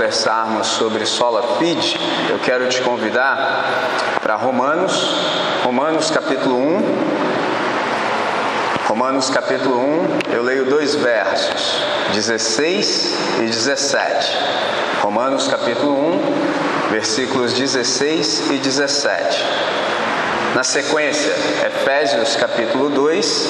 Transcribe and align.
conversarmos 0.00 0.66
sobre 0.66 1.04
sola 1.04 1.58
fide, 1.58 2.00
eu 2.30 2.38
quero 2.38 2.66
te 2.70 2.80
convidar 2.80 4.18
para 4.22 4.34
Romanos, 4.34 5.14
Romanos 5.62 6.10
capítulo 6.10 6.56
1, 6.56 6.82
Romanos 8.88 9.28
capítulo 9.28 9.78
1, 9.78 10.34
eu 10.34 10.42
leio 10.42 10.64
dois 10.64 10.94
versos, 10.94 11.82
16 12.14 13.14
e 13.40 13.42
17. 13.42 14.38
Romanos 15.02 15.46
capítulo 15.48 15.92
1, 15.92 16.90
versículos 16.92 17.52
16 17.52 18.52
e 18.52 18.54
17. 18.56 19.44
Na 20.54 20.64
sequência, 20.64 21.34
Efésios 21.66 22.36
capítulo 22.36 22.88
2, 22.88 23.48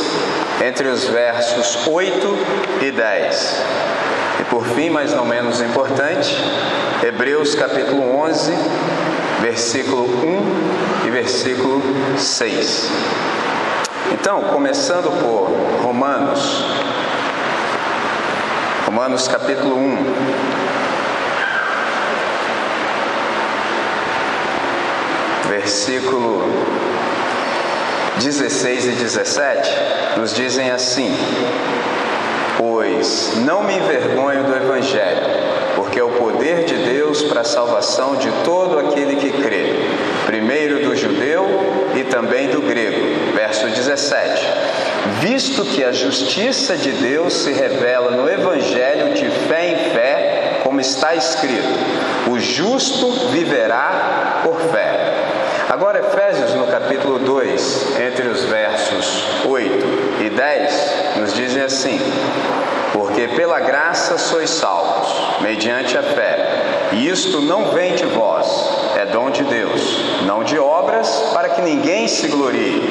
entre 0.67 0.89
os 0.89 1.05
versos 1.05 1.87
8 1.87 2.39
e 2.83 2.91
10. 2.91 4.10
Por 4.51 4.65
fim, 4.67 4.91
mas 4.91 5.15
não 5.15 5.25
menos 5.25 5.61
importante, 5.61 6.37
Hebreus 7.07 7.55
capítulo 7.55 8.17
11, 8.17 8.53
versículo 9.41 10.03
1 10.03 11.07
e 11.07 11.11
versículo 11.11 11.81
6. 12.19 12.91
Então, 14.13 14.43
começando 14.43 15.09
por 15.23 15.85
Romanos, 15.85 16.65
Romanos 18.87 19.29
capítulo 19.29 19.77
1. 19.79 19.99
Versículo 25.49 26.43
16 28.19 28.85
e 28.85 28.91
17 28.91 29.71
nos 30.19 30.35
dizem 30.35 30.73
assim: 30.73 31.17
Pois 32.61 33.39
não 33.47 33.63
me 33.63 33.75
envergonho 33.75 34.45
do 34.45 34.55
Evangelho, 34.55 35.23
porque 35.77 35.99
é 35.99 36.05
o 36.05 36.11
poder 36.11 36.67
de 36.67 36.75
Deus 36.75 37.23
para 37.23 37.41
a 37.41 37.45
salvação 37.45 38.17
de 38.17 38.31
todo 38.45 38.79
aquele 38.79 39.17
que 39.17 39.33
crê, 39.33 39.77
primeiro 40.27 40.87
do 40.87 40.95
judeu 40.95 41.47
e 41.97 42.05
também 42.05 42.49
do 42.49 42.61
grego. 42.61 43.33
Verso 43.35 43.67
17: 43.67 44.47
Visto 45.23 45.65
que 45.65 45.83
a 45.83 45.91
justiça 45.91 46.77
de 46.77 46.93
Deus 46.93 47.33
se 47.33 47.51
revela 47.51 48.11
no 48.11 48.29
Evangelho 48.29 49.15
de 49.15 49.31
fé 49.49 49.71
em 49.71 49.77
fé, 49.95 50.61
como 50.63 50.83
está 50.83 51.15
escrito: 51.15 51.67
o 52.31 52.39
justo 52.39 53.31
viverá 53.31 54.43
por 54.45 54.61
fé. 54.71 55.01
Agora, 55.71 56.01
Efésios, 56.01 56.53
no 56.55 56.67
capítulo 56.67 57.21
2, 57.21 58.01
entre 58.01 58.29
os 58.29 58.45
versos 58.45 59.25
8 59.47 60.23
e 60.27 60.29
10, 60.29 61.00
nos 61.21 61.35
dizem 61.35 61.63
assim: 61.63 62.01
Porque 62.93 63.29
pela 63.29 63.61
graça 63.61 64.19
sois 64.19 64.51
salvos, 64.51 65.41
mediante 65.41 65.97
a 65.97 66.03
fé, 66.03 66.89
e 66.93 67.09
isto 67.09 67.41
não 67.41 67.67
vem 67.67 67.95
de 67.95 68.07
vós, 68.07 68.47
é 68.97 69.07
dom 69.07 69.31
de 69.31 69.45
Deus, 69.45 69.81
não 70.27 70.43
de 70.43 70.59
obras, 70.59 71.31
para 71.33 71.51
que 71.51 71.63
ninguém 71.63 72.09
se 72.09 72.29
glorie, 72.29 72.83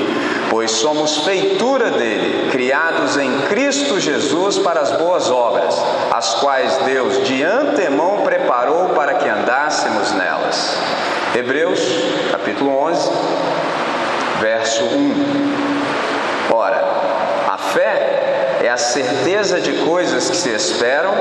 pois 0.49 0.71
somos 0.71 1.25
feitura 1.25 1.91
dele, 1.91 2.49
criados 2.51 3.17
em 3.17 3.41
Cristo 3.49 3.99
Jesus 3.99 4.57
para 4.59 4.79
as 4.79 4.91
boas 4.91 5.29
obras, 5.29 5.75
as 6.11 6.35
quais 6.35 6.77
Deus 6.85 7.27
de 7.27 7.43
antemão 7.43 8.21
preparou 8.23 8.89
para 8.89 9.15
que 9.15 9.27
andássemos 9.27 10.13
nelas. 10.13 10.77
Hebreus, 11.35 11.79
capítulo 12.31 12.71
11, 12.85 13.11
verso 14.39 14.83
1. 14.85 15.59
Ora, 16.51 16.83
a 17.49 17.57
fé 17.57 18.59
é 18.61 18.69
a 18.69 18.77
certeza 18.77 19.59
de 19.59 19.73
coisas 19.83 20.29
que 20.29 20.37
se 20.37 20.49
esperam 20.49 21.11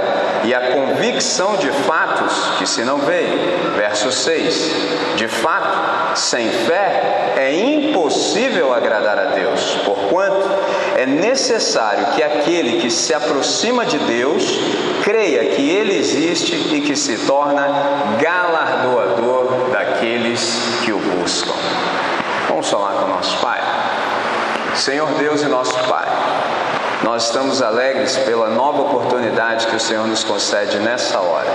e 0.44 0.54
a 0.54 0.72
convicção 0.72 1.56
de 1.56 1.70
fatos 1.70 2.58
que 2.58 2.66
se 2.66 2.84
não 2.84 2.98
veem. 2.98 3.38
Verso 3.78 4.12
6. 4.12 5.16
De 5.16 5.26
fato, 5.26 6.18
sem 6.18 6.50
fé 6.50 7.32
é 7.34 7.54
impossível 7.54 8.74
agradar 8.74 9.18
a 9.18 9.24
Deus, 9.26 9.78
porquanto 9.86 10.50
é 10.98 11.06
necessário 11.06 12.08
que 12.14 12.22
aquele 12.22 12.78
que 12.82 12.90
se 12.90 13.14
aproxima 13.14 13.86
de 13.86 13.96
Deus 14.00 14.60
creia 15.04 15.46
que 15.46 15.70
Ele 15.70 15.96
existe 15.96 16.74
e 16.74 16.82
que 16.82 16.94
se 16.94 17.16
torna 17.26 17.66
galardoador 18.20 19.70
daqueles 19.72 20.58
que 20.84 20.92
o 20.92 20.98
buscam. 20.98 21.54
Vamos 22.48 22.68
falar 22.68 22.92
com 23.00 23.06
o 23.06 23.08
nosso 23.08 23.38
Pai. 23.38 23.67
Senhor 24.78 25.08
Deus 25.14 25.42
e 25.42 25.46
nosso 25.46 25.76
Pai, 25.88 26.06
nós 27.02 27.24
estamos 27.24 27.60
alegres 27.60 28.16
pela 28.18 28.48
nova 28.48 28.82
oportunidade 28.82 29.66
que 29.66 29.74
o 29.74 29.80
Senhor 29.80 30.06
nos 30.06 30.22
concede 30.22 30.78
nessa 30.78 31.18
hora. 31.18 31.52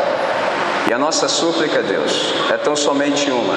E 0.88 0.94
a 0.94 0.98
nossa 0.98 1.30
súplica, 1.30 1.82
Deus, 1.82 2.34
é 2.52 2.58
tão 2.58 2.76
somente 2.76 3.32
uma. 3.32 3.56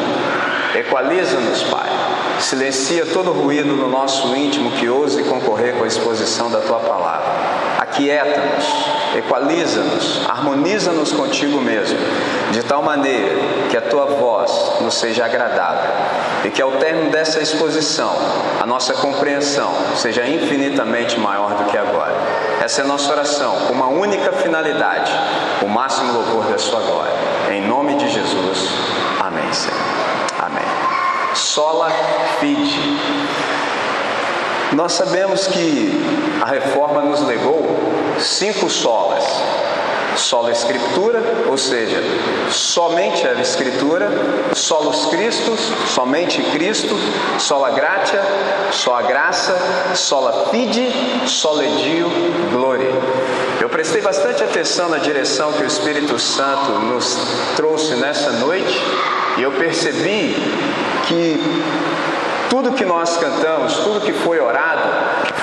Equaliza-nos, 0.78 1.64
Pai. 1.64 1.90
Silencia 2.38 3.06
todo 3.06 3.32
ruído 3.32 3.74
no 3.74 3.88
nosso 3.88 4.34
íntimo 4.36 4.70
que 4.70 4.88
ouse 4.88 5.24
concorrer 5.24 5.74
com 5.74 5.82
a 5.82 5.88
exposição 5.88 6.48
da 6.48 6.60
tua 6.60 6.78
palavra. 6.78 7.55
Aquieta-nos, 7.96 9.16
equaliza-nos, 9.16 10.26
harmoniza-nos 10.28 11.12
contigo 11.12 11.62
mesmo, 11.62 11.98
de 12.52 12.62
tal 12.62 12.82
maneira 12.82 13.34
que 13.70 13.76
a 13.76 13.80
tua 13.80 14.04
voz 14.04 14.82
nos 14.82 14.96
seja 14.96 15.24
agradável 15.24 15.90
e 16.44 16.50
que 16.50 16.60
ao 16.60 16.72
término 16.72 17.10
dessa 17.10 17.40
exposição 17.40 18.14
a 18.60 18.66
nossa 18.66 18.92
compreensão 18.92 19.72
seja 19.96 20.26
infinitamente 20.26 21.18
maior 21.18 21.54
do 21.54 21.64
que 21.70 21.78
agora. 21.78 22.12
Essa 22.62 22.82
é 22.82 22.84
a 22.84 22.86
nossa 22.86 23.10
oração, 23.10 23.60
com 23.66 23.72
uma 23.72 23.88
única 23.88 24.30
finalidade: 24.30 25.10
o 25.62 25.66
máximo 25.66 26.12
louvor 26.12 26.44
da 26.52 26.58
sua 26.58 26.80
glória. 26.80 27.14
Em 27.50 27.66
nome 27.66 27.94
de 27.94 28.10
Jesus. 28.10 28.68
Amém, 29.18 29.50
Senhor. 29.54 29.80
Amém. 30.38 30.66
Sola 31.34 31.90
fide. 32.40 32.98
Nós 34.72 34.92
sabemos 34.92 35.46
que 35.46 35.92
a 36.42 36.46
reforma 36.46 37.02
nos 37.02 37.20
legou 37.26 37.66
cinco 38.18 38.68
solas. 38.68 39.24
Sola 40.16 40.50
Escritura, 40.50 41.22
ou 41.46 41.58
seja, 41.58 42.02
somente 42.50 43.26
a 43.28 43.34
Escritura, 43.34 44.08
solos 44.54 45.06
Cristos, 45.06 45.60
somente 45.94 46.42
Cristo, 46.42 46.96
sola 47.38 47.70
gratia, 47.70 48.22
só 48.70 48.96
a 48.96 49.02
graça, 49.02 49.54
sola 49.94 50.48
fide, 50.50 50.90
soledio 51.26 52.10
gloria. 52.50 52.92
Eu 53.60 53.68
prestei 53.68 54.00
bastante 54.00 54.42
atenção 54.42 54.88
na 54.88 54.98
direção 54.98 55.52
que 55.52 55.62
o 55.62 55.66
Espírito 55.66 56.18
Santo 56.18 56.72
nos 56.72 57.18
trouxe 57.54 57.94
nessa 57.96 58.30
noite 58.32 58.80
e 59.36 59.42
eu 59.42 59.52
percebi 59.52 60.34
que 61.06 61.38
tudo 62.56 62.72
que 62.72 62.86
nós 62.86 63.18
cantamos, 63.18 63.76
tudo 63.80 64.00
que 64.00 64.14
foi 64.14 64.40
orado, 64.40 64.80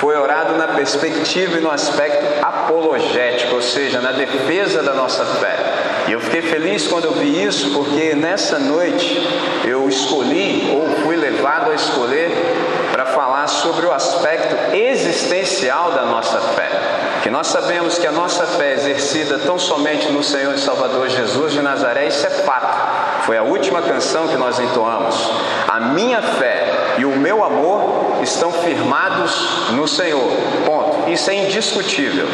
foi 0.00 0.16
orado 0.16 0.54
na 0.54 0.66
perspectiva 0.66 1.58
e 1.58 1.60
no 1.60 1.70
aspecto 1.70 2.44
apologético, 2.44 3.54
ou 3.54 3.62
seja, 3.62 4.00
na 4.00 4.10
defesa 4.10 4.82
da 4.82 4.94
nossa 4.94 5.24
fé. 5.24 5.56
E 6.08 6.12
eu 6.12 6.20
fiquei 6.20 6.42
feliz 6.42 6.88
quando 6.88 7.04
eu 7.04 7.12
vi 7.12 7.44
isso, 7.44 7.70
porque 7.70 8.16
nessa 8.16 8.58
noite 8.58 9.16
eu 9.64 9.88
escolhi, 9.88 10.72
ou 10.74 11.04
fui 11.04 11.14
levado 11.14 11.70
a 11.70 11.74
escolher, 11.76 12.32
para 12.90 13.06
falar 13.06 13.46
sobre 13.46 13.86
o 13.86 13.92
aspecto 13.92 14.74
existencial 14.74 15.92
da 15.92 16.06
nossa 16.06 16.40
fé. 16.40 16.68
Que 17.22 17.30
nós 17.30 17.46
sabemos 17.46 17.96
que 17.96 18.08
a 18.08 18.12
nossa 18.12 18.44
fé 18.44 18.72
é 18.72 18.74
exercida 18.74 19.38
tão 19.38 19.56
somente 19.56 20.10
no 20.10 20.22
Senhor 20.22 20.52
e 20.52 20.58
Salvador 20.58 21.08
Jesus 21.08 21.52
de 21.52 21.62
Nazaré, 21.62 22.08
isso 22.08 22.26
é 22.26 22.30
fato. 22.30 23.22
Foi 23.24 23.38
a 23.38 23.42
última 23.44 23.80
canção 23.82 24.26
que 24.26 24.36
nós 24.36 24.58
entoamos. 24.58 25.30
A 25.68 25.80
minha 25.80 26.20
fé 26.20 26.73
e 26.98 27.04
o 27.04 27.16
meu 27.16 27.44
amor 27.44 28.22
estão 28.22 28.52
firmados 28.52 29.70
no 29.72 29.86
Senhor. 29.86 30.30
Ponto. 30.64 31.10
Isso 31.10 31.30
é 31.30 31.34
indiscutível. 31.34 32.26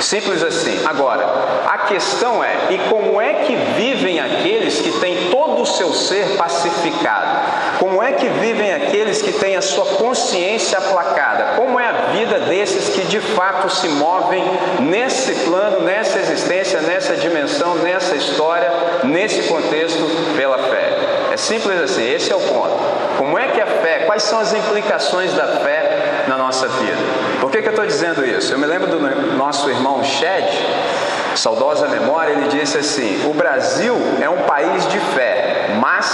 Simples 0.00 0.42
assim. 0.42 0.80
Agora, 0.84 1.26
a 1.66 1.78
questão 1.78 2.42
é: 2.42 2.54
e 2.70 2.78
como 2.90 3.20
é 3.20 3.34
que 3.44 3.56
vivem 3.76 4.20
aqueles 4.20 4.80
que 4.80 4.92
têm 5.00 5.30
todo 5.30 5.62
o 5.62 5.66
seu 5.66 5.92
ser 5.92 6.36
pacificado? 6.36 7.78
Como 7.78 8.02
é 8.02 8.12
que 8.12 8.26
vivem 8.28 8.72
aqueles 8.72 9.22
que 9.22 9.32
têm 9.32 9.56
a 9.56 9.62
sua 9.62 9.86
consciência 9.86 10.78
aplacada? 10.78 11.54
Como 11.56 11.78
é 11.78 11.86
a 11.86 11.92
vida 12.12 12.40
desses 12.40 12.90
que 12.94 13.02
de 13.06 13.20
fato 13.20 13.70
se 13.70 13.88
movem 13.88 14.44
nesse 14.80 15.34
plano, 15.46 15.80
nessa 15.80 16.18
existência, 16.18 16.80
nessa 16.82 17.16
dimensão, 17.16 17.76
nessa 17.76 18.14
história, 18.16 18.70
nesse 19.04 19.42
contexto 19.44 20.04
pela 20.36 20.58
fé? 20.58 20.99
É 21.30 21.36
simples 21.36 21.80
assim, 21.80 22.08
esse 22.08 22.32
é 22.32 22.36
o 22.36 22.40
ponto. 22.40 22.76
Como 23.16 23.38
é 23.38 23.48
que 23.48 23.60
a 23.60 23.66
fé, 23.66 24.04
quais 24.06 24.22
são 24.22 24.40
as 24.40 24.52
implicações 24.52 25.32
da 25.34 25.46
fé 25.58 26.00
na 26.30 26.36
nossa 26.36 26.68
vida. 26.68 26.96
Por 27.40 27.50
que, 27.50 27.60
que 27.60 27.68
eu 27.68 27.72
estou 27.72 27.86
dizendo 27.86 28.24
isso? 28.24 28.52
Eu 28.52 28.58
me 28.58 28.66
lembro 28.66 28.86
do 28.86 29.00
nosso 29.36 29.68
irmão 29.68 30.02
Shed, 30.04 30.46
saudosa 31.34 31.88
memória, 31.88 32.32
ele 32.32 32.48
disse 32.48 32.78
assim: 32.78 33.28
O 33.28 33.34
Brasil 33.34 33.96
é 34.20 34.28
um 34.28 34.44
país 34.44 34.86
de 34.88 34.98
fé, 34.98 35.70
mas 35.80 36.06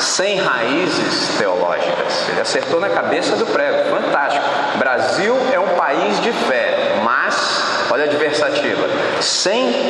sem 0.00 0.38
raízes 0.38 1.38
teológicas. 1.38 2.28
Ele 2.30 2.40
acertou 2.40 2.80
na 2.80 2.88
cabeça 2.88 3.36
do 3.36 3.46
prego, 3.46 3.90
fantástico. 3.90 4.44
Brasil 4.76 5.36
é 5.52 5.60
um 5.60 5.68
país 5.76 6.20
de 6.20 6.32
fé, 6.32 6.96
mas 7.04 7.86
olha 7.92 8.04
a 8.04 8.06
adversativa, 8.06 8.88
sem 9.20 9.89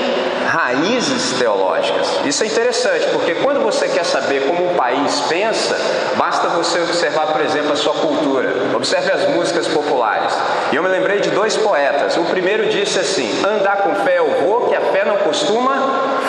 raízes 1.00 1.38
teológicas. 1.38 2.20
Isso 2.24 2.44
é 2.44 2.46
interessante, 2.46 3.06
porque 3.12 3.34
quando 3.36 3.60
você 3.60 3.88
quer 3.88 4.04
saber 4.04 4.46
como 4.46 4.70
um 4.70 4.74
país 4.74 5.20
pensa, 5.28 5.76
basta 6.16 6.48
você 6.48 6.80
observar, 6.80 7.28
por 7.28 7.40
exemplo, 7.40 7.72
a 7.72 7.76
sua 7.76 7.94
cultura. 7.94 8.52
Observe 8.74 9.10
as 9.10 9.28
músicas 9.30 9.66
populares. 9.66 10.32
E 10.70 10.76
eu 10.76 10.82
me 10.82 10.88
lembrei 10.88 11.20
de 11.20 11.30
dois 11.30 11.56
poetas. 11.56 12.16
O 12.16 12.24
primeiro 12.24 12.68
disse 12.68 12.98
assim: 12.98 13.42
Andar 13.44 13.78
com 13.78 13.94
fé 13.96 14.18
eu 14.18 14.28
vou, 14.42 14.68
que 14.68 14.76
a 14.76 14.80
fé 14.80 15.04
não 15.04 15.16
costuma 15.18 15.74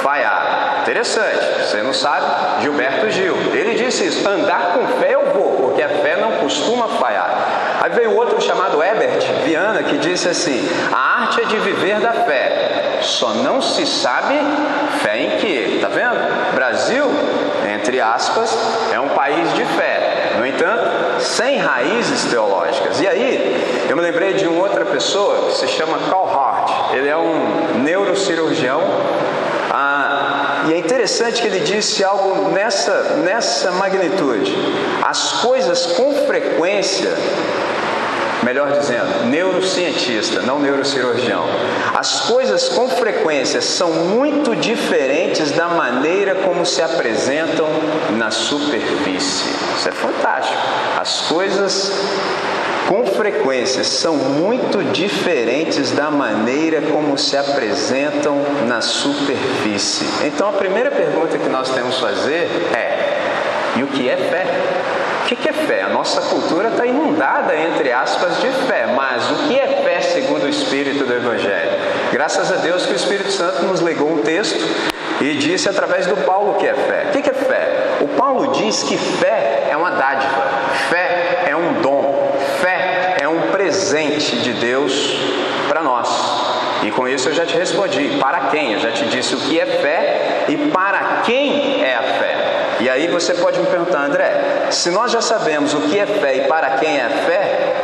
falhar. 0.02 0.80
Interessante, 0.82 1.68
você 1.68 1.84
não 1.84 1.94
sabe? 1.94 2.64
Gilberto 2.64 3.10
Gil. 3.10 3.36
Ele 3.54 3.76
disse 3.76 4.06
isso: 4.06 4.28
Andar 4.28 4.74
com 4.74 4.88
fé 5.00 5.16
eu 5.16 5.34
vou, 5.34 5.52
porque 5.58 5.84
a 5.84 5.90
fé 5.90 6.16
não 6.16 6.32
costuma 6.38 6.88
falhar. 6.88 7.71
Aí 7.82 7.90
veio 7.90 8.16
outro 8.16 8.40
chamado 8.40 8.84
Ebert 8.84 9.26
Viana 9.44 9.82
que 9.82 9.98
disse 9.98 10.30
assim: 10.30 10.70
A 10.92 11.24
arte 11.24 11.42
é 11.42 11.46
de 11.46 11.58
viver 11.58 12.00
da 12.00 12.14
fé, 12.14 13.00
só 13.02 13.34
não 13.34 13.60
se 13.60 13.88
sabe 13.88 14.36
fé 15.02 15.18
em 15.18 15.38
que. 15.38 15.80
Tá 15.82 15.88
vendo? 15.88 16.54
Brasil, 16.54 17.06
entre 17.76 18.00
aspas, 18.00 18.56
é 18.94 19.00
um 19.00 19.10
país 19.10 19.52
de 19.56 19.66
fé. 19.66 20.34
No 20.38 20.46
entanto, 20.46 21.22
sem 21.22 21.58
raízes 21.58 22.26
teológicas. 22.26 23.02
E 23.02 23.08
aí, 23.08 23.88
eu 23.90 23.96
me 23.96 24.04
lembrei 24.04 24.34
de 24.34 24.48
uma 24.48 24.62
outra 24.62 24.86
pessoa 24.86 25.48
que 25.48 25.54
se 25.56 25.68
chama 25.70 25.98
Carl 26.08 26.30
Hart. 26.30 26.94
Ele 26.94 27.10
é 27.10 27.18
um 27.18 27.80
neurocirurgião. 27.82 28.80
Ah, 29.72 30.66
e 30.68 30.74
é 30.74 30.78
interessante 30.78 31.42
que 31.42 31.48
ele 31.48 31.62
disse 31.62 32.04
algo 32.04 32.50
nessa, 32.50 33.16
nessa 33.24 33.72
magnitude. 33.72 34.56
As 35.04 35.42
coisas 35.42 35.88
com 35.88 36.14
frequência 36.28 37.12
melhor 38.44 38.72
dizendo, 38.72 39.26
neurocientista, 39.26 40.42
não 40.42 40.60
neurocirurgião. 40.60 41.46
As 41.96 42.22
coisas 42.22 42.70
com 42.70 42.88
frequência 42.90 43.62
são 43.62 43.92
muito 43.92 44.56
diferentes 44.56 45.52
da 45.52 45.68
maneira 45.68 46.36
como 46.36 46.66
se 46.66 46.82
apresentam 46.82 47.68
na 48.18 48.32
superfície. 48.32 49.50
Isso 49.78 49.90
é 49.90 49.92
fantástico. 49.92 50.58
As 51.00 51.22
coisas 51.22 51.92
com 52.88 53.06
frequência 53.06 53.84
são 53.84 54.16
muito 54.16 54.84
diferentes 54.92 55.92
da 55.92 56.12
maneira 56.12 56.82
como 56.82 57.18
se 57.18 57.38
apresentam 57.38 58.42
na 58.68 58.82
superfície. 58.82 60.06
Então 60.26 60.50
a 60.50 60.54
primeira 60.54 60.92
pergunta 60.92 61.38
que 61.38 61.48
nós 61.48 61.70
temos 61.70 61.96
que 61.96 62.02
fazer 62.02 62.50
é: 62.74 63.78
e 63.78 63.84
o 63.84 63.88
que 63.88 64.10
é 64.10 64.18
fé? 64.18 64.46
O 65.32 65.36
que 65.36 65.48
é 65.48 65.54
fé? 65.54 65.84
A 65.84 65.88
nossa 65.88 66.20
cultura 66.24 66.68
está 66.68 66.86
inundada, 66.86 67.56
entre 67.56 67.90
aspas, 67.90 68.42
de 68.42 68.50
fé, 68.68 68.88
mas 68.94 69.32
o 69.32 69.48
que 69.48 69.58
é 69.58 69.82
fé 69.82 70.02
segundo 70.02 70.44
o 70.44 70.50
Espírito 70.50 71.06
do 71.06 71.14
Evangelho? 71.14 71.72
Graças 72.12 72.52
a 72.52 72.58
Deus 72.58 72.86
que 72.86 72.92
o 72.92 72.96
Espírito 72.98 73.32
Santo 73.32 73.64
nos 73.64 73.80
legou 73.80 74.12
um 74.12 74.18
texto 74.24 74.60
e 75.22 75.36
disse 75.36 75.70
através 75.70 76.06
do 76.06 76.18
Paulo 76.18 76.56
que 76.56 76.68
é 76.68 76.74
fé. 76.74 77.06
O 77.08 77.12
que 77.22 77.30
é 77.30 77.34
fé? 77.34 77.98
O 78.02 78.10
Paulo 78.10 78.52
diz 78.52 78.84
que 78.84 78.98
fé 78.98 79.70
é 79.70 79.78
uma 79.78 79.92
dádiva, 79.92 80.44
fé 80.90 81.46
é 81.48 81.56
um 81.56 81.82
dom, 81.82 82.38
fé 82.60 83.16
é 83.22 83.28
um 83.30 83.52
presente 83.54 84.36
de 84.36 84.52
Deus 84.52 85.18
para 85.70 85.82
nós. 85.82 86.10
E 86.84 86.92
com 86.92 87.08
isso 87.08 87.30
eu 87.30 87.34
já 87.34 87.46
te 87.46 87.56
respondi. 87.56 88.18
Para 88.20 88.48
quem? 88.48 88.74
Eu 88.74 88.80
já 88.80 88.92
te 88.92 89.06
disse 89.06 89.36
o 89.36 89.38
que 89.38 89.58
é 89.58 89.66
fé 89.66 90.46
e 90.50 90.58
para 90.70 91.22
quem 91.24 91.81
você 93.12 93.34
pode 93.34 93.60
me 93.60 93.68
perguntar, 93.68 94.06
André, 94.06 94.68
se 94.72 94.90
nós 94.90 95.12
já 95.12 95.22
sabemos 95.22 95.74
o 95.74 95.82
que 95.82 96.00
é 96.00 96.06
fé 96.06 96.36
e 96.38 96.42
para 96.48 96.72
quem 96.72 96.98
é 96.98 97.06
a 97.06 97.10
fé, 97.10 97.76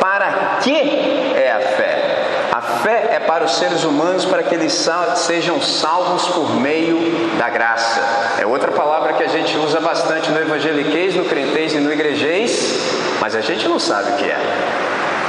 para 0.00 0.58
que 0.62 1.34
é 1.36 1.52
a 1.52 1.60
fé? 1.60 2.16
A 2.52 2.60
fé 2.60 3.10
é 3.12 3.20
para 3.20 3.44
os 3.44 3.56
seres 3.56 3.84
humanos 3.84 4.24
para 4.24 4.42
que 4.42 4.54
eles 4.54 4.88
sejam 5.16 5.60
salvos 5.60 6.26
por 6.28 6.54
meio 6.54 7.36
da 7.36 7.50
graça. 7.50 8.00
É 8.38 8.46
outra 8.46 8.72
palavra 8.72 9.12
que 9.12 9.22
a 9.22 9.28
gente 9.28 9.56
usa 9.58 9.78
bastante 9.80 10.30
no 10.30 10.40
evangeliquez, 10.40 11.14
no 11.14 11.24
crentez 11.26 11.74
e 11.74 11.78
no 11.78 11.92
igrejês, 11.92 12.80
mas 13.20 13.34
a 13.34 13.40
gente 13.40 13.68
não 13.68 13.78
sabe 13.78 14.12
o 14.12 14.16
que 14.16 14.24
é. 14.24 14.38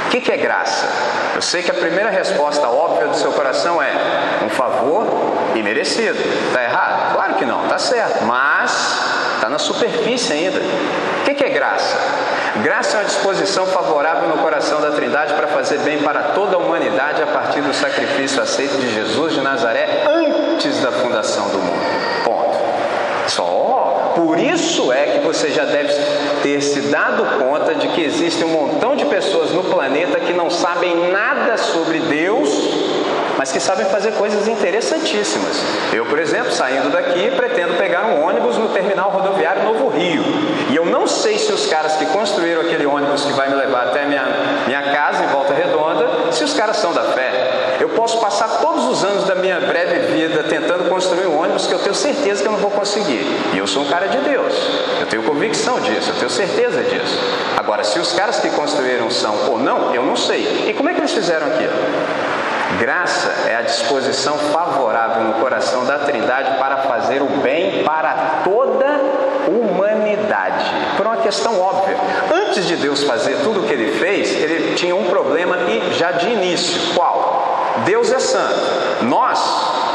O 0.06 0.10
que 0.10 0.32
é 0.32 0.36
graça? 0.38 0.88
Eu 1.34 1.42
sei 1.42 1.62
que 1.62 1.70
a 1.70 1.74
primeira 1.74 2.08
resposta 2.08 2.66
óbvia 2.66 3.08
do 3.08 3.14
seu 3.14 3.30
coração 3.32 3.80
é 3.82 3.92
um 4.42 4.48
favor 4.48 5.06
imerecido. 5.54 6.18
Está 6.46 6.64
errado? 6.64 7.14
Claro 7.14 7.34
que 7.34 7.44
não, 7.44 7.64
está 7.64 7.78
certo. 7.78 8.24
Mas 8.24 9.17
na 9.48 9.58
superfície 9.58 10.32
ainda. 10.32 10.60
O 10.60 11.34
que 11.34 11.44
é 11.44 11.48
graça? 11.48 11.96
Graça 12.62 12.96
é 12.96 13.00
uma 13.00 13.06
disposição 13.06 13.66
favorável 13.66 14.28
no 14.28 14.38
coração 14.38 14.80
da 14.80 14.90
Trindade 14.90 15.34
para 15.34 15.46
fazer 15.48 15.78
bem 15.80 15.98
para 15.98 16.22
toda 16.34 16.56
a 16.56 16.58
humanidade 16.58 17.22
a 17.22 17.26
partir 17.26 17.60
do 17.60 17.72
sacrifício 17.72 18.42
aceito 18.42 18.78
de 18.78 18.92
Jesus 18.92 19.34
de 19.34 19.40
Nazaré 19.40 20.04
antes 20.08 20.80
da 20.80 20.90
fundação 20.90 21.48
do 21.50 21.58
mundo. 21.58 22.24
Ponto. 22.24 22.58
Só. 23.28 24.14
Por 24.16 24.38
isso 24.38 24.90
é 24.92 25.06
que 25.06 25.18
você 25.20 25.50
já 25.50 25.64
deve 25.64 25.92
ter 26.42 26.60
se 26.60 26.80
dado 26.82 27.38
conta 27.38 27.74
de 27.74 27.86
que 27.88 28.02
existe 28.02 28.42
um 28.42 28.48
montão 28.48 28.96
de 28.96 29.04
pessoas 29.04 29.52
no 29.52 29.62
planeta 29.62 30.18
que 30.18 30.32
não 30.32 30.50
sabem 30.50 31.12
nada 31.12 31.56
sobre 31.56 32.00
Deus 32.00 32.48
mas 33.48 33.52
que 33.52 33.60
sabem 33.60 33.86
fazer 33.86 34.12
coisas 34.12 34.46
interessantíssimas. 34.46 35.56
Eu, 35.90 36.04
por 36.04 36.18
exemplo, 36.18 36.52
saindo 36.52 36.90
daqui, 36.90 37.30
pretendo 37.30 37.78
pegar 37.78 38.04
um 38.04 38.22
ônibus 38.22 38.58
no 38.58 38.68
terminal 38.68 39.10
rodoviário 39.10 39.62
Novo 39.62 39.88
Rio. 39.88 40.22
E 40.68 40.76
eu 40.76 40.84
não 40.84 41.06
sei 41.06 41.38
se 41.38 41.50
os 41.50 41.66
caras 41.66 41.96
que 41.96 42.04
construíram 42.06 42.60
aquele 42.60 42.84
ônibus 42.84 43.24
que 43.24 43.32
vai 43.32 43.48
me 43.48 43.54
levar 43.54 43.84
até 43.84 44.04
minha, 44.04 44.26
minha 44.66 44.82
casa 44.82 45.24
em 45.24 45.28
Volta 45.28 45.54
Redonda, 45.54 46.30
se 46.30 46.44
os 46.44 46.52
caras 46.52 46.76
são 46.76 46.92
da 46.92 47.04
fé. 47.04 47.76
Eu 47.80 47.88
posso 47.90 48.18
passar 48.20 48.58
todos 48.60 48.84
os 48.84 49.02
anos 49.02 49.24
da 49.24 49.34
minha 49.34 49.58
breve 49.60 50.12
vida 50.12 50.42
tentando 50.42 50.86
construir 50.90 51.26
um 51.26 51.40
ônibus 51.40 51.66
que 51.66 51.72
eu 51.72 51.78
tenho 51.78 51.94
certeza 51.94 52.42
que 52.42 52.48
eu 52.48 52.52
não 52.52 52.58
vou 52.58 52.70
conseguir. 52.70 53.24
E 53.54 53.58
eu 53.58 53.66
sou 53.66 53.82
um 53.82 53.88
cara 53.88 54.08
de 54.08 54.18
Deus. 54.18 54.52
Eu 55.00 55.06
tenho 55.06 55.22
convicção 55.22 55.80
disso, 55.80 56.10
eu 56.10 56.16
tenho 56.16 56.30
certeza 56.30 56.82
disso. 56.82 57.18
Agora, 57.56 57.82
se 57.82 57.98
os 57.98 58.12
caras 58.12 58.40
que 58.40 58.50
construíram 58.50 59.10
são 59.10 59.34
ou 59.48 59.58
não, 59.58 59.94
eu 59.94 60.02
não 60.02 60.16
sei. 60.16 60.66
E 60.68 60.74
como 60.74 60.90
é 60.90 60.92
que 60.92 61.00
eles 61.00 61.12
fizeram 61.12 61.46
aquilo? 61.46 61.72
Graça 62.76 63.48
é 63.48 63.56
a 63.56 63.62
disposição 63.62 64.36
favorável 64.36 65.24
no 65.24 65.34
coração 65.34 65.84
da 65.84 66.00
Trindade 66.00 66.58
para 66.58 66.78
fazer 66.78 67.22
o 67.22 67.28
bem 67.42 67.82
para 67.82 68.42
toda 68.44 68.86
humanidade. 69.48 70.70
Por 70.96 71.06
uma 71.06 71.16
questão 71.16 71.58
óbvia. 71.60 71.96
Antes 72.32 72.66
de 72.66 72.76
Deus 72.76 73.02
fazer 73.02 73.38
tudo 73.42 73.60
o 73.60 73.62
que 73.64 73.72
ele 73.72 73.98
fez, 73.98 74.30
ele 74.30 74.74
tinha 74.74 74.94
um 74.94 75.04
problema 75.04 75.56
e 75.68 75.94
já 75.94 76.12
de 76.12 76.28
início. 76.28 76.94
Qual? 76.94 77.82
Deus 77.84 78.12
é 78.12 78.18
santo. 78.18 78.97
Nós, 79.02 79.38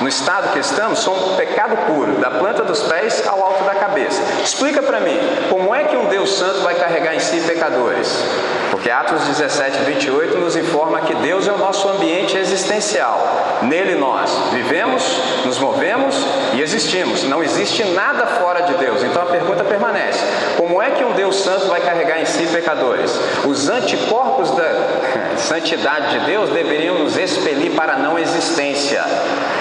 no 0.01 0.07
estado 0.07 0.53
que 0.53 0.59
estamos, 0.59 0.99
somos 0.99 1.35
pecado 1.35 1.75
puro, 1.87 2.13
da 2.13 2.31
planta 2.31 2.63
dos 2.63 2.81
pés 2.83 3.23
ao 3.27 3.41
alto 3.43 3.63
da 3.63 3.75
cabeça. 3.75 4.21
Explica 4.43 4.81
para 4.81 4.99
mim, 4.99 5.17
como 5.49 5.73
é 5.73 5.83
que 5.83 5.95
um 5.95 6.05
Deus 6.05 6.33
santo 6.33 6.61
vai 6.61 6.75
carregar 6.75 7.15
em 7.15 7.19
si 7.19 7.41
pecadores? 7.41 8.23
Porque 8.71 8.89
Atos 8.89 9.21
17, 9.27 9.83
28 9.83 10.37
nos 10.39 10.55
informa 10.55 11.01
que 11.01 11.13
Deus 11.15 11.47
é 11.47 11.51
o 11.51 11.57
nosso 11.57 11.87
ambiente 11.87 12.37
existencial. 12.37 13.43
Nele 13.61 13.95
nós 13.95 14.29
vivemos, 14.51 15.03
nos 15.45 15.57
movemos 15.59 16.15
e 16.53 16.61
existimos. 16.61 17.23
Não 17.23 17.43
existe 17.43 17.83
nada 17.85 18.25
fora 18.25 18.63
de 18.63 18.73
Deus. 18.73 19.03
Então 19.03 19.21
a 19.21 19.27
pergunta 19.27 19.63
permanece: 19.63 20.19
como 20.57 20.81
é 20.81 20.91
que 20.91 21.03
um 21.03 21.13
Deus 21.13 21.37
santo 21.43 21.67
vai 21.67 21.81
carregar 21.81 22.19
em 22.19 22.25
si 22.25 22.45
pecadores? 22.47 23.17
Os 23.45 23.69
anticorpos 23.69 24.51
da 24.51 24.63
santidade 25.37 26.19
de 26.19 26.25
Deus 26.25 26.49
deveriam 26.49 26.99
nos 26.99 27.17
expelir 27.17 27.71
para 27.71 27.93
a 27.93 27.97
não 27.97 28.19
existência. 28.19 28.92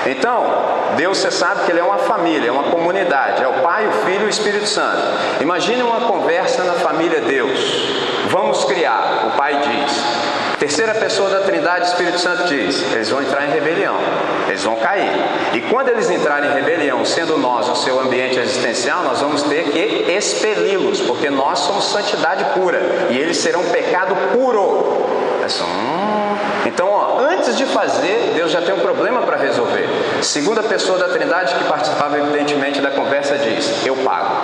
Então, 0.06 0.44
Deus, 0.96 1.18
você 1.18 1.30
sabe 1.30 1.64
que 1.64 1.70
Ele 1.70 1.80
é 1.80 1.84
uma 1.84 1.98
família, 1.98 2.48
é 2.48 2.52
uma 2.52 2.64
comunidade, 2.64 3.42
é 3.42 3.48
o 3.48 3.54
Pai, 3.62 3.86
o 3.86 3.92
Filho 4.04 4.22
e 4.22 4.26
o 4.26 4.28
Espírito 4.28 4.66
Santo. 4.66 5.02
Imagine 5.40 5.82
uma 5.82 6.02
conversa 6.02 6.64
na 6.64 6.74
família 6.74 7.20
Deus. 7.20 7.58
Vamos 8.28 8.64
criar, 8.64 9.28
o 9.32 9.36
Pai 9.36 9.56
diz. 9.56 10.32
Terceira 10.62 10.94
pessoa 10.94 11.28
da 11.28 11.40
Trindade, 11.40 11.86
Espírito 11.86 12.20
Santo 12.20 12.44
diz: 12.44 12.92
eles 12.92 13.10
vão 13.10 13.20
entrar 13.20 13.44
em 13.46 13.50
rebelião, 13.50 13.96
eles 14.46 14.62
vão 14.62 14.76
cair. 14.76 15.10
E 15.54 15.60
quando 15.62 15.88
eles 15.88 16.08
entrarem 16.08 16.50
em 16.50 16.54
rebelião, 16.54 17.04
sendo 17.04 17.36
nós 17.36 17.68
o 17.68 17.74
seu 17.74 17.98
ambiente 17.98 18.38
existencial, 18.38 19.02
nós 19.02 19.20
vamos 19.20 19.42
ter 19.42 19.64
que 19.64 20.12
expeli-los, 20.12 21.00
porque 21.00 21.28
nós 21.30 21.58
somos 21.58 21.86
santidade 21.86 22.44
pura 22.54 22.80
e 23.10 23.18
eles 23.18 23.38
serão 23.38 23.64
pecado 23.64 24.14
puro. 24.32 25.31
Hum. 25.60 26.36
Então, 26.66 26.88
ó, 26.88 27.18
antes 27.20 27.56
de 27.56 27.66
fazer, 27.66 28.32
Deus 28.34 28.50
já 28.50 28.62
tem 28.62 28.74
um 28.74 28.80
problema 28.80 29.22
para 29.22 29.36
resolver. 29.36 29.88
Segunda 30.22 30.62
pessoa 30.62 30.98
da 30.98 31.08
Trindade 31.08 31.54
que 31.54 31.64
participava 31.64 32.18
evidentemente 32.18 32.80
da 32.80 32.90
conversa 32.90 33.36
diz: 33.36 33.84
Eu 33.84 33.96
pago. 33.96 34.34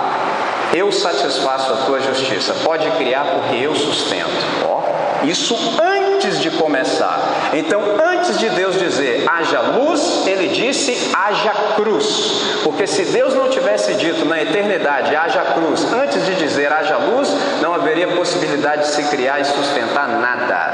Eu 0.73 0.91
satisfaço 0.91 1.73
a 1.73 1.77
tua 1.77 1.99
justiça. 1.99 2.53
Pode 2.63 2.89
criar 2.91 3.25
porque 3.25 3.55
eu 3.55 3.73
sustento. 3.75 4.29
Ó, 4.63 4.83
isso 5.23 5.55
antes 5.81 5.98
antes 6.19 6.41
de 6.41 6.51
começar. 6.51 7.49
Então, 7.53 7.81
antes 8.03 8.37
de 8.37 8.49
Deus 8.49 8.77
dizer 8.77 9.23
haja 9.25 9.61
luz, 9.61 10.27
ele 10.27 10.49
disse 10.49 11.11
haja 11.13 11.51
cruz. 11.77 12.59
Porque 12.61 12.85
se 12.85 13.05
Deus 13.05 13.33
não 13.33 13.49
tivesse 13.49 13.93
dito 13.93 14.25
na 14.25 14.41
eternidade 14.41 15.15
haja 15.15 15.41
cruz, 15.53 15.85
antes 15.93 16.25
de 16.25 16.35
dizer 16.35 16.73
haja 16.73 16.97
luz, 16.97 17.29
não 17.61 17.73
haveria 17.73 18.09
possibilidade 18.09 18.81
de 18.81 18.87
se 18.89 19.03
criar 19.03 19.39
e 19.39 19.45
sustentar 19.45 20.09
nada. 20.09 20.73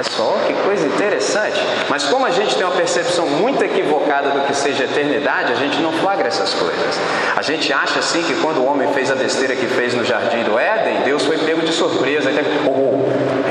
É 0.00 0.02
só 0.02 0.36
que 0.46 0.54
coisa 0.54 0.86
interessante. 0.86 1.60
Mas 1.88 2.04
como 2.04 2.26
a 2.26 2.30
gente 2.30 2.56
tem 2.56 2.64
uma 2.64 2.74
percepção 2.74 3.26
muito 3.26 3.62
equivocada 3.62 4.30
do 4.30 4.40
que 4.40 4.54
seja 4.54 4.84
eternidade, 4.84 5.52
a 5.52 5.56
gente 5.56 5.78
não 5.80 5.92
flagra 5.92 6.26
essas 6.26 6.52
coisas. 6.52 6.98
A 7.36 7.42
gente 7.42 7.72
acha 7.72 8.00
assim 8.00 8.22
que 8.24 8.34
quando 8.40 8.58
o 8.58 8.64
homem 8.64 8.92
fez 8.92 9.10
a 9.10 9.14
besteira 9.14 9.54
que 9.54 9.66
fez 9.66 9.94
no 9.94 10.04
jardim 10.04 10.42
do 10.42 10.58
Éden, 10.58 11.02
Deus 11.04 11.24
foi 11.24 11.38
pego 11.38 11.60
de 11.62 11.72
surpresa. 11.72 12.30
Oh, 12.66 13.09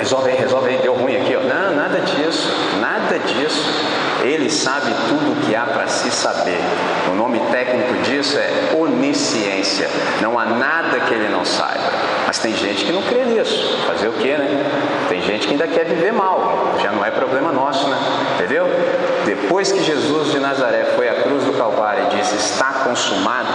resolve 0.10 0.32
aí, 0.32 0.38
resolve 0.38 0.70
aí, 0.70 0.78
deu 0.78 0.96
ruim 0.96 1.16
aqui. 1.18 1.36
Ó. 1.36 1.42
Não, 1.42 1.76
nada 1.76 2.00
disso, 2.00 2.52
nada 2.82 3.20
disso. 3.20 3.64
Ele 4.24 4.50
sabe 4.50 4.92
tudo 5.08 5.34
o 5.34 5.36
que 5.46 5.56
há 5.56 5.66
para 5.66 5.88
se 5.88 6.10
saber. 6.10 6.60
O 7.12 7.16
nome 7.16 7.40
técnico 7.52 7.94
disso 8.02 8.38
é 8.40 8.76
onisciência. 8.76 9.88
Não 10.20 10.38
há 10.38 10.46
nada 10.46 11.00
que 11.02 11.14
ele 11.14 11.30
não 11.30 11.46
saiba. 11.46 11.92
Mas 12.26 12.40
tem 12.40 12.56
gente 12.56 12.86
que 12.86 12.92
não 12.92 13.04
crê 13.04 13.24
nisso. 13.24 13.84
Fazer 13.86 14.08
o 14.08 14.14
quê, 14.14 14.36
né? 14.36 14.66
Tem 15.08 15.22
gente 15.22 15.46
que 15.46 15.54
ainda 15.54 15.68
quer 15.68 15.86
viver 15.86 16.12
mal. 16.12 16.76
Já 16.82 16.92
não 16.92 17.06
é 17.06 17.12
problema 17.12 17.52
nosso, 17.52 17.88
né? 17.88 17.98
Entendeu? 18.36 18.66
Depois 19.26 19.72
que 19.72 19.84
Jesus 19.84 20.32
de 20.32 20.40
Nazaré 20.40 20.86
foi 20.96 21.08
à 21.08 21.22
cruz 21.22 21.44
do 21.44 21.54
Calvário 21.54 22.06
e 22.06 22.18
disse: 22.18 22.36
Está 22.36 22.74
consumado, 22.84 23.48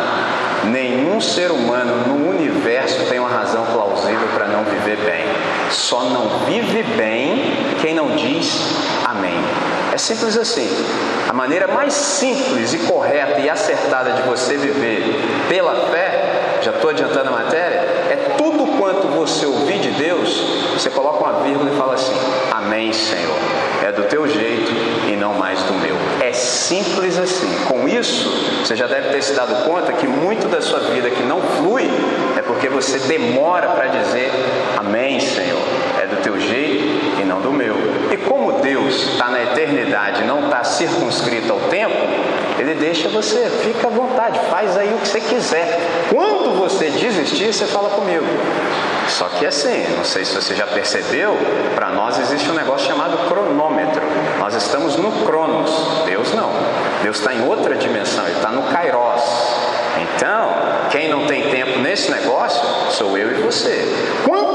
nenhum 0.64 1.20
ser 1.20 1.50
humano 1.50 2.06
no 2.06 2.30
universo 2.30 3.04
tem 3.08 3.18
uma 3.18 3.28
razão 3.28 3.66
plausível 3.66 4.28
para 4.34 4.46
não 4.46 4.62
viver 4.64 4.96
bem. 4.98 5.53
Só 5.70 6.04
não 6.04 6.46
vive 6.46 6.82
bem 6.82 7.54
quem 7.80 7.94
não 7.94 8.16
diz 8.16 8.52
amém. 9.04 9.38
É 9.92 9.98
simples 9.98 10.36
assim. 10.36 10.68
A 11.28 11.32
maneira 11.32 11.68
mais 11.68 11.92
simples 11.92 12.72
e 12.74 12.78
correta 12.78 13.40
e 13.40 13.48
acertada 13.48 14.12
de 14.12 14.22
você 14.22 14.56
viver 14.56 15.20
pela 15.48 15.88
fé, 15.90 16.58
já 16.62 16.72
estou 16.72 16.90
adiantando 16.90 17.28
a 17.28 17.32
matéria, 17.32 17.78
é 18.10 18.34
tudo 18.36 18.78
quanto 18.78 19.06
você 19.08 19.46
ouvir 19.46 19.78
de 19.78 19.90
Deus, 19.90 20.28
você 20.72 20.90
coloca 20.90 21.18
uma 21.18 21.42
vírgula 21.42 21.70
e 21.70 21.76
fala 21.76 21.94
assim: 21.94 22.14
Amém, 22.50 22.92
Senhor. 22.92 23.73
É 23.84 23.92
do 23.92 24.04
teu 24.04 24.26
jeito 24.26 24.72
e 25.12 25.14
não 25.14 25.34
mais 25.34 25.62
do 25.64 25.74
meu. 25.74 25.94
É 26.26 26.32
simples 26.32 27.18
assim. 27.18 27.54
Com 27.68 27.86
isso, 27.86 28.30
você 28.64 28.74
já 28.74 28.86
deve 28.86 29.10
ter 29.10 29.22
se 29.22 29.34
dado 29.34 29.62
conta 29.66 29.92
que 29.92 30.06
muito 30.06 30.48
da 30.48 30.62
sua 30.62 30.80
vida 30.80 31.10
que 31.10 31.22
não 31.22 31.42
flui 31.42 31.84
é 32.34 32.40
porque 32.40 32.70
você 32.70 32.98
demora 33.00 33.68
para 33.68 33.88
dizer 33.88 34.30
Amém, 34.78 35.20
Senhor. 35.20 35.83
É 36.04 36.06
do 36.06 36.16
teu 36.16 36.38
jeito 36.38 37.18
e 37.18 37.24
não 37.24 37.40
do 37.40 37.50
meu. 37.50 37.74
E 38.12 38.16
como 38.18 38.60
Deus 38.60 39.12
está 39.12 39.30
na 39.30 39.42
eternidade, 39.42 40.22
não 40.24 40.44
está 40.44 40.62
circunscrito 40.62 41.50
ao 41.50 41.58
tempo, 41.70 41.96
Ele 42.58 42.74
deixa 42.74 43.08
você, 43.08 43.48
fica 43.62 43.86
à 43.86 43.90
vontade, 43.90 44.38
faz 44.50 44.76
aí 44.76 44.92
o 44.92 44.98
que 44.98 45.08
você 45.08 45.20
quiser. 45.22 45.80
Quando 46.12 46.58
você 46.58 46.90
desistir, 46.90 47.54
você 47.54 47.64
fala 47.64 47.88
comigo. 47.88 48.26
Só 49.08 49.30
que 49.30 49.46
assim, 49.46 49.86
não 49.96 50.04
sei 50.04 50.26
se 50.26 50.34
você 50.34 50.54
já 50.54 50.66
percebeu, 50.66 51.38
para 51.74 51.88
nós 51.88 52.18
existe 52.18 52.50
um 52.50 52.54
negócio 52.54 52.86
chamado 52.86 53.16
cronômetro. 53.26 54.02
Nós 54.38 54.54
estamos 54.54 54.96
no 54.96 55.10
Cronos, 55.24 56.04
Deus 56.04 56.34
não. 56.34 56.50
Deus 57.02 57.16
está 57.16 57.32
em 57.32 57.48
outra 57.48 57.76
dimensão, 57.76 58.26
Ele 58.26 58.36
está 58.36 58.50
no 58.50 58.64
Kairos. 58.64 59.22
Então, 60.02 60.50
quem 60.90 61.08
não 61.08 61.26
tem 61.26 61.48
tempo 61.48 61.78
nesse 61.78 62.10
negócio 62.10 62.62
sou 62.90 63.16
eu 63.16 63.30
e 63.30 63.42
você. 63.42 63.88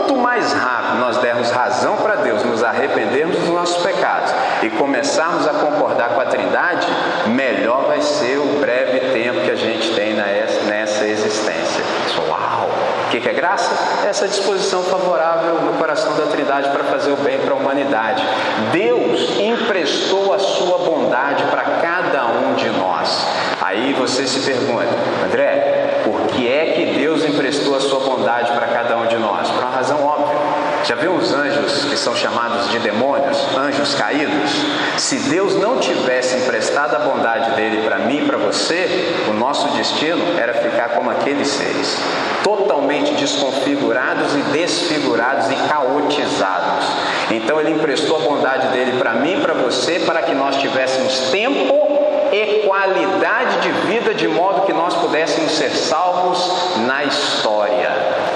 Quanto 0.10 0.24
mais 0.24 0.52
rápido 0.54 1.02
nós 1.02 1.18
dermos 1.18 1.52
razão 1.52 1.96
para 1.98 2.16
Deus, 2.16 2.44
nos 2.44 2.64
arrependermos 2.64 3.38
dos 3.38 3.50
nossos 3.50 3.84
pecados 3.84 4.34
e 4.64 4.70
começarmos 4.72 5.46
a 5.48 5.52
concordar 5.52 6.16
com 6.16 6.22
a 6.22 6.26
Trindade, 6.26 6.88
melhor 7.28 7.86
vai 7.86 8.02
ser 8.02 8.40
o 8.40 8.60
breve 8.60 9.00
tempo 9.14 9.42
que 9.42 9.52
a 9.52 9.56
gente 9.56 9.94
tem 9.94 10.16
nessa 10.16 11.06
existência. 11.06 11.84
Uau! 12.28 12.72
O 13.06 13.10
que 13.12 13.30
é 13.30 13.34
graça? 13.34 14.08
Essa 14.08 14.28
disposição 14.28 14.82
favorável 14.82 15.62
no 15.62 15.74
coração 15.74 16.16
da 16.16 16.26
Trindade 16.26 16.72
para 16.72 16.86
fazer 16.86 17.12
o 17.12 17.18
bem 17.18 17.38
para 17.38 17.54
a 17.54 17.58
humanidade. 17.58 18.26
Deus 18.72 19.38
emprestou 19.40 20.34
a 20.34 20.40
sua 20.40 20.80
bondade 20.80 21.44
para 21.52 21.62
cada 21.62 22.26
um 22.26 22.56
de 22.56 22.68
nós. 22.72 23.28
Aí 23.62 23.94
você 23.94 24.26
se 24.26 24.40
pergunta, 24.40 24.88
André, 25.24 25.79
por 26.10 26.28
que 26.28 26.48
é 26.48 26.74
que 26.74 26.98
Deus 26.98 27.24
emprestou 27.24 27.76
a 27.76 27.80
sua 27.80 28.00
bondade 28.00 28.52
para 28.52 28.68
cada 28.68 28.98
um 28.98 29.06
de 29.06 29.18
nós? 29.18 29.48
Por 29.50 29.60
uma 29.60 29.70
razão 29.70 30.04
óbvia. 30.04 30.36
Já 30.84 30.96
viu 30.96 31.14
os 31.14 31.32
anjos 31.34 31.86
que 31.86 31.98
são 31.98 32.16
chamados 32.16 32.72
de 32.72 32.80
demônios, 32.80 33.38
anjos 33.56 33.94
caídos? 33.94 34.50
Se 34.98 35.18
Deus 35.30 35.56
não 35.56 35.78
tivesse 35.78 36.38
emprestado 36.38 36.96
a 36.96 37.00
bondade 37.00 37.52
dele 37.52 37.84
para 37.84 38.00
mim 38.00 38.24
e 38.24 38.26
para 38.26 38.38
você, 38.38 39.14
o 39.30 39.34
nosso 39.34 39.68
destino 39.78 40.40
era 40.40 40.54
ficar 40.54 40.90
como 40.90 41.12
aqueles 41.12 41.48
seres, 41.50 41.96
totalmente 42.44 43.14
desconfigurados 43.14 44.34
e 44.34 44.42
desfigurados 44.52 45.52
e 45.52 45.56
caotizados. 45.68 46.86
Então 47.30 47.60
ele 47.60 47.72
emprestou 47.72 48.16
a 48.18 48.20
bondade 48.22 48.68
dele 48.70 48.98
para 48.98 49.14
mim 49.14 49.38
e 49.38 49.42
para 49.42 49.54
você 49.54 50.00
para 50.00 50.24
que 50.24 50.34
nós 50.34 50.56
tivéssemos 50.58 51.30
tempo 51.30 51.89
e 52.32 52.64
qualidade 52.66 53.62
de 53.62 53.72
vida 53.88 54.14
de 54.14 54.28
modo 54.28 54.66
que 54.66 54.74
nós 54.74 54.96
pudéssemos 54.96 55.52
ser 55.52 55.70
salvos 55.70 56.78
na 56.86 57.04
história. 57.04 57.90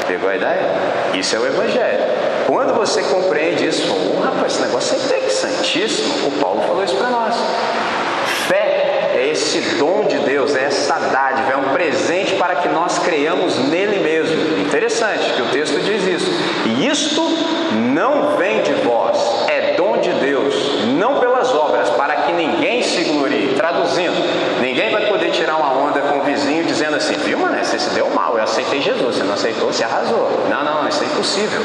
Pegou 0.08 0.30
a 0.30 0.36
ideia? 0.36 0.70
Isso 1.14 1.36
é 1.36 1.40
o 1.40 1.48
Evangelho. 1.48 2.04
Quando 2.48 2.74
você 2.74 3.02
compreende 3.04 3.68
isso, 3.68 3.88
oh, 3.92 4.22
rapaz, 4.22 4.54
esse 4.54 4.62
negócio 4.62 4.96
é 4.96 5.06
interessantíssimo. 5.06 6.28
O 6.28 6.32
Paulo 6.40 6.62
falou 6.62 6.84
isso 6.84 6.96
para 6.96 7.10
nós. 7.10 7.36
Fé 8.48 9.12
é 9.16 9.30
esse 9.32 9.62
dom 9.78 10.06
de 10.06 10.18
Deus, 10.20 10.56
é 10.56 10.66
essa 10.66 10.96
dádiva, 11.00 11.52
é 11.52 11.58
um 11.58 11.74
presente 11.74 12.36
para 12.36 12.56
que 12.56 12.68
nós 12.68 13.00
creiamos 13.00 13.58
nele 13.70 14.00
mesmo. 14.00 14.60
Interessante 14.60 15.34
que 15.34 15.42
o 15.42 15.46
texto 15.48 15.80
diz 15.80 16.04
isso. 16.04 16.32
E 16.66 16.88
isto 16.88 17.22
não 17.94 18.36
vem 18.38 18.62
de 18.62 18.74
vós, 18.74 19.18
é 19.48 19.74
dom 19.76 19.98
de 19.98 20.12
Deus, 20.14 20.86
não 20.98 21.20
pelas 21.20 21.54
obras, 21.54 21.90
para 21.92 22.16
que 22.18 22.34
ninguém 22.34 22.84
se 22.84 23.04
glorie. 23.06 23.54
Traduzindo, 23.56 24.16
ninguém 24.62 24.92
vai 24.92 25.08
poder 25.08 25.32
tirar 25.32 25.58
uma 25.58 25.74
onda 25.74 26.02
com 26.02 26.20
o 26.20 26.24
vizinho 26.24 26.66
dizendo 26.66 26.96
assim: 26.96 27.14
viu, 27.16 27.38
mané, 27.38 27.64
você 27.64 27.80
se 27.80 27.83
deu 27.94 28.10
mal, 28.10 28.38
eu 28.38 28.44
aceitei 28.44 28.82
Jesus, 28.82 29.16
você 29.16 29.24
não 29.24 29.34
aceitou, 29.34 29.72
você 29.72 29.84
arrasou. 29.84 30.48
Não, 30.50 30.64
não, 30.64 30.88
isso 30.88 31.04
é 31.04 31.08
impossível. 31.08 31.62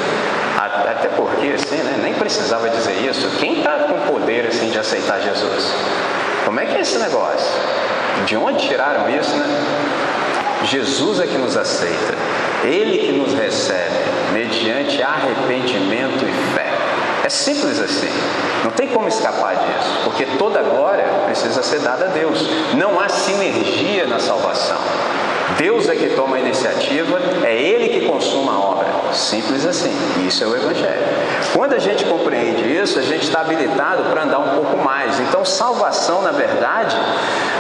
Até 0.57 1.09
porque, 1.09 1.55
assim, 1.55 1.77
né, 1.77 2.01
nem 2.03 2.15
precisava 2.15 2.69
dizer 2.69 2.95
isso. 3.09 3.29
Quem 3.39 3.59
está 3.59 3.79
com 3.81 3.99
poder 4.13 4.47
assim 4.47 4.71
de 4.71 4.79
aceitar 4.79 5.21
Jesus? 5.21 5.73
Como 6.45 6.59
é 6.61 6.67
que 6.67 6.77
é 6.77 6.81
esse 6.81 6.99
negócio? 6.99 7.51
De 8.25 8.37
onde 8.37 8.67
tiraram 8.67 9.09
isso, 9.09 9.37
né? 9.37 9.47
Jesus 10.65 11.21
é 11.21 11.27
que 11.27 11.39
nos 11.39 11.57
aceita, 11.57 12.15
Ele 12.65 12.99
que 12.99 13.13
nos 13.13 13.33
recebe, 13.33 13.95
mediante 14.33 15.03
arrependimento 15.03 16.25
e 16.25 16.55
fé. 16.55 16.73
É 17.25 17.29
simples 17.29 17.79
assim. 17.79 18.11
Não 18.65 18.73
tem 18.73 18.89
como 18.89 19.07
escapar 19.07 19.55
disso, 19.55 20.01
porque 20.05 20.27
toda 20.39 20.63
glória 20.63 21.05
precisa 21.27 21.63
ser 21.63 21.81
dada 21.81 22.07
a 22.07 22.09
Deus. 22.09 22.49
Não 22.75 22.99
há 22.99 23.09
sinergia 23.09 24.07
na 24.07 24.19
salvação. 24.19 24.79
Deus 25.57 25.89
é 25.89 25.95
que 25.95 26.11
toma 26.11 26.37
a 26.37 26.41
iniciativa, 26.41 27.19
é 27.45 27.55
Ele 27.55 27.89
que 27.89 28.07
consuma 28.07 28.53
a 28.53 28.59
obra. 28.59 28.89
Simples 29.13 29.65
assim. 29.65 29.93
Isso 30.27 30.45
é 30.45 30.47
o 30.47 30.55
Evangelho. 30.55 31.07
Quando 31.55 31.73
a 31.73 31.79
gente 31.79 32.05
compreende 32.05 32.63
isso, 32.63 32.99
a 32.99 33.03
gente 33.03 33.25
está 33.25 33.41
habilitado 33.41 34.05
para 34.05 34.25
andar 34.25 34.39
um 34.39 34.57
pouco 34.57 34.77
mais. 34.77 35.19
Então, 35.21 35.45
salvação, 35.45 36.23
na 36.23 36.31
verdade, 36.31 36.97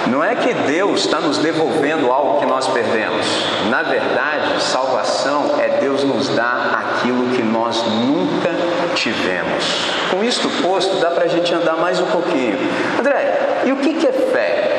não 0.07 0.23
é 0.23 0.35
que 0.35 0.53
Deus 0.53 1.01
está 1.01 1.19
nos 1.21 1.39
devolvendo 1.39 2.11
algo 2.13 2.41
que 2.41 2.47
nós 2.47 2.67
perdemos. 2.69 3.27
Na 3.71 3.83
verdade, 3.83 4.63
salvação 4.63 5.55
é 5.59 5.81
Deus 5.81 6.05
nos 6.05 6.29
dar 6.29 6.99
aquilo 6.99 7.35
que 7.35 7.43
nós 7.43 7.83
nunca 7.83 8.51
tivemos. 8.95 9.91
Com 10.11 10.23
isto 10.23 10.49
posto, 10.63 10.97
dá 10.97 11.11
para 11.11 11.25
a 11.25 11.29
gente 11.29 11.53
andar 11.55 11.77
mais 11.77 12.01
um 12.01 12.07
pouquinho. 12.07 12.59
André, 12.99 13.63
e 13.65 13.73
o 13.73 13.77
que 13.77 14.07
é 14.07 14.13
fé? 14.13 14.78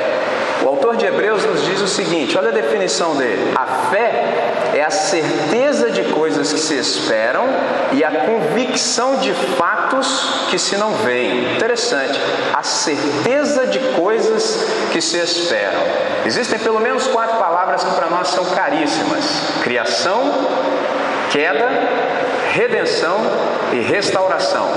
O 0.64 0.68
autor 0.68 0.98
de 0.98 1.06
Hebreus 1.06 1.46
nos 1.46 1.64
diz 1.64 1.82
o 1.82 1.88
seguinte: 1.88 2.38
olha 2.38 2.50
a 2.50 2.54
definição 2.54 3.16
dele. 3.16 3.54
A 3.56 3.66
fé 3.90 4.26
é 4.76 4.84
a 4.84 4.90
certeza 4.90 5.90
de 5.90 6.04
coisas 6.14 6.52
que 6.52 6.60
se 6.60 6.76
esperam 6.76 7.46
e 7.94 8.04
a 8.04 8.12
convicção 8.12 9.18
de 9.18 9.34
fatos 9.34 10.48
que 10.50 10.60
se 10.60 10.78
não 10.78 10.92
veem. 10.96 11.56
Interessante. 11.56 12.20
A 12.54 12.64
certeza 12.64 13.68
de 13.68 13.80
coisas 13.96 14.66
que 14.92 15.02
se 15.02 15.18
esperam. 15.18 15.82
Existem 16.26 16.60
pelo 16.60 16.80
menos 16.80 17.08
quatro 17.08 17.38
palavras 17.38 17.84
que 17.84 17.96
para 17.96 18.08
nós 18.08 18.28
são 18.30 18.46
caríssimas: 18.46 19.24
criação, 19.64 20.32
queda, 21.32 21.70
redenção 22.54 23.18
e 23.72 23.80
restauração. 23.80 24.68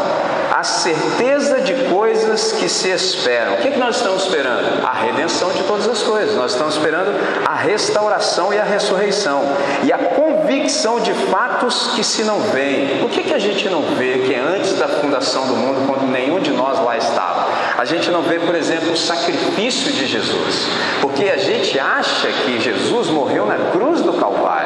A 0.52 0.62
certeza 0.62 1.62
de 1.62 1.72
coisas 1.88 2.52
que 2.52 2.68
se 2.68 2.90
esperam. 2.90 3.54
O 3.54 3.56
que, 3.56 3.70
que 3.70 3.78
nós 3.78 3.96
estamos 3.96 4.24
esperando? 4.24 4.84
A 4.84 4.92
redenção 4.92 5.50
de 5.50 5.62
todas 5.62 5.88
as 5.88 6.02
coisas. 6.02 6.36
Nós 6.36 6.52
estamos 6.52 6.74
esperando 6.74 7.10
a 7.46 7.54
restauração 7.54 8.52
e 8.52 8.58
a 8.58 8.62
ressurreição. 8.62 9.42
E 9.82 9.90
a 9.90 9.96
convicção 9.96 11.00
de 11.00 11.14
fatos 11.14 11.92
que 11.94 12.04
se 12.04 12.22
não 12.24 12.38
veem. 12.40 13.02
O 13.02 13.08
que, 13.08 13.22
que 13.22 13.32
a 13.32 13.38
gente 13.38 13.66
não 13.70 13.80
vê 13.96 14.18
que 14.26 14.34
é 14.34 14.40
antes 14.40 14.74
da 14.74 14.88
fundação 14.88 15.46
do 15.46 15.56
mundo, 15.56 15.86
quando 15.86 16.06
nenhum 16.06 16.38
de 16.38 16.50
nós 16.50 16.78
lá 16.84 16.98
estava? 16.98 17.48
A 17.78 17.86
gente 17.86 18.10
não 18.10 18.20
vê, 18.20 18.38
por 18.38 18.54
exemplo, 18.54 18.92
o 18.92 18.96
sacrifício 18.96 19.90
de 19.90 20.06
Jesus, 20.06 20.66
porque 21.00 21.24
a 21.24 21.38
gente 21.38 21.80
acha 21.80 22.28
que 22.28 22.60
Jesus 22.60 23.08
morreu 23.08 23.46
na 23.46 23.70
cruz 23.72 24.02
do 24.02 24.12
Calvário. 24.12 24.61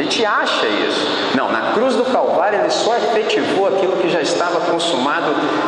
Gente 0.00 0.24
acha 0.24 0.66
isso. 0.66 1.06
Não, 1.36 1.52
na 1.52 1.72
cruz 1.72 1.94
do 1.94 2.06
Calvário 2.06 2.58
ele 2.58 2.70
só 2.70 2.96
efetivou 2.96 3.68
aquilo 3.68 3.98
que 3.98 4.08
já 4.08 4.22
estava 4.22 4.58
consumado 4.60 5.26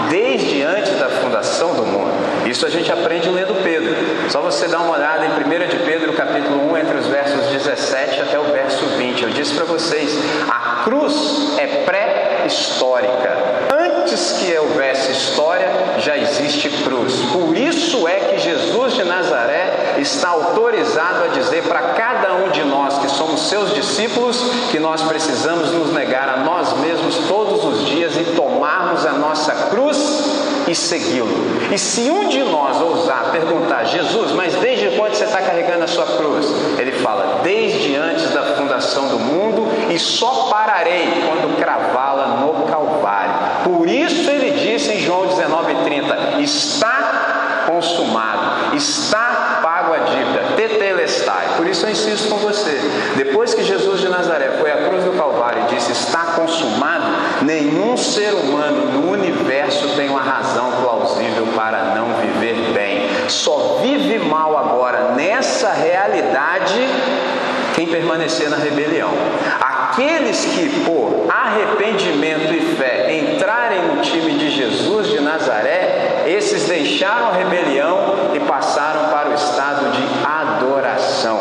desde 0.08 0.62
antes 0.62 0.98
da 0.98 1.10
fundação 1.10 1.74
do 1.74 1.84
mundo. 1.84 2.10
Isso 2.46 2.64
a 2.64 2.70
gente 2.70 2.90
aprende 2.90 3.28
lendo 3.28 3.62
Pedro. 3.62 3.94
Só 4.30 4.40
você 4.40 4.68
dar 4.68 4.78
uma 4.78 4.94
olhada 4.96 5.26
em 5.26 5.28
1 5.28 5.68
de 5.68 5.76
Pedro, 5.84 6.14
capítulo 6.14 6.72
1, 6.72 6.78
entre 6.78 6.96
os 6.96 7.06
versos 7.08 7.46
17 7.48 8.22
até 8.22 8.38
o 8.38 8.44
verso 8.44 8.86
20. 8.96 9.22
Eu 9.22 9.30
disse 9.30 9.52
para 9.52 9.66
vocês, 9.66 10.10
a 10.48 10.82
cruz 10.82 11.58
é 11.58 11.66
pré-histórica. 11.84 13.36
Antes 13.70 14.32
que 14.32 14.56
houvesse 14.56 15.12
história, 15.12 15.68
já 15.98 16.16
existe 16.16 16.70
cruz. 16.84 17.16
Por 17.32 17.54
isso 17.54 18.08
é 18.08 18.20
que 18.20 18.38
Jesus 18.38 18.94
de 18.94 19.04
Nazaré 19.04 19.81
está 19.98 20.30
autorizado 20.30 21.24
a 21.24 21.28
dizer 21.28 21.62
para 21.64 21.80
cada 21.94 22.34
um 22.34 22.50
de 22.50 22.64
nós 22.64 22.98
que 22.98 23.08
somos 23.08 23.48
seus 23.48 23.74
discípulos 23.74 24.36
que 24.70 24.78
nós 24.78 25.02
precisamos 25.02 25.70
nos 25.72 25.92
negar 25.92 26.28
a 26.28 26.36
nós 26.38 26.72
mesmos 26.78 27.16
todos 27.28 27.64
os 27.64 27.86
dias 27.86 28.16
e 28.16 28.24
tomarmos 28.36 29.04
a 29.04 29.12
nossa 29.12 29.52
cruz 29.70 30.42
e 30.68 30.74
segui-lo. 30.74 31.28
E 31.72 31.78
se 31.78 32.10
um 32.10 32.28
de 32.28 32.42
nós 32.44 32.80
ousar 32.80 33.30
perguntar, 33.32 33.84
Jesus, 33.84 34.32
mas 34.32 34.54
desde 34.54 34.96
quando 34.96 35.14
você 35.14 35.24
está 35.24 35.40
carregando 35.40 35.84
a 35.84 35.88
sua 35.88 36.06
cruz? 36.06 36.46
Ele 36.78 36.92
fala, 36.92 37.40
desde 37.42 37.96
antes 37.96 38.30
da 38.30 38.42
fundação 38.56 39.08
do 39.08 39.18
mundo 39.18 39.66
e 39.90 39.98
só 39.98 40.48
pararei 40.50 41.08
quando 41.26 41.56
cravá-la 41.58 42.38
no 42.40 42.66
Calvário. 42.66 43.34
Por 43.64 43.88
isso 43.88 44.30
ele 44.30 44.52
disse 44.52 44.92
em 44.92 45.00
João 45.00 45.26
19,30: 45.26 46.40
está 46.40 47.64
consumado, 47.66 48.76
está 48.76 49.60
pago 49.62 49.94
a 49.94 49.98
dívida, 49.98 50.42
tetelestai. 50.56 51.56
Por 51.56 51.66
isso 51.66 51.86
eu 51.86 51.90
insisto 51.90 52.28
com 52.28 52.36
você. 52.38 52.80
Depois 53.16 53.54
que 53.54 53.62
Jesus 53.62 54.00
de 54.00 54.08
Nazaré 54.08 54.52
foi 54.58 54.70
à 54.70 54.88
cruz 54.88 55.04
do 55.04 55.12
Calvário 55.12 55.64
e 55.64 55.74
disse 55.74 55.92
está 55.92 56.24
consumado, 56.36 57.04
nenhum 57.42 57.96
ser 57.96 58.32
humano 58.34 58.86
no 58.92 59.12
universo 59.12 59.88
tem 59.96 60.08
uma 60.08 60.22
razão 60.22 60.72
plausível 60.82 61.46
para 61.54 61.94
não 61.94 62.14
viver 62.14 62.72
bem. 62.72 63.08
Só 63.28 63.78
vive 63.82 64.18
mal 64.18 64.56
agora 64.56 65.12
nessa 65.14 65.70
realidade 65.70 66.80
quem 67.74 67.86
permanecer 68.22 68.48
na 68.48 68.56
rebelião. 68.56 69.10
Aqueles 69.60 70.44
que, 70.44 70.84
por 70.84 71.26
arrependimento 71.28 72.52
e 72.54 72.76
fé, 72.76 73.14
entrarem 73.14 73.82
no 73.82 74.00
time 74.00 74.34
de 74.34 74.50
Jesus 74.50 75.08
de 75.08 75.20
Nazaré, 75.20 76.24
esses 76.26 76.64
deixaram 76.64 77.28
a 77.28 77.32
rebelião 77.32 78.30
e 78.34 78.40
passaram 78.40 79.10
para 79.10 79.30
o 79.30 79.34
estado 79.34 79.90
de 79.90 80.02
adoração. 80.24 81.40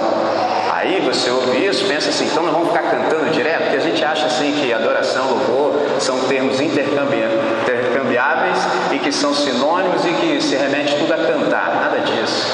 Aí 0.71 0.99
você 1.01 1.29
ouve 1.29 1.65
isso, 1.65 1.85
pensa 1.85 2.09
assim, 2.09 2.25
então 2.25 2.43
nós 2.43 2.51
vamos 2.53 2.69
ficar 2.69 2.89
cantando 2.89 3.29
direto, 3.29 3.61
porque 3.63 3.77
a 3.77 3.81
gente 3.81 4.03
acha 4.03 4.25
assim 4.25 4.53
que 4.53 4.73
adoração, 4.73 5.29
louvor 5.29 5.79
são 5.99 6.19
termos 6.21 6.59
intercambiáveis 6.59 8.57
e 8.91 8.97
que 8.97 9.11
são 9.11 9.33
sinônimos 9.33 10.03
e 10.05 10.13
que 10.13 10.41
se 10.41 10.55
remete 10.55 10.95
tudo 10.95 11.13
a 11.13 11.17
cantar, 11.17 11.75
nada 11.75 11.99
disso. 11.99 12.47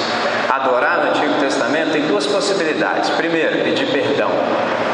Adorar 0.50 0.98
no 1.06 1.12
Antigo 1.12 1.40
Testamento 1.40 1.92
tem 1.92 2.02
duas 2.08 2.26
possibilidades. 2.38 3.10
Primeiro, 3.12 3.64
pedir 3.64 3.88
perdão. 3.88 4.30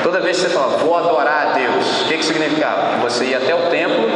Toda 0.01 0.21
vez 0.21 0.38
que 0.38 0.43
você 0.43 0.49
fala, 0.49 0.77
vou 0.77 0.95
adorar 0.95 1.47
a 1.47 1.53
Deus, 1.53 2.01
o 2.01 2.06
que, 2.06 2.17
que 2.17 2.25
significava? 2.25 2.97
Você 3.01 3.25
ia 3.25 3.38
até 3.38 3.53
o 3.53 3.69
templo, 3.69 4.10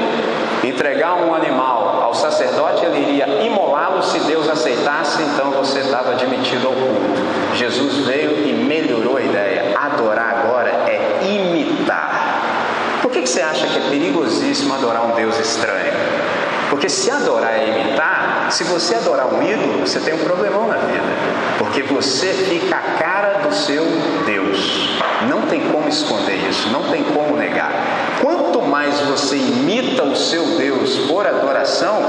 entregar 0.64 1.16
um 1.16 1.34
animal 1.34 2.04
ao 2.04 2.14
sacerdote, 2.14 2.86
ele 2.86 3.00
iria 3.00 3.28
imolá-lo. 3.44 4.02
Se 4.02 4.20
Deus 4.20 4.48
aceitasse, 4.48 5.22
então 5.24 5.52
você 5.52 5.80
estava 5.80 6.12
admitido 6.12 6.68
ao 6.68 6.74
culto. 6.74 7.56
Jesus 7.56 8.06
veio 8.06 8.48
e 8.48 8.54
melhorou 8.54 9.18
a 9.18 9.22
ideia. 9.22 9.78
Adorar 9.78 10.46
agora 10.46 10.70
é 10.88 11.20
imitar. 11.26 13.02
Por 13.02 13.12
que, 13.12 13.24
que 13.24 13.30
você 13.30 13.42
acha 13.42 13.68
que 13.68 13.78
é 13.78 13.90
perigosíssimo 13.90 14.74
adorar 14.74 15.06
um 15.06 15.12
Deus 15.12 15.38
estranho? 15.38 15.94
Porque 16.70 16.90
se 16.90 17.10
adorar 17.10 17.54
é 17.54 17.68
imitar, 17.68 18.48
se 18.50 18.64
você 18.64 18.96
adorar 18.96 19.28
um 19.28 19.42
ídolo, 19.42 19.80
você 19.80 20.00
tem 20.00 20.14
um 20.14 20.20
problemão 20.20 20.68
na 20.68 20.78
vida. 20.78 21.04
Porque 21.58 21.84
você 21.84 22.28
fica 22.34 22.76
a 22.76 23.02
cara 23.02 23.40
do 23.40 23.54
seu 23.54 23.86
Deus. 24.26 25.00
Não 25.30 25.44
tem 25.44 25.62
como 25.72 25.88
esconder 25.88 26.36
isso, 26.50 26.70
não 26.70 26.84
tem 26.84 27.04
como 27.04 27.36
negar. 27.36 27.72
Quanto 28.22 28.62
mais 28.62 29.00
você 29.02 29.36
imita 29.36 30.04
o 30.04 30.16
seu 30.16 30.58
Deus 30.58 30.98
por 31.08 31.26
adoração, 31.26 32.02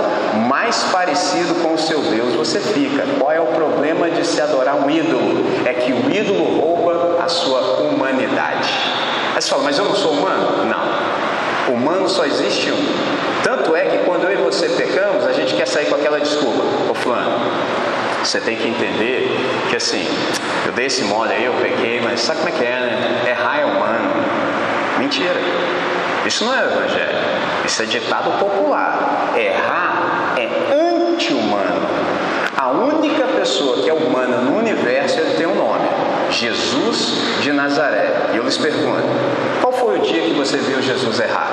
mais 0.49 0.85
parecido 0.85 1.55
com 1.63 1.75
o 1.75 1.79
seu 1.79 2.01
Deus 2.03 2.35
você 2.35 2.61
fica. 2.61 3.05
Qual 3.19 3.33
é 3.33 3.41
o 3.41 3.47
problema 3.47 4.11
de 4.11 4.27
se 4.27 4.41
adorar 4.41 4.77
um 4.77 4.91
ídolo? 4.91 5.45
É 5.65 5.73
que 5.73 5.93
o 5.93 6.11
ídolo 6.11 6.61
rouba 6.61 7.23
a 7.25 7.29
sua 7.29 7.61
humanidade. 7.81 8.69
Aí 9.35 9.41
você 9.41 9.49
fala, 9.49 9.63
mas 9.63 9.79
eu 9.79 9.85
não 9.85 9.95
sou 9.95 10.13
humano? 10.13 10.65
Não. 10.65 11.75
Humano 11.75 12.09
só 12.09 12.25
existe 12.25 12.71
um. 12.71 13.19
Tanto 13.43 13.77
é 13.77 13.85
que 13.85 13.99
quando 13.99 14.27
você 14.55 14.69
pecamos, 14.69 15.27
a 15.27 15.33
gente 15.33 15.55
quer 15.55 15.67
sair 15.67 15.87
com 15.87 15.95
aquela 15.95 16.19
desculpa. 16.21 16.63
Ô 16.91 16.95
fulano, 16.95 17.39
você 18.23 18.41
tem 18.41 18.57
que 18.57 18.69
entender 18.69 19.31
que 19.69 19.77
assim, 19.77 20.07
eu 20.67 20.73
dei 20.73 20.87
esse 20.87 21.05
mole 21.05 21.33
aí, 21.33 21.45
eu 21.45 21.53
pequei, 21.55 22.01
mas 22.01 22.21
sabe 22.21 22.41
como 22.41 22.49
é 22.49 22.53
que 22.53 22.65
é, 22.65 22.81
né? 22.81 23.25
Errar 23.31 23.61
é 23.61 23.65
humano. 23.65 24.11
Mentira. 24.99 25.41
Isso 26.27 26.45
não 26.45 26.55
é 26.55 26.65
evangelho. 26.65 27.19
Isso 27.65 27.83
é 27.83 27.87
ditado 27.87 28.39
popular. 28.39 29.33
Errar 29.37 30.35
é 30.37 30.49
anti-humano. 31.13 31.87
A 32.57 32.71
única 32.71 33.27
pessoa 33.29 33.83
que 33.83 33.89
é 33.89 33.95
humana 33.95 34.39
no 34.39 34.59
universo, 34.59 35.21
ele 35.21 35.35
tem 35.35 35.47
um 35.47 35.55
nome. 35.55 35.89
Jesus 36.31 37.41
de 37.41 37.53
Nazaré. 37.53 38.31
E 38.33 38.37
eu 38.37 38.45
lhes 38.45 38.59
pergunto, 38.59 39.05
qual 39.61 39.73
foi 39.73 39.99
o 39.99 40.03
dia 40.03 40.23
que 40.23 40.35
você 40.35 40.57
viu 40.59 40.83
Jesus 40.83 41.21
errar? 41.21 41.51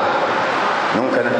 Nunca, 0.95 1.21
né? 1.21 1.31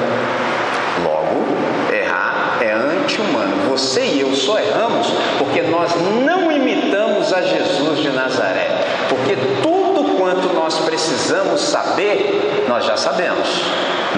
Errar 1.92 2.58
é 2.62 2.72
anti-humano. 2.72 3.70
Você 3.70 4.06
e 4.06 4.22
eu 4.22 4.34
só 4.36 4.60
erramos 4.60 5.08
porque 5.38 5.62
nós 5.64 5.92
não 6.26 6.52
imitamos 6.52 7.34
a 7.34 7.42
Jesus 7.42 8.00
de 8.00 8.10
Nazaré. 8.10 8.70
Porque 9.10 9.36
tudo 9.62 10.18
quanto 10.18 10.54
nós 10.54 10.80
precisamos 10.80 11.62
saber, 11.62 12.66
nós 12.68 12.86
já 12.86 12.98
sabemos. 12.98 13.48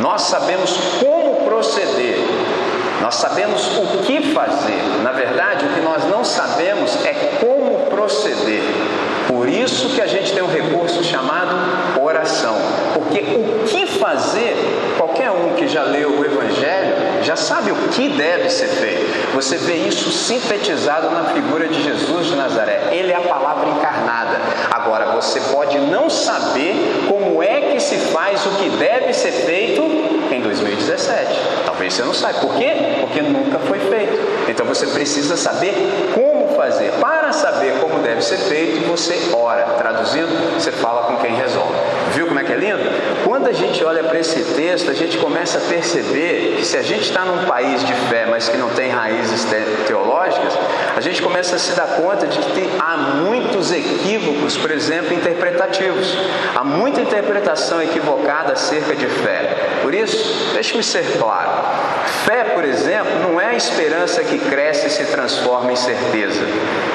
Nós 0.02 0.22
sabemos 0.24 0.78
como 1.00 1.46
proceder. 1.46 2.20
Nós 3.02 3.16
sabemos 3.16 3.78
o 3.78 4.04
que 4.04 4.34
fazer. 4.34 4.82
Na 5.04 5.12
verdade, 5.12 5.66
o 5.66 5.70
que 5.70 5.82
nós 5.82 6.04
não 6.06 6.24
sabemos 6.24 7.06
é 7.06 7.38
como 7.40 7.90
proceder. 7.90 8.64
Por 9.28 9.48
isso 9.48 9.90
que 9.90 10.02
a 10.02 10.08
gente 10.08 10.34
tem 10.34 10.42
um 10.42 10.52
recurso 10.52 11.04
chamado 11.04 11.56
Porque 12.94 13.20
o 13.20 13.63
que 13.66 13.86
fazer, 13.86 14.56
qualquer 14.98 15.32
um 15.32 15.56
que 15.56 15.68
já 15.68 15.84
leu 15.84 16.20
o 16.20 16.26
Evangelho 16.26 17.24
já 17.24 17.36
sabe 17.36 17.72
o 17.72 17.76
que 17.90 18.10
deve 18.10 18.50
ser 18.50 18.68
feito. 18.68 19.34
Você 19.36 19.58
vê 19.58 19.76
isso 19.76 20.12
sintetizado 20.12 21.10
na 21.10 21.26
figura 21.26 21.68
de 21.68 21.84
Jesus 21.84 22.28
de 22.28 22.36
Nazaré. 22.36 22.90
Ele 22.92 23.12
é 23.12 23.16
a 23.16 23.22
palavra 23.22 23.70
encarnada. 23.70 24.40
Agora, 24.72 25.12
você 25.13 25.40
pode 25.52 25.78
não 25.80 26.10
saber 26.10 27.06
como 27.08 27.42
é 27.44 27.62
que 27.62 27.80
se 27.80 27.98
faz 27.98 28.46
o 28.46 28.50
que 28.52 28.70
deve 28.70 29.13
ser 29.13 29.32
feito 29.32 29.82
em 30.32 30.42
2017. 30.42 31.40
Talvez 31.66 31.94
você 31.94 32.04
não 32.04 32.13
saiba. 32.13 32.40
Por 32.40 32.56
quê? 32.56 32.74
Porque 33.02 33.22
nunca 33.22 33.60
foi 33.60 33.80
feito. 33.80 34.50
Então 34.50 34.66
você 34.66 34.88
precisa 34.88 35.36
saber 35.38 35.74
como 36.13 36.56
fazer. 36.56 36.92
Para 37.00 37.32
saber 37.32 37.80
como 37.80 38.00
deve 38.00 38.22
ser 38.22 38.38
feito, 38.38 38.88
você 38.88 39.32
ora. 39.34 39.63
Traduzindo, 39.78 40.54
você 40.56 40.72
fala 40.72 41.04
com 41.04 41.18
quem 41.18 41.36
resolve. 41.36 41.76
Viu 42.13 42.28
como 42.28 42.39
é 42.39 42.43
que 42.43 42.52
é 42.52 42.56
lindo? 42.56 42.80
Quando 43.24 43.48
a 43.48 43.52
gente 43.52 43.84
olha 43.84 44.04
para 44.04 44.20
esse 44.20 44.41
texto, 44.56 44.89
a 44.89 44.93
gente 44.93 45.17
começa 45.17 45.58
a 45.58 45.62
perceber 45.62 46.56
que 46.58 46.65
se 46.65 46.78
a 46.78 46.82
gente 46.82 47.04
está 47.04 47.26
num 47.26 47.46
país 47.46 47.84
de 47.84 47.93
fé, 47.93 48.26
mas 48.26 48.48
que 48.50 48.58
não 48.58 48.70
tem 48.70 48.89
raízes 48.89 49.46
teológicas, 49.88 50.54
a 50.96 51.02
gente 51.02 51.22
começa 51.22 51.56
a 51.56 51.60
se 51.60 51.74
dar 51.74 51.88
conta 51.88 52.28
de 52.28 52.38
que 52.38 52.52
tem, 52.54 52.70
há 52.80 52.98
muitos 52.98 53.72
equívocos, 53.72 54.58
por 54.58 54.72
exemplo, 54.72 55.13
interpretativos. 55.13 56.17
Há 56.56 56.63
muita 56.63 57.02
interpretação 57.02 57.82
equivocada 57.82 58.54
acerca 58.54 58.96
de 58.96 59.08
fé. 59.08 59.80
Por 59.82 59.93
isso, 59.93 60.54
deixe-me 60.54 60.84
ser 60.84 61.17
claro. 61.20 61.52
Fé, 62.26 62.43
por 62.46 62.63
exemplo, 62.63 63.20
não 63.22 63.39
é 63.39 63.48
a 63.48 63.56
esperança 63.56 64.24
que 64.24 64.38
cresce 64.38 64.88
e 64.88 64.89
se 64.89 65.06
transforma 65.06 65.72
em 65.72 65.76
certeza. 65.76 66.41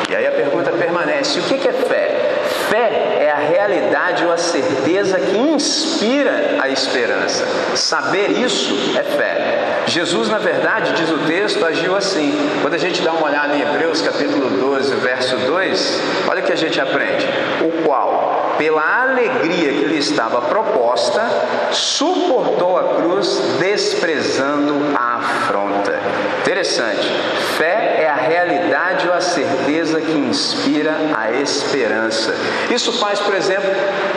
E 0.09 0.17
aí 0.17 0.27
a 0.27 0.33
pergunta 0.33 0.71
permanece: 0.73 1.41
o 1.41 1.43
que 1.43 1.69
é 1.69 1.73
fé? 1.73 2.21
Fé 2.69 3.12
é 3.23 3.31
a 3.31 3.37
realidade 3.37 4.25
ou 4.25 4.33
a 4.33 4.37
certeza 4.37 5.19
que 5.19 5.37
inspira 5.37 6.57
a 6.61 6.69
esperança. 6.69 7.47
Saber 7.77 8.33
isso 8.33 8.75
é 8.99 9.03
fé. 9.03 9.85
Jesus, 9.87 10.29
na 10.29 10.39
verdade, 10.39 10.93
diz 10.95 11.11
o 11.11 11.19
texto, 11.19 11.65
agiu 11.65 11.97
assim. 11.97 12.33
Quando 12.61 12.75
a 12.75 12.79
gente 12.79 13.01
dá 13.03 13.13
uma 13.13 13.27
olhada 13.27 13.55
em 13.55 13.63
Hebreus 13.63 14.03
capítulo 14.03 14.51
12, 14.51 14.95
verso 14.97 15.37
2, 15.37 16.03
olha 16.29 16.41
o 16.41 16.45
que 16.45 16.53
a 16.53 16.57
gente 16.57 16.81
aprende. 16.81 17.27
O 17.61 17.85
qual, 17.85 18.32
pela 18.59 19.03
alegria 19.03 19.73
que 19.73 19.85
lhe 19.85 19.99
estava 19.99 20.41
proposta, 20.43 21.23
suportou 21.71 22.79
a 22.79 22.95
cruz, 22.97 23.41
desprezando 23.59 24.97
a 24.97 25.17
afronta. 25.17 25.99
Interessante. 26.41 27.09
Fé 27.57 28.03
é 28.03 28.09
a 28.09 28.15
realidade 28.15 29.09
ou 29.09 29.15
a 29.15 29.21
certeza 29.21 30.01
que 30.01 30.13
inspira 30.13 30.95
a 31.17 31.33
esperança. 31.33 32.35
Isso 32.71 32.93
faz, 32.93 33.21
por 33.21 33.35
exemplo, 33.35 33.71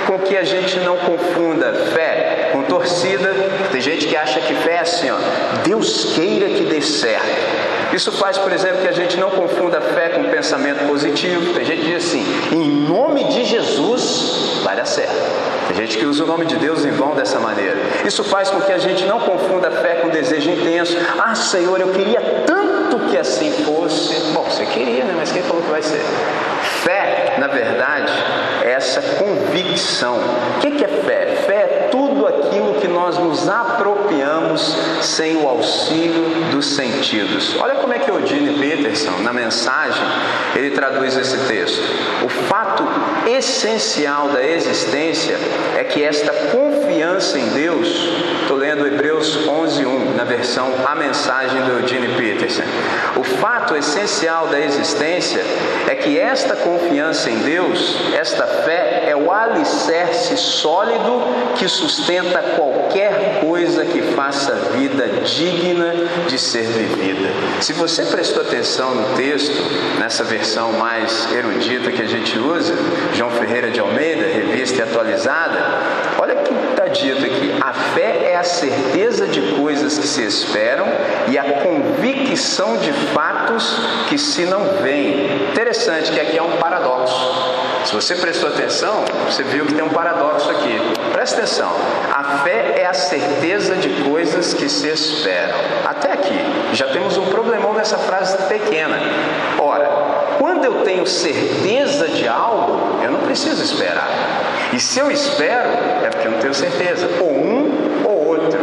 com 0.07 0.19
que 0.19 0.35
a 0.35 0.43
gente 0.43 0.79
não 0.79 0.97
confunda 0.97 1.73
fé 1.93 2.49
com 2.51 2.63
torcida. 2.63 3.33
Tem 3.71 3.81
gente 3.81 4.07
que 4.07 4.15
acha 4.15 4.39
que 4.39 4.53
fé 4.55 4.75
é 4.75 4.79
assim, 4.79 5.09
ó, 5.11 5.17
Deus 5.63 6.13
queira 6.15 6.47
que 6.49 6.63
dê 6.65 6.81
certo. 6.81 7.64
Isso 7.95 8.11
faz, 8.11 8.37
por 8.37 8.51
exemplo, 8.51 8.81
que 8.81 8.89
a 8.89 8.91
gente 8.91 9.15
não 9.15 9.29
confunda 9.29 9.79
fé 9.79 10.09
com 10.09 10.25
pensamento 10.25 10.85
positivo. 10.85 11.53
Tem 11.53 11.63
gente 11.63 11.81
que 11.81 11.91
diz 11.93 12.05
assim: 12.05 12.25
em 12.51 12.69
nome 12.69 13.23
de 13.23 13.45
Jesus 13.45 14.59
vai 14.65 14.75
dar 14.75 14.83
certo. 14.83 15.15
Tem 15.69 15.77
gente 15.77 15.97
que 15.97 16.05
usa 16.05 16.25
o 16.25 16.27
nome 16.27 16.45
de 16.45 16.57
Deus 16.57 16.83
em 16.83 16.91
vão 16.91 17.15
dessa 17.15 17.39
maneira. 17.39 17.77
Isso 18.05 18.21
faz 18.25 18.49
com 18.49 18.59
que 18.59 18.73
a 18.73 18.77
gente 18.77 19.05
não 19.05 19.21
confunda 19.21 19.71
fé 19.71 19.95
com 20.01 20.09
desejo 20.09 20.51
intenso. 20.51 20.97
Ah, 21.17 21.33
Senhor, 21.35 21.79
eu 21.79 21.87
queria 21.87 22.19
tanto 22.45 22.99
que 23.09 23.17
assim 23.17 23.49
fosse. 23.63 24.13
Bom, 24.33 24.43
você 24.43 24.65
queria, 24.65 25.05
né? 25.05 25.13
Mas 25.15 25.31
quem 25.31 25.41
falou 25.43 25.63
que 25.63 25.71
vai 25.71 25.81
ser? 25.81 26.01
Fé, 26.85 27.33
na 27.39 27.47
verdade, 27.47 28.13
é 28.61 28.73
essa 28.73 29.01
convicção. 29.01 30.19
O 30.57 30.59
que 30.59 30.83
é 30.83 30.87
fé? 30.87 31.25
Fé 31.47 31.55
é 31.55 31.89
tudo 31.91 32.27
aquilo 32.27 32.75
que 32.75 32.87
nós 32.87 33.17
nos 33.17 33.49
apropriamos 33.49 34.77
sem 35.01 35.35
o 35.37 35.49
auxílio 35.49 36.51
dos 36.51 36.75
sentidos. 36.75 37.55
Olha 37.59 37.73
como 37.73 37.91
é 37.91 37.97
que 37.97 38.11
Eugene 38.11 38.59
Peterson, 38.59 39.17
na 39.23 39.33
mensagem, 39.33 40.03
ele 40.55 40.69
traduz 40.75 41.17
esse 41.17 41.35
texto. 41.47 41.81
O 42.23 42.29
fato 42.29 42.83
essencial 43.25 44.29
da 44.29 44.43
existência 44.43 45.39
é 45.75 45.83
que 45.83 46.03
esta 46.03 46.31
confiança 46.51 47.39
em 47.39 47.49
Deus, 47.49 48.11
estou 48.45 48.57
lendo 48.57 48.85
Hebreus 48.85 49.47
11:1 49.47 50.15
na 50.15 50.23
versão 50.23 50.71
A 50.85 50.93
Mensagem 50.93 51.63
do 51.63 51.79
Eugene 51.79 52.09
Peterson. 52.09 52.61
O 53.15 53.23
fato 53.23 53.75
essencial 53.75 54.47
da 54.47 54.59
existência 54.59 55.43
é 55.87 55.95
que 55.95 56.19
esta 56.19 56.55
confiança 56.55 57.31
em 57.31 57.39
Deus, 57.39 57.97
esta 58.13 58.45
fé 58.45 59.05
é 59.07 59.15
o 59.15 59.31
alicerce 59.31 60.37
sólido 60.37 61.23
que 61.55 61.67
sustenta 61.67 62.39
qualquer 62.55 63.39
coisa 63.41 63.83
que 63.83 64.01
faça 64.13 64.51
a 64.51 64.77
vida 64.77 65.07
digna 65.23 65.93
de 66.27 66.37
ser 66.37 66.65
vivida. 66.65 67.29
Se 67.61 67.73
você 67.73 68.05
prestou 68.05 68.43
atenção 68.43 68.93
no 68.93 69.15
texto, 69.15 69.55
nessa 69.99 70.23
versão 70.23 70.73
mais 70.73 71.31
erudita 71.33 71.91
que 71.91 72.01
a 72.03 72.07
gente 72.07 72.37
usa, 72.37 72.75
João 73.15 73.31
Ferreira 73.31 73.71
de 73.71 73.79
Almeida, 73.79 74.27
revista 74.27 74.79
e 74.79 74.81
atualizada, 74.83 75.79
olha 76.19 76.35
que 76.35 76.53
dito 76.99 77.25
aqui: 77.25 77.53
a 77.61 77.73
fé 77.73 78.31
é 78.31 78.35
a 78.35 78.43
certeza 78.43 79.27
de 79.27 79.41
coisas 79.55 79.97
que 79.97 80.07
se 80.07 80.23
esperam 80.23 80.87
e 81.27 81.37
a 81.37 81.43
convicção 81.61 82.77
de 82.77 82.91
fatos 83.13 83.79
que 84.07 84.17
se 84.17 84.45
não 84.45 84.63
veem. 84.81 85.49
Interessante 85.51 86.11
que 86.11 86.19
aqui 86.19 86.37
é 86.37 86.43
um 86.43 86.57
paradoxo. 86.57 87.55
Se 87.85 87.93
você 87.93 88.15
prestou 88.15 88.49
atenção, 88.49 89.05
você 89.25 89.43
viu 89.43 89.65
que 89.65 89.73
tem 89.75 89.83
um 89.83 89.89
paradoxo 89.89 90.49
aqui. 90.49 90.79
Presta 91.11 91.37
atenção. 91.37 91.71
A 92.11 92.39
fé 92.39 92.79
é 92.79 92.85
a 92.87 92.93
certeza 92.93 93.75
de 93.75 93.89
coisas 94.03 94.55
que 94.55 94.67
se 94.67 94.87
esperam. 94.87 95.55
Até 95.85 96.11
aqui, 96.11 96.39
já 96.73 96.87
temos 96.87 97.15
um 97.17 97.25
problemão 97.27 97.73
nessa 97.73 97.97
frase 97.97 98.37
pequena. 98.47 98.97
Ora, 99.59 99.87
quando 100.39 100.65
eu 100.65 100.83
tenho 100.83 101.05
certeza 101.05 102.07
de 102.07 102.27
algo, 102.27 103.03
eu 103.03 103.11
não 103.11 103.19
preciso 103.19 103.63
esperar. 103.63 104.07
E 104.75 104.79
se 104.79 104.99
eu 104.99 105.09
espero, 105.09 105.69
é 106.03 106.09
porque 106.09 106.27
eu 106.27 106.31
não 106.31 106.39
tenho 106.39 106.53
certeza. 106.53 107.07
Ou 107.21 107.31
um 107.31 108.03
ou 108.03 108.27
outro. 108.27 108.59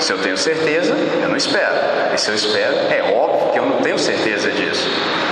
Se 0.00 0.10
eu 0.10 0.18
tenho 0.18 0.38
certeza, 0.38 0.94
eu 1.22 1.28
não 1.28 1.36
espero. 1.36 1.74
E 2.14 2.18
se 2.18 2.30
eu 2.30 2.34
espero, 2.34 2.74
é 2.90 3.14
óbvio 3.14 3.52
que 3.52 3.58
eu 3.58 3.66
não 3.66 3.82
tenho 3.82 3.98
certeza 3.98 4.50
disso. 4.50 4.88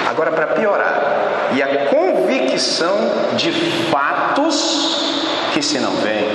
Agora, 0.07 0.31
para 0.31 0.49
piorar, 0.49 1.49
e 1.55 1.63
a 1.63 1.87
convicção 1.87 2.97
de 3.35 3.51
fatos 3.91 5.21
que 5.53 5.63
se 5.63 5.79
não 5.79 5.93
vêem. 5.97 6.29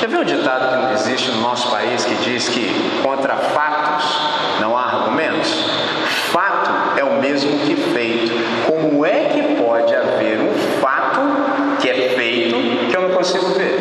Já 0.00 0.06
viu 0.06 0.20
um 0.20 0.24
ditado 0.24 0.88
que 0.88 0.94
existe 0.94 1.30
no 1.32 1.40
nosso 1.40 1.70
país 1.70 2.04
que 2.04 2.14
diz 2.16 2.48
que 2.48 3.00
contra 3.02 3.36
fatos 3.36 4.04
não 4.60 4.76
há 4.76 4.84
argumentos? 4.84 5.52
Fato 6.32 6.98
é 6.98 7.04
o 7.04 7.20
mesmo 7.20 7.58
que 7.60 7.76
feito. 7.76 8.32
Como 8.66 9.04
é 9.04 9.24
que 9.26 9.62
pode 9.62 9.94
haver 9.94 10.38
um 10.40 10.80
fato 10.80 11.20
que 11.80 11.90
é 11.90 12.10
feito 12.16 12.56
que 12.90 12.96
eu 12.96 13.02
não 13.02 13.10
consigo 13.10 13.46
ver? 13.50 13.78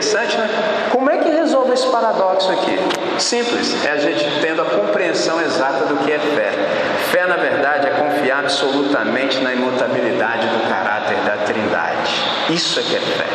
Interessante, 0.00 0.34
né? 0.38 0.48
Como 0.90 1.10
é 1.10 1.18
que 1.18 1.28
resolve 1.28 1.74
esse 1.74 1.86
paradoxo 1.88 2.50
aqui? 2.50 2.78
Simples, 3.18 3.84
é 3.84 3.90
a 3.90 3.96
gente 3.98 4.24
tendo 4.40 4.62
a 4.62 4.64
compreensão 4.64 5.38
exata 5.42 5.84
do 5.84 5.96
que 5.98 6.10
é 6.10 6.18
fé. 6.18 6.52
Fé, 7.10 7.26
na 7.26 7.36
verdade, 7.36 7.86
é 7.86 7.90
confiar 7.90 8.38
absolutamente 8.38 9.38
na 9.40 9.52
imutabilidade 9.52 10.46
do 10.46 10.68
caráter 10.70 11.18
da 11.18 11.44
Trindade. 11.44 12.14
Isso 12.48 12.80
é 12.80 12.82
que 12.82 12.96
é 12.96 12.98
fé. 12.98 13.26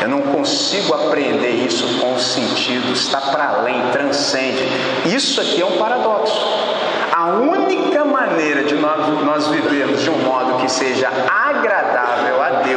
Eu 0.00 0.08
não 0.08 0.22
consigo 0.22 0.94
apreender 0.94 1.66
isso 1.66 1.86
com 2.00 2.14
os 2.14 2.22
sentidos, 2.22 3.02
está 3.02 3.20
para 3.20 3.58
além, 3.58 3.90
transcende. 3.92 4.66
Isso 5.04 5.38
aqui 5.38 5.60
é 5.60 5.66
um 5.66 5.76
paradoxo. 5.76 6.40
A 7.12 7.26
única 7.26 8.06
maneira 8.06 8.64
de 8.64 8.74
nós, 8.74 9.06
nós 9.22 9.48
vivermos 9.48 10.00
de 10.00 10.08
um 10.08 10.16
modo 10.16 10.62
que 10.62 10.72
seja 10.72 11.08
agradável 11.28 11.89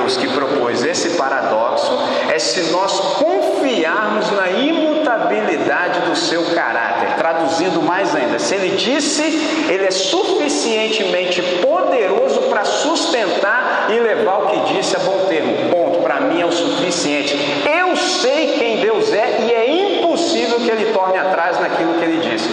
Deus 0.04 0.18
que 0.18 0.28
propôs 0.28 0.84
esse 0.84 1.12
paradoxo 1.12 1.98
é 2.30 2.38
se 2.38 2.72
nós 2.72 3.00
confiarmos 3.00 4.30
na 4.32 4.50
imutabilidade 4.50 6.02
do 6.02 6.14
seu 6.14 6.44
caráter. 6.54 7.16
Traduzindo 7.16 7.82
mais 7.82 8.14
ainda, 8.14 8.38
se 8.38 8.54
ele 8.54 8.76
disse, 8.76 9.24
ele 9.70 9.86
é 9.86 9.92
suficientemente 9.92 11.42
poderoso 11.62 12.42
para 12.50 12.66
sustentar 12.66 13.88
e 13.92 14.00
levar 14.00 14.40
o 14.40 14.48
que 14.48 14.74
disse 14.74 14.98
a 14.98 15.00
bom 15.00 15.26
termo. 15.30 15.70
Ponto. 15.72 16.02
Para 16.02 16.20
mim 16.20 16.42
é 16.42 16.46
o 16.46 16.52
suficiente. 16.52 17.38
Eu 17.66 17.96
sei 17.96 18.58
quem 18.60 18.82
Deus 18.82 19.14
é 19.14 19.38
e 19.40 19.52
é 19.54 20.00
impossível 20.00 20.60
que 20.60 20.70
ele 20.70 20.92
torne 20.92 21.18
atrás 21.18 21.62
naquilo 21.62 21.94
que 21.94 22.04
ele 22.04 22.30
disse. 22.30 22.50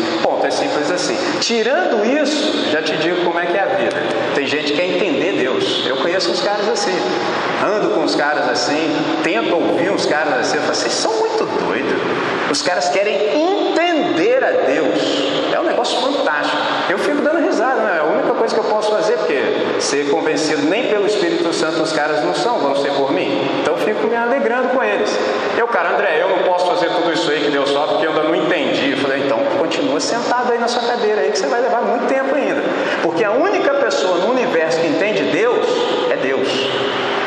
Simples 0.50 0.90
assim. 0.90 1.16
Tirando 1.40 2.04
isso, 2.04 2.70
já 2.70 2.82
te 2.82 2.96
digo 2.96 3.24
como 3.24 3.38
é 3.38 3.46
que 3.46 3.56
é 3.56 3.62
a 3.62 3.66
vida. 3.66 3.96
Tem 4.34 4.46
gente 4.46 4.72
que 4.72 4.78
quer 4.78 4.86
entender 4.86 5.32
Deus. 5.32 5.86
Eu 5.86 5.96
conheço 5.96 6.30
uns 6.30 6.40
caras 6.40 6.68
assim. 6.68 6.96
Ando 7.64 7.90
com 7.90 8.00
uns 8.00 8.14
caras 8.14 8.48
assim, 8.48 8.90
tento 9.22 9.54
ouvir 9.54 9.90
uns 9.90 10.06
caras 10.06 10.34
assim. 10.40 10.56
Eu 10.56 10.62
falo, 10.62 10.74
vocês 10.74 10.92
são 10.92 11.12
muito 11.18 11.44
doidos. 11.44 11.92
Os 12.50 12.62
caras 12.62 12.88
querem 12.88 13.14
entender 13.14 14.42
a 14.42 14.50
Deus. 14.50 15.52
É 15.52 15.60
um 15.60 15.64
negócio 15.64 16.00
fantástico. 16.00 16.56
Eu 16.88 16.98
fico 16.98 17.22
dando 17.22 17.38
risada, 17.46 17.80
né? 17.82 17.96
É 17.96 18.00
a 18.00 18.04
única 18.04 18.34
coisa 18.34 18.54
que 18.54 18.60
eu 18.60 18.64
posso 18.64 18.90
fazer, 18.90 19.16
porque 19.18 19.40
ser 19.78 20.10
convencido 20.10 20.62
nem 20.62 20.88
pelo 20.88 21.06
Espírito 21.06 21.52
Santo 21.52 21.82
os 21.82 21.92
caras 21.92 22.24
não 22.24 22.34
são, 22.34 22.58
vão 22.58 22.74
ser 22.76 22.92
por 22.92 23.12
mim. 23.12 23.60
Então 23.62 23.76
fico 23.76 24.06
me 24.08 24.16
alegrando 24.16 24.70
com 24.70 24.82
eles. 24.82 25.16
Eu, 25.56 25.68
cara, 25.68 25.94
André, 25.94 26.20
eu 26.20 26.28
não 26.28 26.38
posso 26.38 26.66
fazer 26.66 26.88
tudo 26.90 27.12
isso 27.12 27.30
aí 27.30 27.44
que 27.44 27.50
Deus 27.50 27.70
só 27.70 27.86
porque 27.86 28.06
eu 28.06 28.10
ainda 28.10 28.24
não 28.24 28.34
entendi. 28.34 28.92
Eu 28.92 28.98
falei, 28.98 29.24
então 29.24 29.38
continua 29.70 30.00
sentado 30.00 30.50
aí 30.50 30.58
na 30.58 30.66
sua 30.66 30.82
cadeira 30.82 31.20
aí 31.20 31.30
que 31.30 31.38
você 31.38 31.46
vai 31.46 31.60
levar 31.60 31.82
muito 31.82 32.06
tempo 32.08 32.34
ainda. 32.34 32.60
Porque 33.04 33.22
a 33.22 33.30
única 33.30 33.72
pessoa 33.74 34.16
no 34.16 34.32
universo 34.32 34.80
que 34.80 34.88
entende 34.88 35.22
Deus 35.30 35.64
é 36.10 36.16
Deus. 36.16 36.48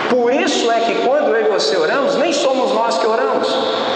Por 0.09 0.33
isso 0.33 0.69
é 0.69 0.81
que 0.81 0.93
quando 1.07 1.33
eu 1.33 1.45
e 1.45 1.49
você 1.49 1.77
oramos, 1.77 2.17
nem 2.17 2.33
somos 2.33 2.73
nós 2.73 2.97
que 2.97 3.07
oramos. 3.07 3.47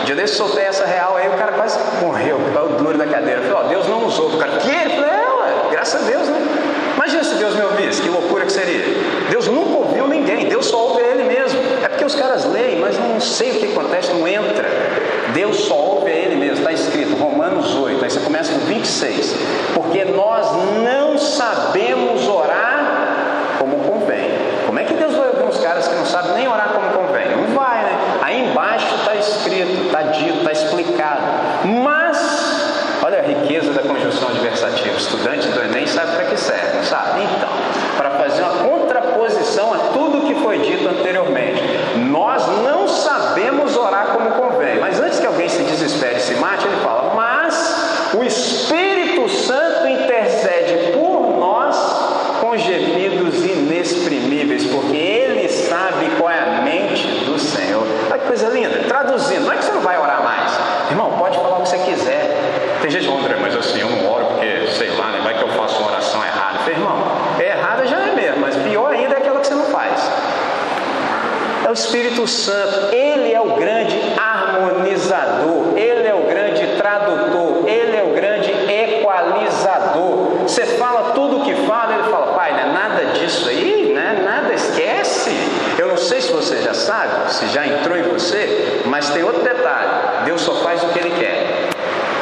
Um 0.01 0.05
dia 0.05 0.15
desse 0.15 0.35
soltei 0.35 0.63
essa 0.63 0.85
real 0.85 1.17
aí, 1.17 1.27
o 1.27 1.33
cara 1.33 1.51
quase 1.51 1.77
morreu, 2.01 2.37
o 2.37 2.81
duro 2.81 2.97
da 2.97 3.05
cadeira. 3.05 3.41
Eu 3.41 3.51
falei, 3.51 3.65
ó, 3.65 3.67
Deus 3.67 3.87
não 3.89 3.99
nos 3.99 4.17
ouve. 4.17 4.37
O 4.37 4.39
cara, 4.39 4.53
que? 4.59 4.69
Ele 4.69 4.91
falou, 4.91 5.05
é, 5.05 5.43
ué, 5.43 5.71
graças 5.71 6.01
a 6.01 6.09
Deus, 6.09 6.29
né? 6.29 6.47
Imagina 6.95 7.23
se 7.25 7.35
Deus 7.35 7.53
me 7.53 7.63
ouvisse, 7.63 8.01
que 8.01 8.07
loucura 8.07 8.45
que 8.45 8.53
seria. 8.53 8.85
Deus 9.29 9.47
nunca 9.47 9.77
ouviu 9.77 10.07
ninguém, 10.07 10.47
Deus 10.47 10.67
só 10.67 10.87
ouve 10.87 11.01
Ele 11.01 11.23
mesmo. 11.23 11.59
É 11.83 11.89
porque 11.89 12.05
os 12.05 12.15
caras 12.15 12.45
leem, 12.45 12.79
mas 12.79 12.97
não 12.97 13.19
sei 13.19 13.51
o 13.51 13.55
que 13.55 13.65
acontece, 13.73 14.13
não 14.13 14.25
entra. 14.25 14.69
Deus 15.33 15.57
só 15.57 15.75
ouve 15.75 16.06
mesmo, 16.37 16.57
está 16.57 16.71
escrito, 16.71 17.15
Romanos 17.15 17.75
8, 17.75 18.03
aí 18.03 18.09
você 18.09 18.19
começa 18.19 18.51
no 18.53 18.59
26. 18.65 19.35
Porque 19.73 20.05
nós 20.05 20.47
não 20.83 21.17
sabemos 21.17 22.27
orar 22.27 23.57
como 23.59 23.77
convém. 23.79 24.31
Como 24.65 24.79
é 24.79 24.83
que 24.83 24.93
Deus 24.93 25.15
vai 25.15 25.27
ouvir 25.27 25.43
uns 25.43 25.57
caras 25.59 25.87
que 25.87 25.95
não 25.95 26.05
sabem 26.05 26.33
nem 26.33 26.47
orar 26.47 26.69
como 26.69 27.05
convém? 27.05 27.29
Não 27.35 27.55
vai, 27.55 27.83
né? 27.83 27.97
Aí 28.21 28.49
embaixo 28.49 28.93
está 28.95 29.15
escrito, 29.15 29.85
está 29.85 30.01
dito, 30.03 30.37
está 30.37 30.51
explicado. 30.51 31.21
Mas, 31.83 32.99
olha 33.03 33.19
a 33.19 33.23
riqueza 33.23 33.73
da 33.73 33.81
conjunção 33.81 34.29
adversativa. 34.29 34.97
Estudante 34.97 35.47
do 35.49 35.61
Enem 35.61 35.87
sabe 35.87 36.15
para 36.15 36.25
que 36.25 36.37
serve, 36.37 36.85
sabe? 36.85 37.21
Então, 37.23 37.49
para 37.97 38.11
fazer 38.11 38.43
uma 38.43 38.69
contraposição 38.69 39.73
a 39.73 39.77
tudo 39.93 40.27
que 40.27 40.35
foi 40.35 40.59
dito 40.59 40.87
anteriormente. 40.87 41.67
Espírito 71.77 72.26
Santo, 72.37 72.95
ele 72.95 73.33
é 73.33 73.41
o 73.41 73.55
grande 73.55 73.99
harmonizador, 74.17 75.75
ele 75.75 76.07
é 76.07 76.13
o 76.13 76.27
grande 76.27 76.77
tradutor, 76.77 77.67
ele 77.67 77.97
é 77.97 78.03
o 78.03 78.13
grande 78.13 78.51
equalizador. 78.51 80.43
Você 80.43 80.65
fala 80.65 81.11
tudo 81.13 81.39
o 81.39 81.43
que 81.43 81.55
fala, 81.67 81.95
ele 81.95 82.09
fala, 82.09 82.33
pai, 82.33 82.51
não 82.53 82.59
é 82.59 82.73
nada 82.73 83.05
disso 83.13 83.49
aí, 83.49 83.91
né? 83.93 84.23
nada, 84.23 84.53
esquece. 84.53 85.31
Eu 85.77 85.87
não 85.87 85.97
sei 85.97 86.21
se 86.21 86.31
você 86.31 86.61
já 86.61 86.73
sabe, 86.73 87.33
se 87.33 87.47
já 87.47 87.65
entrou 87.65 87.97
em 87.97 88.03
você, 88.03 88.81
mas 88.85 89.09
tem 89.09 89.23
outro 89.23 89.43
detalhe: 89.43 89.89
Deus 90.25 90.41
só 90.41 90.55
faz 90.55 90.83
o 90.83 90.87
que 90.89 90.99
ele 90.99 91.11
quer. 91.11 91.69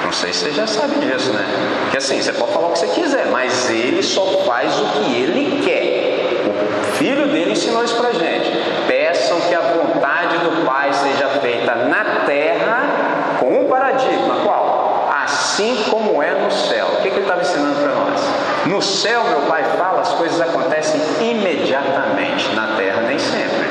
Não 0.03 0.11
sei 0.11 0.31
se 0.31 0.45
você 0.45 0.51
já 0.51 0.67
sabe 0.67 0.95
disso, 0.99 1.31
né? 1.33 1.45
Porque 1.83 1.97
assim, 1.97 2.21
você 2.21 2.31
pode 2.31 2.53
falar 2.53 2.67
o 2.67 2.71
que 2.71 2.79
você 2.79 2.87
quiser, 2.87 3.27
mas 3.27 3.69
ele 3.69 4.03
só 4.03 4.25
faz 4.45 4.79
o 4.79 4.85
que 4.85 5.15
ele 5.15 5.61
quer. 5.63 6.45
O 6.47 6.97
filho 6.97 7.27
dele 7.27 7.51
ensinou 7.51 7.83
isso 7.83 7.95
pra 7.95 8.11
gente. 8.11 8.51
Peçam 8.87 9.39
que 9.41 9.55
a 9.55 9.61
vontade 9.61 10.37
do 10.37 10.65
Pai 10.65 10.93
seja 10.93 11.27
feita 11.41 11.75
na 11.75 12.23
terra 12.25 13.37
com 13.39 13.61
um 13.61 13.67
paradigma. 13.67 14.41
Qual? 14.43 15.09
Assim 15.23 15.83
como 15.89 16.21
é 16.21 16.31
no 16.31 16.51
céu. 16.51 16.87
O 16.93 17.01
que, 17.01 17.09
que 17.09 17.15
ele 17.15 17.21
estava 17.21 17.41
ensinando 17.41 17.75
para 17.75 17.93
nós? 17.95 18.21
No 18.67 18.74
céu, 18.85 19.23
meu 19.25 19.41
Pai 19.41 19.63
fala, 19.77 20.01
as 20.01 20.13
coisas 20.13 20.39
acontecem 20.39 21.01
imediatamente. 21.19 22.53
Na 22.55 22.75
terra, 22.77 23.01
nem 23.01 23.19
sempre. 23.19 23.65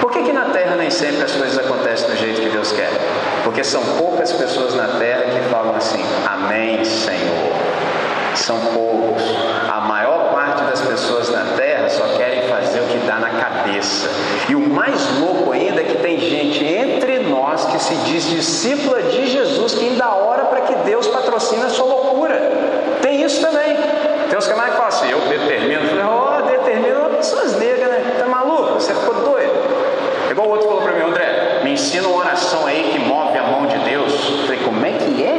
Por 0.00 0.10
que, 0.10 0.22
que 0.22 0.32
na 0.32 0.46
terra 0.46 0.74
nem 0.76 0.90
sempre 0.90 1.22
as 1.22 1.32
coisas 1.32 1.58
acontecem 1.58 2.08
do 2.10 2.16
jeito 2.16 2.40
que 2.40 2.48
Deus 2.48 2.72
quer? 2.72 2.90
Porque 3.44 3.62
são 3.62 3.82
poucas 3.98 4.32
pessoas 4.32 4.74
na 4.74 4.88
terra 4.98 5.22
que 5.22 5.40
falam 5.50 5.76
assim: 5.76 6.04
Amém, 6.26 6.84
Senhor. 6.84 7.52
São 8.34 8.58
poucos. 8.58 9.22
A 9.70 9.80
maior 9.82 10.32
parte 10.32 10.62
das 10.64 10.80
pessoas 10.80 11.30
na 11.30 11.56
terra 11.56 11.88
só 11.88 12.04
querem 12.16 12.48
fazer 12.48 12.80
o 12.80 12.86
que 12.86 12.98
dá 13.06 13.18
na 13.18 13.30
cabeça. 13.30 14.08
E 14.48 14.54
o 14.54 14.60
mais 14.60 15.18
louco 15.20 15.52
ainda 15.52 15.80
é 15.80 15.84
que 15.84 15.98
tem 15.98 16.18
gente 16.18 16.64
entre 16.64 17.20
nós 17.20 17.64
que 17.66 17.78
se 17.78 17.94
diz 17.96 18.24
discípula 18.24 19.02
de 19.02 19.26
Jesus 19.26 19.74
que 19.74 19.88
ainda 19.88 20.14
ora 20.14 20.44
para 20.46 20.62
que 20.62 20.74
Deus 20.76 21.06
patrocine 21.06 21.62
a 21.62 21.68
sua 21.68 21.86
loucura. 21.86 22.34
Tem 23.02 23.22
isso 23.22 23.40
também. 23.40 23.76
Tem 24.34 24.38
uns 24.40 24.48
que 24.48 24.52
falam 24.54 24.86
assim: 24.88 25.10
Eu 25.10 25.20
determino. 25.20 25.88
Falei: 25.90 26.04
Ó, 26.04 26.40
oh, 26.40 27.16
pessoas 27.16 27.56
negras, 27.56 27.88
né? 27.88 28.16
Tá 28.18 28.26
maluco? 28.26 28.74
Você 28.74 28.92
ficou 28.92 29.14
doido? 29.14 29.52
Igual 30.28 30.48
o 30.48 30.50
outro 30.50 30.66
falou 30.66 30.82
para 30.82 30.92
mim, 30.92 31.02
André, 31.02 31.60
me 31.62 31.74
ensina 31.74 32.08
uma 32.08 32.18
oração 32.18 32.66
aí 32.66 32.90
que 32.90 32.98
move 32.98 33.38
a 33.38 33.44
mão 33.44 33.64
de 33.66 33.78
Deus. 33.78 34.12
Eu 34.12 34.38
falei, 34.38 34.58
como 34.64 34.84
é 34.84 34.90
que 34.90 35.22
é? 35.22 35.38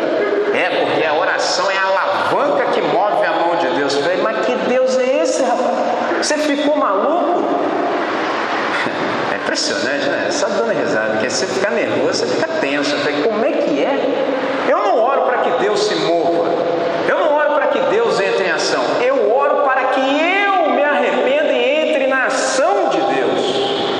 É, 0.58 0.69
porque 0.79 1.05
a 1.05 1.13
oração 1.13 1.69
é 1.69 1.77
a 1.77 1.84
alavanca 1.84 2.71
que 2.71 2.81
move 2.81 3.25
a 3.25 3.34
mão 3.34 3.58
de 3.58 3.67
Deus. 3.77 3.95
Eu 3.95 4.01
falei, 4.01 4.21
mas 4.21 4.45
que 4.45 4.55
Deus 4.69 4.97
é 4.97 5.21
esse, 5.21 5.43
rapaz? 5.43 5.75
Você 6.21 6.38
ficou 6.38 6.77
maluco? 6.77 7.43
É 9.34 9.36
impressionante, 9.36 10.08
né? 10.08 10.29
Só 10.31 10.47
dando 10.47 10.71
risada, 10.71 11.12
porque 11.15 11.29
se 11.29 11.45
você 11.45 11.53
ficar 11.53 11.71
nervoso, 11.71 12.13
você 12.13 12.27
fica 12.27 12.47
tenso. 12.62 12.95
Eu 12.95 12.99
falei, 12.99 13.23
como 13.23 13.45
é 13.45 13.51
que 13.51 13.84
é? 13.84 14.69
Eu 14.69 14.77
não 14.77 15.03
oro 15.03 15.23
para 15.23 15.39
que 15.39 15.49
Deus 15.62 15.86
se 15.86 15.95
mova. 15.95 16.45
Eu 17.08 17.19
não 17.19 17.36
oro 17.36 17.53
para 17.53 17.67
que 17.67 17.79
Deus 17.91 18.19
entre 18.19 18.45
em 18.45 18.51
ação. 18.51 18.84
Eu 19.01 19.31
oro 19.36 19.63
para 19.63 19.84
que 19.86 19.99
eu 19.99 20.71
me 20.71 20.84
arrependa 20.84 21.53
e 21.53 21.89
entre 21.89 22.08
na 22.08 22.25
ação 22.25 22.89
de 22.89 22.97
Deus. 22.97 23.95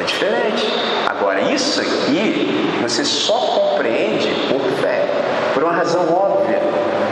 É 0.00 0.02
diferente. 0.04 0.66
Agora, 1.06 1.40
isso 1.40 1.80
aqui 1.80 2.78
você 2.80 3.04
só 3.04 3.34
compreende 3.34 4.28
por 4.48 4.62
fé, 4.80 5.06
por 5.54 5.62
uma 5.62 5.72
razão 5.72 6.12
óbvia. 6.12 6.60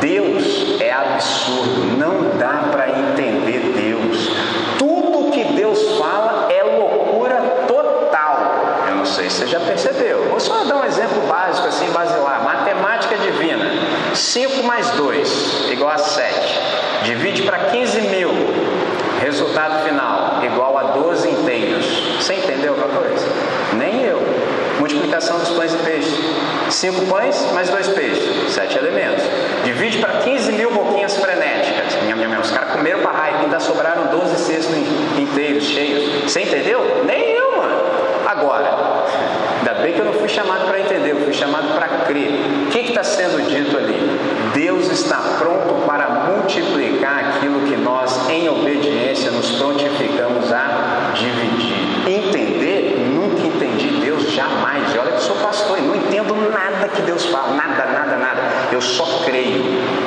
Deus 0.00 0.80
é 0.80 0.90
absurdo, 0.90 1.98
não 1.98 2.38
dá 2.38 2.70
para 2.70 2.88
entender 2.88 3.72
Deus. 3.76 4.30
Tudo 4.78 5.30
que 5.30 5.44
Deus 5.52 5.98
fala 5.98 6.50
é 6.50 6.62
loucura 6.62 7.36
total. 7.68 8.86
Eu 8.88 8.94
não 8.96 9.04
sei 9.04 9.28
se 9.28 9.40
você 9.40 9.46
já 9.46 9.60
percebeu. 9.60 10.28
Vou 10.30 10.40
só 10.40 10.64
dar 10.64 10.76
um 10.76 10.84
exemplo 10.84 11.20
básico, 11.28 11.68
assim, 11.68 11.90
basilar. 11.90 12.42
Matemática 12.42 13.16
divina: 13.18 13.66
5 14.14 14.62
mais 14.64 14.88
2 14.90 15.70
igual 15.70 15.90
a 15.90 15.98
7. 15.98 16.60
Divide 17.04 17.42
para 17.42 17.58
15 17.58 18.00
mil. 18.02 18.30
Resultado 19.20 19.84
final 19.84 20.42
igual 20.44 20.76
a 20.78 20.82
12 20.92 21.28
inteiros. 21.28 21.86
Você 22.18 22.34
entendeu 22.34 22.72
alguma 22.72 22.88
coisa? 22.88 23.26
Nem 23.74 24.02
eu. 24.02 24.18
Multiplicação 24.78 25.38
dos 25.38 25.50
pães 25.50 25.74
e 25.74 25.76
peixes. 25.78 26.18
Cinco 26.70 27.04
pães 27.06 27.50
mais 27.52 27.68
dois 27.68 27.88
peixes. 27.88 28.50
Sete 28.52 28.78
elementos. 28.78 29.24
Divide 29.64 29.98
para 29.98 30.20
15 30.20 30.52
mil 30.52 30.70
boquinhas 30.70 31.16
frenéticas. 31.16 32.02
Minha, 32.02 32.16
minha, 32.16 32.28
minha. 32.28 32.40
Os 32.40 32.50
caras 32.50 32.72
comeram 32.72 33.00
para 33.00 33.12
raio. 33.12 33.36
Ainda 33.40 33.60
sobraram 33.60 34.06
12 34.06 34.36
cestos 34.36 34.74
inteiros, 35.18 35.64
cheios. 35.64 36.22
Você 36.24 36.40
entendeu? 36.40 37.02
Nem 37.04 37.32
eu, 37.32 37.56
mano. 37.56 37.76
Agora, 38.26 39.04
ainda 39.58 39.74
bem 39.90 39.94
que 39.94 40.00
eu 40.00 40.04
não 40.04 40.12
fui 40.14 40.28
chamado 40.28 40.66
para 40.66 40.80
entender, 40.80 41.10
eu 41.10 41.20
fui 41.20 41.32
chamado 41.32 41.74
para 41.74 41.88
crer. 42.06 42.30
O 42.66 42.70
que 42.70 42.78
está 42.78 43.02
sendo 43.02 43.42
dito 43.48 43.76
ali? 43.76 44.18
Deus 44.54 44.90
está 44.90 45.16
pronto 45.38 45.86
para 45.86 46.08
multiplicar 46.08 47.18
aquilo 47.18 47.60
que 47.66 47.76
nós, 47.76 48.28
em 48.28 48.48
obediência, 48.48 49.30
nos 49.30 49.50
prontificamos 49.52 50.52
a 50.52 51.12
dividir. 51.14 51.74
Entender, 52.06 53.10
nunca 53.12 53.46
entendi 53.46 53.88
Deus 54.00 54.30
jamais. 54.30 54.96
Olha 54.96 55.10
que 55.10 55.16
eu 55.16 55.20
sou 55.20 55.36
pastor 55.36 55.78
e 55.78 55.82
não 55.82 55.96
entendo 55.96 56.34
nada 56.50 56.88
que 56.88 57.02
Deus 57.02 57.26
fala, 57.26 57.54
nada, 57.54 57.86
nada, 57.86 58.16
nada. 58.16 58.40
Eu 58.72 58.80
só 58.80 59.22
creio, 59.24 59.62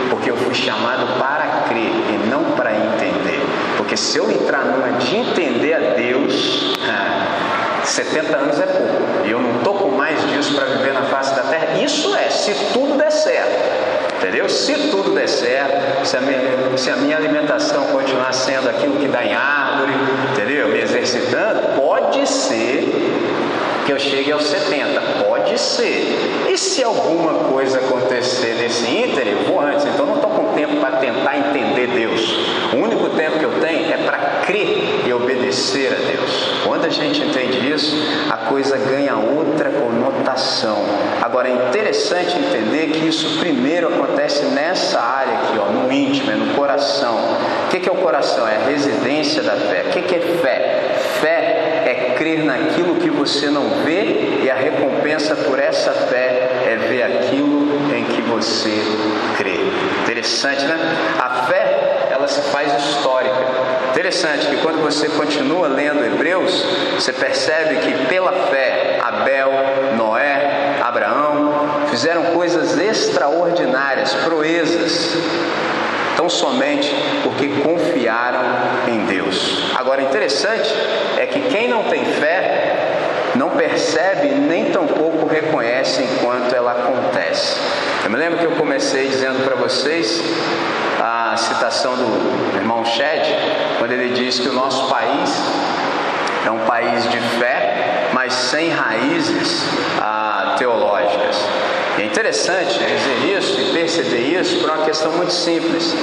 porque 0.10 0.32
eu 0.32 0.38
fui 0.38 0.54
chamado 0.54 1.20
para 1.20 1.66
crer 1.68 1.92
e 1.92 2.30
não 2.30 2.44
para 2.56 2.72
entender. 2.74 3.42
Porque 3.78 3.98
se 3.98 4.18
eu 4.18 4.30
entrar 4.32 4.66
numa 4.66 4.98
de 4.98 5.16
entender 5.16 5.74
a 5.74 5.94
Deus, 5.96 6.74
70 7.86 8.38
anos 8.38 8.60
é 8.60 8.66
pouco. 8.66 9.26
E 9.26 9.32
eu 9.32 9.40
não 9.40 9.58
estou 9.58 9.74
com 9.76 9.90
mais 9.90 10.20
disso 10.30 10.56
para 10.56 10.66
viver 10.66 10.94
na 10.94 11.04
face 11.04 11.36
da 11.36 11.44
terra. 11.44 11.80
Isso 11.84 12.16
é, 12.16 12.30
se 12.30 12.54
tudo 12.74 12.98
der 12.98 13.12
certo. 13.12 13.94
Entendeu? 14.18 14.48
Se 14.48 14.74
tudo 14.90 15.14
der 15.14 15.28
certo, 15.28 16.06
se 16.06 16.16
a, 16.16 16.22
minha, 16.22 16.78
se 16.78 16.90
a 16.90 16.96
minha 16.96 17.18
alimentação 17.18 17.84
continuar 17.88 18.34
sendo 18.34 18.70
aquilo 18.70 18.96
que 18.96 19.08
dá 19.08 19.24
em 19.24 19.34
árvore, 19.34 19.92
entendeu? 20.32 20.70
Me 20.70 20.80
exercitando, 20.80 21.76
pode 21.76 22.26
ser 22.28 22.88
que 23.86 23.92
eu 23.92 24.00
chegue 24.00 24.32
aos 24.32 24.46
70, 24.46 25.02
pode 25.28 25.60
ser. 25.60 26.48
E 26.50 26.58
se 26.58 26.82
alguma 26.84 27.34
coisa 27.50 27.80
acontecer 27.80 28.56
nesse 28.56 28.90
ínter, 28.90 29.28
eu 29.28 29.44
vou 29.44 29.60
antes, 29.60 29.86
então 29.86 30.06
não 30.06 30.16
estou 30.16 30.32
com 30.32 30.54
tempo 30.54 30.78
para 30.78 30.98
tentar 30.98 31.38
entender 31.38 31.88
Deus. 31.88 32.22
O 32.74 32.78
único 32.78 33.10
tempo 33.10 33.40
que 33.40 33.46
eu 33.46 33.60
tenho 33.60 33.92
é 33.92 33.98
para 33.98 34.18
crer 34.46 35.04
e 35.06 35.14
obedecer 35.14 35.92
a 35.92 35.96
Deus. 35.96 36.53
Quando 36.64 36.86
a 36.86 36.90
gente 36.90 37.22
entende 37.22 37.72
isso, 37.72 37.96
a 38.30 38.38
coisa 38.38 38.78
ganha 38.78 39.16
outra 39.16 39.70
conotação. 39.70 40.78
Agora 41.22 41.50
é 41.50 41.70
interessante 41.70 42.38
entender 42.38 42.88
que 42.88 43.08
isso 43.08 43.40
primeiro 43.40 43.88
acontece 43.88 44.46
nessa 44.46 45.00
área 45.00 45.34
aqui, 45.34 45.60
ó, 45.60 45.72
no 45.72 45.92
íntimo, 45.92 46.32
é 46.32 46.36
no 46.36 46.54
coração. 46.56 47.16
O 47.66 47.70
que 47.70 47.88
é 47.88 47.92
o 47.92 47.96
coração? 47.96 48.48
É 48.48 48.56
a 48.56 48.66
residência 48.68 49.44
da 49.44 49.56
fé. 49.56 49.86
O 49.88 49.92
que 49.92 50.16
é 50.16 50.20
fé? 50.20 50.96
Fé 51.22 51.84
é 51.86 52.16
crer 52.18 52.44
naquilo 52.44 52.96
que 52.96 53.10
você 53.10 53.50
não 53.50 53.84
vê 53.84 54.42
e 54.44 54.50
a 54.50 54.56
recompensa 54.56 55.36
por 55.36 55.60
essa 55.60 55.92
fé 55.92 56.50
é 56.66 56.78
ver 56.88 57.04
aquilo 57.04 57.64
em 57.96 58.04
que 58.06 58.22
você 58.22 58.84
crê. 59.38 59.58
Interessante, 60.04 60.64
né? 60.66 60.78
A 61.20 61.30
fé, 61.48 61.93
ela 62.24 62.28
se 62.30 62.42
faz 62.44 62.74
histórica. 62.86 63.36
Interessante 63.92 64.48
que 64.48 64.58
quando 64.58 64.82
você 64.82 65.10
continua 65.10 65.68
lendo 65.68 66.06
Hebreus, 66.06 66.64
você 66.96 67.12
percebe 67.12 67.76
que 67.76 68.06
pela 68.08 68.32
fé 68.48 69.00
Abel, 69.04 69.52
Noé, 69.98 70.80
Abraão 70.82 71.88
fizeram 71.90 72.24
coisas 72.28 72.80
extraordinárias, 72.80 74.14
proezas, 74.24 75.18
tão 76.16 76.30
somente 76.30 76.96
porque 77.24 77.50
confiaram 77.62 78.40
em 78.88 79.06
Deus. 79.06 79.66
Agora, 79.76 80.02
interessante 80.02 80.74
é 81.18 81.26
que 81.26 81.42
quem 81.50 81.68
não 81.68 81.84
tem 81.84 82.06
fé 82.06 82.74
não 83.36 83.50
percebe 83.50 84.30
nem 84.30 84.72
tampouco 84.72 85.28
reconhece 85.28 86.04
enquanto 86.04 86.56
ela 86.56 86.72
acontece. 86.72 87.58
Eu 88.06 88.10
me 88.10 88.18
lembro 88.18 88.38
que 88.38 88.46
eu 88.46 88.52
comecei 88.52 89.08
dizendo 89.08 89.44
para 89.44 89.56
vocês 89.56 90.22
a 91.02 91.36
citação 91.38 91.96
do 91.96 92.58
irmão 92.58 92.84
Shed, 92.86 93.24
quando 93.80 93.92
ele 93.92 94.14
diz 94.14 94.40
que 94.40 94.50
o 94.50 94.54
nosso 94.54 94.88
país 94.88 95.30
é 96.46 96.52
um 96.52 96.60
país 96.60 97.10
de 97.10 97.20
fé, 97.20 98.10
mas 98.14 98.34
sem 98.34 98.70
raízes 98.70 99.64
ah, 100.00 100.56
teológicas. 100.58 101.38
É 101.98 102.04
interessante 102.06 102.80
dizer 102.80 103.38
isso 103.38 103.62
e 103.62 103.74
perceber 103.74 104.40
isso 104.40 104.60
por 104.60 104.70
uma 104.72 104.86
questão 104.86 105.12
muito 105.12 105.32
simples. 105.32 105.96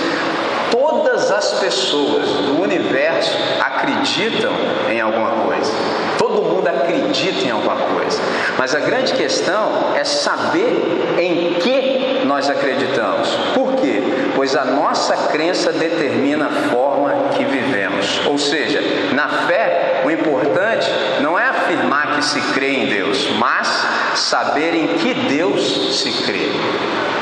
Todas 0.70 1.30
as 1.30 1.54
pessoas 1.54 2.28
do 2.28 2.62
universo 2.62 3.36
acreditam 3.60 4.52
em 4.88 5.00
alguma 5.00 5.30
coisa. 5.44 5.72
Todo 6.16 6.42
mundo 6.42 6.68
acredita 6.68 7.44
em 7.44 7.50
alguma 7.50 7.76
coisa. 7.76 8.20
Mas 8.56 8.74
a 8.74 8.78
grande 8.78 9.12
questão 9.14 9.94
é 9.96 10.04
saber 10.04 11.16
em 11.18 11.54
que 11.54 12.24
nós 12.24 12.48
acreditamos. 12.48 13.28
Por 13.54 13.74
quê? 13.74 14.00
Pois 14.40 14.56
a 14.56 14.64
nossa 14.64 15.14
crença 15.28 15.70
determina 15.70 16.46
a 16.46 16.70
forma 16.70 17.28
que 17.36 17.44
vivemos. 17.44 18.22
Ou 18.24 18.38
seja, 18.38 18.80
na 19.12 19.28
fé, 19.46 20.00
o 20.02 20.10
importante 20.10 20.90
não 21.20 21.38
é 21.38 21.44
afirmar 21.44 22.16
que 22.16 22.24
se 22.24 22.40
crê 22.54 22.68
em 22.68 22.86
Deus, 22.86 23.28
mas 23.38 23.68
saber 24.14 24.74
em 24.74 24.86
que 24.96 25.12
Deus 25.12 26.00
se 26.00 26.10
crê. 26.22 26.52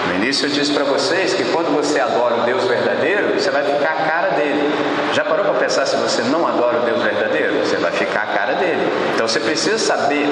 No 0.07 0.15
início 0.15 0.47
eu 0.47 0.51
disse 0.51 0.73
para 0.73 0.85
vocês 0.85 1.35
que 1.35 1.43
quando 1.47 1.75
você 1.75 1.99
adora 1.99 2.37
o 2.37 2.41
Deus 2.43 2.65
verdadeiro, 2.69 3.35
você 3.35 3.51
vai 3.51 3.65
ficar 3.65 3.91
a 3.91 4.09
cara 4.09 4.29
dele. 4.37 4.71
Já 5.13 5.25
parou 5.25 5.45
para 5.45 5.55
pensar 5.55 5.87
se 5.87 5.97
você 5.97 6.23
não 6.23 6.47
adora 6.47 6.83
o 6.83 6.85
Deus 6.85 7.03
verdadeiro? 7.03 7.59
Você 7.67 7.79
vai 7.79 7.91
ficar 7.91 8.23
a 8.23 8.27
cara 8.27 8.53
dele. 8.53 8.93
Então 9.13 9.27
você 9.27 9.41
precisa 9.41 9.77
saber 9.77 10.29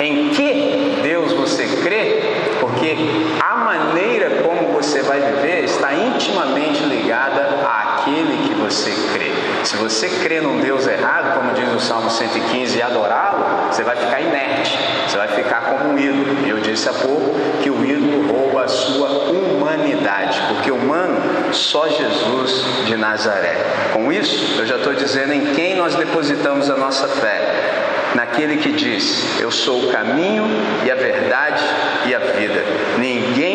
em 0.00 0.30
que 0.30 1.00
Deus 1.02 1.34
você 1.34 1.66
crê, 1.82 2.22
porque 2.60 2.96
a 3.38 3.56
maneira 3.56 4.42
como 4.42 4.69
você 4.82 5.02
vai 5.02 5.20
viver 5.20 5.64
está 5.64 5.92
intimamente 5.92 6.82
ligada 6.84 7.60
àquele 7.66 8.48
que 8.48 8.54
você 8.54 8.90
crê. 9.12 9.30
Se 9.62 9.76
você 9.76 10.08
crê 10.08 10.40
num 10.40 10.58
Deus 10.58 10.86
errado, 10.86 11.38
como 11.38 11.52
diz 11.52 11.70
o 11.74 11.80
Salmo 11.80 12.08
115, 12.08 12.78
e 12.78 12.82
adorá-lo, 12.82 13.70
você 13.70 13.82
vai 13.84 13.94
ficar 13.96 14.20
inerte, 14.22 14.78
você 15.06 15.18
vai 15.18 15.28
ficar 15.28 15.60
como 15.66 15.92
um 15.92 15.98
ídolo. 15.98 16.48
Eu 16.48 16.60
disse 16.60 16.88
há 16.88 16.94
pouco 16.94 17.34
que 17.62 17.68
o 17.68 17.84
ídolo 17.84 18.26
rouba 18.32 18.64
a 18.64 18.68
sua 18.68 19.08
humanidade, 19.30 20.40
porque 20.48 20.70
humano 20.70 21.20
só 21.52 21.86
Jesus 21.86 22.64
de 22.86 22.96
Nazaré. 22.96 23.58
Com 23.92 24.10
isso, 24.10 24.60
eu 24.60 24.66
já 24.66 24.76
estou 24.76 24.94
dizendo 24.94 25.34
em 25.34 25.52
quem 25.52 25.76
nós 25.76 25.94
depositamos 25.94 26.70
a 26.70 26.76
nossa 26.76 27.06
fé 27.06 27.70
naquele 28.14 28.56
que 28.56 28.72
diz: 28.72 29.40
Eu 29.40 29.50
sou 29.50 29.84
o 29.84 29.92
caminho 29.92 30.44
e 30.84 30.90
a 30.90 30.94
verdade 30.94 31.62
e 32.06 32.14
a 32.14 32.18
vida. 32.18 32.64
Ninguém 32.98 33.49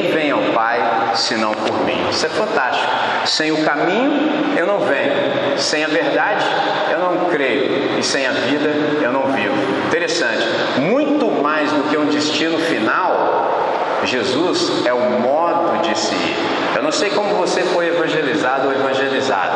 senão 1.15 1.53
por 1.53 1.83
mim. 1.85 2.09
Isso 2.09 2.25
é 2.25 2.29
fantástico. 2.29 2.91
Sem 3.25 3.51
o 3.51 3.63
caminho 3.63 4.55
eu 4.57 4.67
não 4.67 4.79
venho, 4.79 5.57
sem 5.57 5.83
a 5.83 5.87
verdade 5.87 6.45
eu 6.91 6.99
não 6.99 7.25
creio 7.29 7.97
e 7.97 8.03
sem 8.03 8.25
a 8.25 8.31
vida 8.31 8.69
eu 9.01 9.11
não 9.11 9.31
vivo. 9.31 9.55
Interessante. 9.87 10.45
Muito 10.79 11.31
mais 11.41 11.71
do 11.71 11.83
que 11.89 11.97
um 11.97 12.05
destino 12.05 12.57
final, 12.57 13.99
Jesus 14.03 14.85
é 14.85 14.93
o 14.93 15.19
modo 15.19 15.81
de 15.81 15.97
se 15.97 16.13
ir. 16.13 16.35
Eu 16.75 16.83
não 16.83 16.91
sei 16.91 17.09
como 17.09 17.35
você 17.35 17.61
foi 17.61 17.87
evangelizado 17.87 18.67
ou 18.67 18.73
evangelizada, 18.73 19.53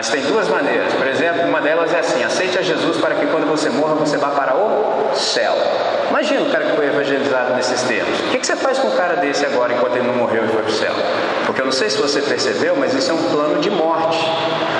mas 0.00 0.08
tem 0.08 0.22
duas 0.22 0.48
maneiras. 0.48 0.94
Por 0.94 1.06
exemplo, 1.06 1.42
uma 1.42 1.60
delas 1.60 1.92
é 1.92 1.98
assim: 1.98 2.24
aceite 2.24 2.58
a 2.58 2.62
Jesus 2.62 2.96
para 2.96 3.16
que 3.16 3.26
quando 3.26 3.46
você 3.46 3.68
morra 3.68 3.96
você 3.96 4.16
vá 4.16 4.30
para 4.30 4.56
o 4.56 5.14
céu. 5.14 5.52
Imagina 6.08 6.40
o 6.40 6.50
cara 6.50 6.64
que 6.64 6.76
foi 6.76 6.86
evangelizado 6.86 7.52
nesses 7.52 7.82
termos. 7.82 8.18
O 8.18 8.30
que 8.30 8.46
você 8.46 8.56
faz 8.56 8.78
com 8.78 8.88
um 8.88 8.96
cara 8.96 9.16
desse 9.16 9.44
agora 9.44 9.74
enquanto 9.74 9.96
ele 9.96 10.06
não 10.06 10.14
morreu 10.14 10.46
e 10.46 10.48
foi 10.48 10.62
para 10.62 10.70
o 10.70 10.74
céu? 10.74 10.92
Porque 11.44 11.60
eu 11.60 11.66
não 11.66 11.72
sei 11.72 11.90
se 11.90 11.98
você 11.98 12.22
percebeu, 12.22 12.76
mas 12.76 12.94
isso 12.94 13.10
é 13.10 13.14
um 13.14 13.24
plano 13.24 13.60
de 13.60 13.68
morte. 13.68 14.18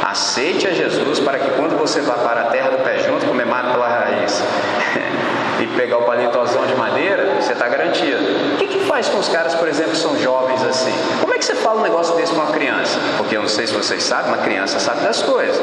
Aceite 0.02 0.66
a 0.66 0.70
Jesus 0.70 1.20
para 1.20 1.38
que 1.38 1.50
quando 1.50 1.78
você 1.78 2.00
vá 2.00 2.14
para 2.14 2.40
a 2.40 2.44
terra 2.44 2.70
do 2.70 2.78
pé 2.78 3.00
junto, 3.00 3.26
comer 3.26 3.44
mato 3.44 3.72
pela 3.72 3.88
raiz 3.88 4.42
e 5.60 5.66
pegar 5.76 5.98
o 5.98 6.02
palitozão 6.02 6.66
de 6.66 6.74
madeira, 6.74 7.36
você 7.40 7.52
está 7.52 7.68
garantido. 7.68 8.54
O 8.54 8.56
que, 8.56 8.66
que 8.66 8.80
faz 8.80 9.08
com 9.08 9.18
os 9.18 9.28
caras, 9.28 9.54
por 9.54 9.68
exemplo, 9.68 9.92
que 9.92 9.98
são 9.98 10.18
jovens 10.18 10.62
assim? 10.64 10.92
Como 11.20 11.34
é 11.34 11.38
que 11.38 11.44
você 11.44 11.54
fala 11.54 11.80
um 11.80 11.82
negócio 11.82 12.14
desse 12.16 12.32
para 12.32 12.44
uma 12.44 12.52
criança? 12.52 12.98
Porque 13.18 13.36
eu 13.36 13.42
não 13.42 13.48
sei 13.48 13.66
se 13.66 13.72
vocês 13.72 14.02
sabem, 14.02 14.32
uma 14.32 14.42
criança 14.42 14.78
sabe 14.80 15.02
das 15.02 15.22
coisas. 15.22 15.60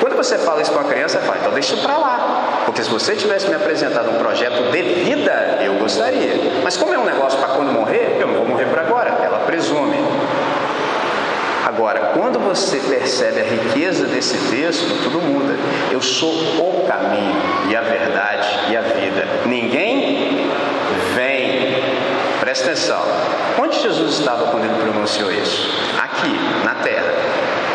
Quando 0.00 0.16
você 0.16 0.38
fala 0.38 0.62
isso 0.62 0.72
para 0.72 0.82
uma 0.82 0.90
criança, 0.90 1.18
fala, 1.20 1.38
então 1.38 1.52
deixa 1.52 1.74
isso 1.74 1.82
para 1.82 1.96
lá. 1.98 2.62
Porque 2.64 2.82
se 2.82 2.90
você 2.90 3.16
tivesse 3.16 3.48
me 3.48 3.54
apresentado 3.54 4.10
um 4.10 4.18
projeto 4.18 4.70
de 4.70 4.82
vida, 4.82 5.58
eu 5.62 5.74
gostaria. 5.74 6.60
Mas 6.62 6.76
como 6.76 6.94
é 6.94 6.98
um 6.98 7.04
negócio 7.04 7.38
para 7.38 7.48
quando 7.48 7.72
morrer, 7.72 8.16
eu 8.20 8.26
não 8.26 8.34
vou 8.34 8.46
morrer 8.46 8.66
por 8.66 8.78
agora. 8.78 9.10
Ela 9.22 9.40
presume. 9.40 9.96
Agora, 11.66 12.12
quando 12.14 12.38
você 12.38 12.78
percebe 12.78 13.40
a 13.40 13.44
riqueza 13.44 14.06
desse 14.06 14.36
texto, 14.50 15.02
tudo 15.04 15.20
muda. 15.20 15.54
Eu 15.90 16.00
sou 16.00 16.32
o 16.32 16.86
caminho 16.86 17.36
e 17.68 17.76
a 17.76 17.82
verdade 17.82 18.48
e 18.70 18.76
a 18.76 18.80
vida. 18.80 19.26
Ninguém 19.46 20.50
vem. 21.14 21.82
Presta 22.40 22.70
atenção. 22.70 23.02
Onde 23.58 23.78
Jesus 23.80 24.18
estava 24.18 24.46
quando 24.50 24.64
ele 24.64 24.82
pronunciou 24.82 25.30
isso? 25.30 25.70
Aqui, 26.02 26.34
na 26.64 26.74
terra. 26.76 27.12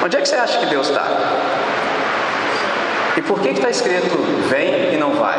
Onde 0.04 0.18
é 0.18 0.22
que 0.22 0.28
você 0.28 0.36
acha 0.36 0.60
que 0.60 0.66
Deus 0.66 0.90
está? 0.90 1.06
E 3.18 3.22
por 3.22 3.40
que 3.40 3.50
está 3.50 3.70
escrito 3.70 4.18
vem 4.50 4.94
e 4.94 4.98
não 4.98 5.14
vai? 5.14 5.38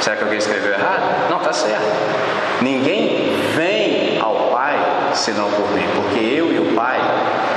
Será 0.00 0.16
que 0.16 0.24
alguém 0.24 0.38
escreveu 0.38 0.72
errado? 0.72 1.30
Não, 1.30 1.38
está 1.38 1.52
certo. 1.52 1.84
Ninguém 2.60 3.31
senão 5.14 5.50
por 5.50 5.70
mim, 5.72 5.84
porque 5.94 6.20
eu 6.20 6.52
e 6.52 6.58
o 6.58 6.74
Pai 6.74 6.98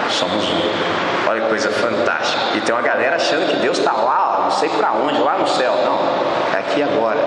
somos 0.09 0.43
um. 0.43 1.29
Olha 1.29 1.41
que 1.41 1.47
coisa 1.49 1.69
fantástica. 1.71 2.57
E 2.57 2.61
tem 2.61 2.73
uma 2.73 2.81
galera 2.81 3.15
achando 3.15 3.47
que 3.47 3.55
Deus 3.57 3.79
está 3.79 3.93
lá, 3.93 4.41
não 4.43 4.51
sei 4.51 4.69
para 4.69 4.93
onde, 4.93 5.19
lá 5.19 5.37
no 5.37 5.47
céu. 5.47 5.73
Não, 5.83 5.99
é 6.55 6.59
aqui 6.59 6.83
agora. 6.83 7.19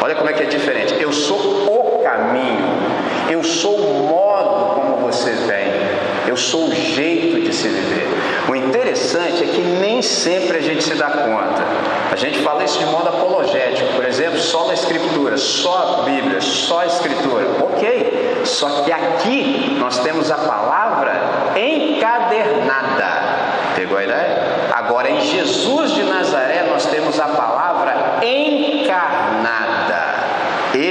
Olha 0.00 0.14
como 0.14 0.30
é 0.30 0.32
que 0.32 0.42
é 0.42 0.46
diferente. 0.46 0.94
Eu 1.00 1.12
sou 1.12 1.38
o 1.38 2.02
caminho, 2.02 2.66
eu 3.30 3.42
sou 3.42 3.74
o 3.74 4.08
modo 4.08 4.74
como 4.74 4.96
você 5.10 5.30
vem, 5.32 5.72
eu 6.34 6.38
sou 6.38 6.66
o 6.66 6.74
jeito 6.74 7.40
de 7.40 7.54
se 7.54 7.68
viver. 7.68 8.08
O 8.48 8.56
interessante 8.56 9.44
é 9.44 9.46
que 9.46 9.60
nem 9.60 10.02
sempre 10.02 10.58
a 10.58 10.60
gente 10.60 10.82
se 10.82 10.94
dá 10.94 11.08
conta. 11.08 11.62
A 12.10 12.16
gente 12.16 12.40
fala 12.40 12.64
isso 12.64 12.76
de 12.80 12.86
modo 12.86 13.08
apologético, 13.08 13.92
por 13.94 14.04
exemplo, 14.04 14.40
só 14.40 14.66
na 14.66 14.74
Escritura, 14.74 15.36
só 15.36 16.00
a 16.00 16.02
Bíblia, 16.02 16.40
só 16.40 16.80
a 16.80 16.86
Escritura. 16.86 17.46
Ok, 17.60 18.42
só 18.44 18.82
que 18.82 18.90
aqui 18.90 19.76
nós 19.78 20.00
temos 20.00 20.28
a 20.28 20.38
palavra 20.38 21.52
encadernada. 21.54 23.22
Pegou 23.76 23.96
a 23.96 24.02
ideia? 24.02 24.70
Agora, 24.72 25.08
em 25.08 25.20
Jesus 25.20 25.92
de 25.92 26.02
Nazaré, 26.02 26.64
nós 26.68 26.84
temos 26.86 27.20
a 27.20 27.28
palavra 27.28 28.18
encarnada. 28.24 29.54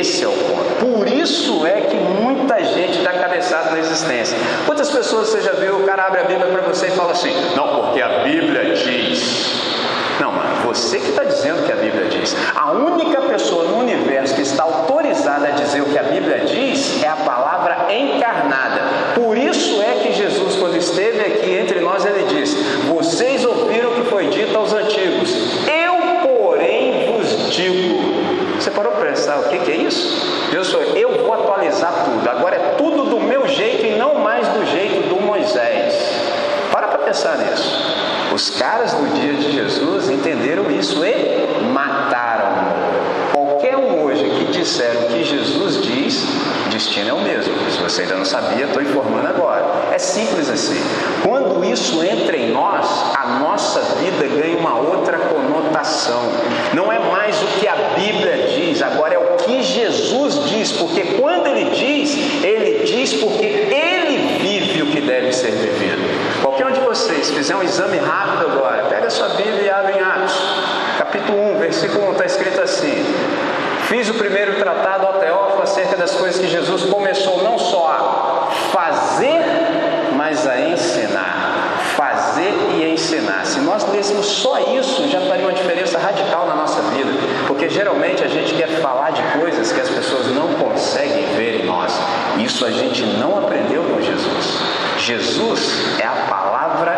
Esse 0.03 0.25
é 0.25 0.27
o 0.27 0.31
ponto. 0.31 0.85
Por 0.85 1.07
isso 1.07 1.65
é 1.65 1.79
que 1.79 1.95
muita 1.95 2.61
gente 2.61 2.99
dá 3.03 3.13
cabeçada 3.13 3.71
na 3.71 3.79
existência. 3.79 4.37
Quantas 4.65 4.89
pessoas 4.89 5.29
você 5.29 5.39
já 5.39 5.53
viu? 5.53 5.77
O 5.77 5.83
cara 5.85 6.07
abre 6.07 6.19
a 6.19 6.23
Bíblia 6.25 6.47
para 6.47 6.61
você 6.63 6.87
e 6.87 6.91
fala 6.91 7.13
assim: 7.13 7.31
Não, 7.55 7.69
porque 7.69 8.01
a 8.01 8.19
Bíblia 8.19 8.75
diz. 8.75 9.63
Não, 10.19 10.33
mano, 10.33 10.55
você 10.65 10.99
que 10.99 11.07
está 11.07 11.23
dizendo 11.23 11.65
que 11.65 11.71
a 11.71 11.77
Bíblia 11.77 12.09
diz. 12.09 12.35
A 12.53 12.73
única 12.73 13.21
pessoa 13.21 13.63
no 13.63 13.79
universo 13.79 14.35
que 14.35 14.41
está 14.41 14.63
autorizada 14.63 15.47
a 15.47 15.51
dizer 15.51 15.81
o 15.81 15.85
que 15.85 15.97
a 15.97 16.03
Bíblia 16.03 16.39
diz 16.39 17.01
é 17.01 17.07
a 17.07 17.15
palavra 17.15 17.87
encarnada. 17.89 18.81
Por 19.15 19.37
isso 19.37 19.81
é 19.81 20.03
que 20.03 20.11
Jesus, 20.11 20.57
quando 20.57 20.75
esteve 20.75 21.21
aqui 21.21 21.49
entre 21.49 21.79
nós, 21.79 22.05
ele 22.05 22.25
disse: 22.25 22.57
Vocês 22.93 23.45
ouviram 23.45 23.91
o 23.91 23.95
que 23.95 24.09
foi 24.09 24.27
dito 24.27 24.57
aos 24.57 24.73
antigos. 24.73 25.29
Eu, 25.65 26.27
porém, 26.27 27.15
vos 27.17 27.53
digo. 27.55 28.02
Parou 28.75 28.91
para 28.93 29.09
pensar 29.09 29.39
o 29.39 29.43
que, 29.43 29.59
que 29.59 29.71
é 29.71 29.75
isso? 29.75 30.49
Deus 30.51 30.71
falou: 30.71 30.95
Eu 30.95 31.23
vou 31.23 31.33
atualizar 31.33 31.93
tudo. 32.05 32.29
Agora 32.29 32.55
é 32.55 32.75
tudo 32.77 33.05
do 33.05 33.19
meu 33.19 33.47
jeito 33.47 33.85
e 33.85 33.95
não 33.97 34.15
mais 34.15 34.47
do 34.47 34.65
jeito 34.65 35.07
do 35.09 35.21
Moisés. 35.21 35.93
Para 36.71 36.87
para 36.87 36.99
pensar 36.99 37.37
nisso. 37.37 37.93
Os 38.33 38.49
caras 38.49 38.93
do 38.93 39.13
dia 39.13 39.33
de 39.33 39.51
Jesus 39.51 40.09
entenderam 40.09 40.71
isso 40.71 41.05
e 41.05 41.63
mataram. 41.71 42.73
Qualquer 43.31 43.77
um 43.77 44.03
hoje 44.03 44.23
que 44.23 44.45
disser 44.45 44.95
o 45.03 45.07
que 45.07 45.23
Jesus 45.23 45.83
diz, 45.83 46.25
destino 46.71 47.09
é 47.09 47.13
o 47.13 47.21
mesmo. 47.21 47.53
Se 47.69 47.77
você 47.77 48.01
ainda 48.01 48.15
não 48.15 48.25
sabia, 48.25 48.65
estou 48.65 48.81
informando 48.81 49.27
agora. 49.27 49.63
É 49.93 49.99
simples 49.99 50.49
assim. 50.49 50.81
Quando 51.21 51.63
isso 51.63 52.03
entra 52.03 52.35
em 52.35 52.51
nós, 52.51 52.83
a 53.15 53.37
nossa 53.39 53.79
vida 53.99 54.25
ganha 54.25 54.57
uma 54.57 54.75
outra 54.79 55.19
conotação. 55.19 56.31
Não 56.73 56.91
é 56.91 56.97
mais 56.97 57.39
o 57.43 57.45
que 57.59 57.67
a 57.67 57.75
Bíblia 57.95 58.47
diz, 58.47 58.81
agora 58.81 59.13
é 59.13 59.19
o 59.19 59.37
que 59.37 59.61
Jesus 59.61 60.49
diz, 60.49 60.71
porque 60.71 61.01
quando 61.21 61.45
ele 61.45 61.69
diz, 61.75 62.43
ele 62.43 62.83
diz 62.85 63.13
porque 63.13 63.45
ele 63.45 64.39
vive 64.41 64.81
o 64.81 64.87
que 64.87 64.99
deve 64.99 65.31
ser 65.31 65.51
vivido. 65.51 66.01
Qualquer 66.41 66.65
um 66.65 66.71
de 66.71 66.79
vocês 66.79 67.29
fizer 67.29 67.55
um 67.55 67.61
exame 67.61 67.99
rápido 67.99 68.51
agora, 68.51 68.85
pega 68.85 69.11
sua 69.11 69.29
Bíblia 69.29 69.61
e 69.61 69.69
abre 69.69 69.93
em 69.93 70.01
Atos, 70.01 70.33
capítulo 70.97 71.55
1, 71.55 71.59
versículo 71.59 72.09
1, 72.09 72.11
está 72.13 72.25
escrito 72.25 72.59
assim: 72.61 73.05
Fiz 73.87 74.09
o 74.09 74.15
primeiro 74.15 74.55
tratado 74.55 75.05
ao 75.05 75.13
Teófilo 75.19 75.61
acerca 75.61 75.95
das 75.95 76.15
coisas 76.15 76.41
que 76.41 76.47
Jesus 76.47 76.83
começou 76.85 77.43
não 77.43 77.59
só 77.59 77.87
a 77.89 78.33
fazer, 78.71 79.41
mas 80.23 80.47
a 80.47 80.57
ensinar. 80.57 81.81
Fazer 81.97 82.53
e 82.75 82.93
ensinar. 82.93 83.45
Se 83.45 83.59
nós 83.59 83.85
lêssemos 83.91 84.25
só 84.25 84.57
isso, 84.79 85.05
já 85.09 85.19
faria 85.19 85.43
uma 85.43 85.51
diferença 85.51 85.99
radical 85.99 86.47
na 86.47 86.55
nossa 86.55 86.81
vida. 86.93 87.11
Porque 87.45 87.67
geralmente 87.67 88.23
a 88.23 88.27
gente 88.29 88.53
quer 88.53 88.69
falar 88.81 89.11
de 89.11 89.21
coisas 89.37 89.73
que 89.73 89.81
as 89.81 89.89
pessoas 89.89 90.27
não 90.27 90.53
conseguem 90.53 91.25
ver 91.35 91.61
em 91.61 91.65
nós. 91.65 91.91
Isso 92.37 92.65
a 92.65 92.71
gente 92.71 93.03
não 93.03 93.37
aprendeu 93.37 93.83
com 93.83 94.01
Jesus. 94.01 94.59
Jesus 94.97 95.99
é 95.99 96.05
a 96.05 96.25
palavra 96.29 96.95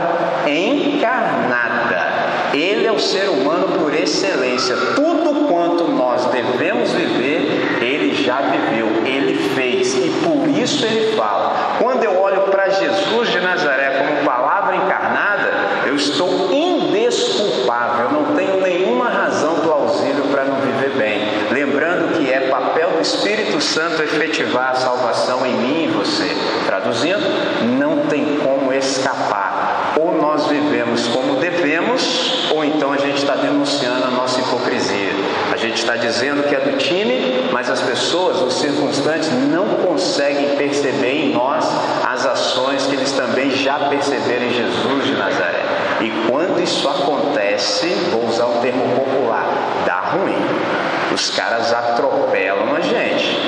encarnada. 0.48 2.06
Ele 2.54 2.86
é 2.86 2.92
o 2.92 3.00
ser 3.00 3.28
humano 3.28 3.80
por 3.80 3.92
excelência. 3.94 4.76
Tudo 4.96 5.48
quanto 5.48 5.86
nós 5.86 6.26
devemos 6.28 6.92
viver, 6.92 7.80
ele 7.82 8.14
já 8.24 8.40
viveu, 8.42 8.88
ele 9.04 9.50
fez. 9.56 9.96
E 9.96 10.10
por 10.24 10.48
isso 10.48 10.86
ele 10.86 11.18
fala. 11.18 11.76
Quando 11.80 12.04
eu 12.04 12.20
olho 12.20 12.42
para 12.44 12.70
Jesus 12.70 13.30
de 13.30 13.40
Nazaré 13.40 13.90
como 14.00 14.26
palavra 14.26 14.76
encarnada, 14.76 15.52
eu 15.86 15.96
estou 15.96 16.52
indesculpável, 16.52 18.06
eu 18.06 18.12
não 18.12 18.36
tenho 18.36 18.62
nenhuma 18.62 19.10
razão 19.10 19.56
plausível 19.56 20.16
nós 30.36 30.48
vivemos 30.48 31.08
como 31.08 31.36
devemos, 31.36 32.50
ou 32.52 32.66
então 32.66 32.92
a 32.92 32.98
gente 32.98 33.20
está 33.20 33.36
denunciando 33.36 34.04
a 34.04 34.10
nossa 34.10 34.42
hipocrisia. 34.42 35.14
A 35.50 35.56
gente 35.56 35.78
está 35.78 35.96
dizendo 35.96 36.44
que 36.44 36.54
é 36.54 36.60
do 36.60 36.78
time, 36.78 37.50
mas 37.54 37.70
as 37.70 37.80
pessoas, 37.80 38.42
os 38.42 38.60
circunstantes, 38.60 39.32
não 39.32 39.66
conseguem 39.86 40.58
perceber 40.58 41.28
em 41.28 41.34
nós 41.34 41.66
as 42.06 42.26
ações 42.26 42.86
que 42.86 42.96
eles 42.96 43.14
também 43.96 44.02
já 44.02 44.16
perceberam 44.16 44.46
em 44.46 44.54
Jesus 44.54 45.06
de 45.06 45.14
Nazaré. 45.14 45.64
E 46.02 46.30
quando 46.30 46.62
isso 46.62 46.88
acontece, 46.88 47.88
vou 48.12 48.28
usar 48.28 48.46
um 48.46 48.62
termo 48.62 48.96
popular, 48.96 49.48
dá 49.86 50.00
ruim. 50.00 50.38
Os 51.14 51.30
caras 51.30 51.74
atropelam 51.74 52.76
a 52.76 52.82
gente. 52.82 53.40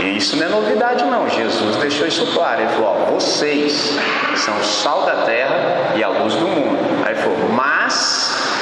E 0.00 0.16
isso 0.16 0.36
não 0.36 0.46
é 0.46 0.48
novidade, 0.48 1.04
não. 1.04 1.28
Jesus 1.28 1.76
deixou 1.76 2.06
isso 2.06 2.26
claro. 2.32 2.62
Ele 2.62 2.70
falou: 2.70 3.06
ó, 3.08 3.12
vocês 3.12 3.98
são 4.36 4.56
o 4.56 4.64
sal 4.64 5.04
da 5.04 5.24
terra 5.24 5.92
e 5.94 6.02
a 6.02 6.08
luz 6.08 6.34
do 6.34 6.46
mundo. 6.46 6.78
Aí 7.04 7.12
ele 7.12 7.22
falou: 7.22 7.48
mas 7.52 7.92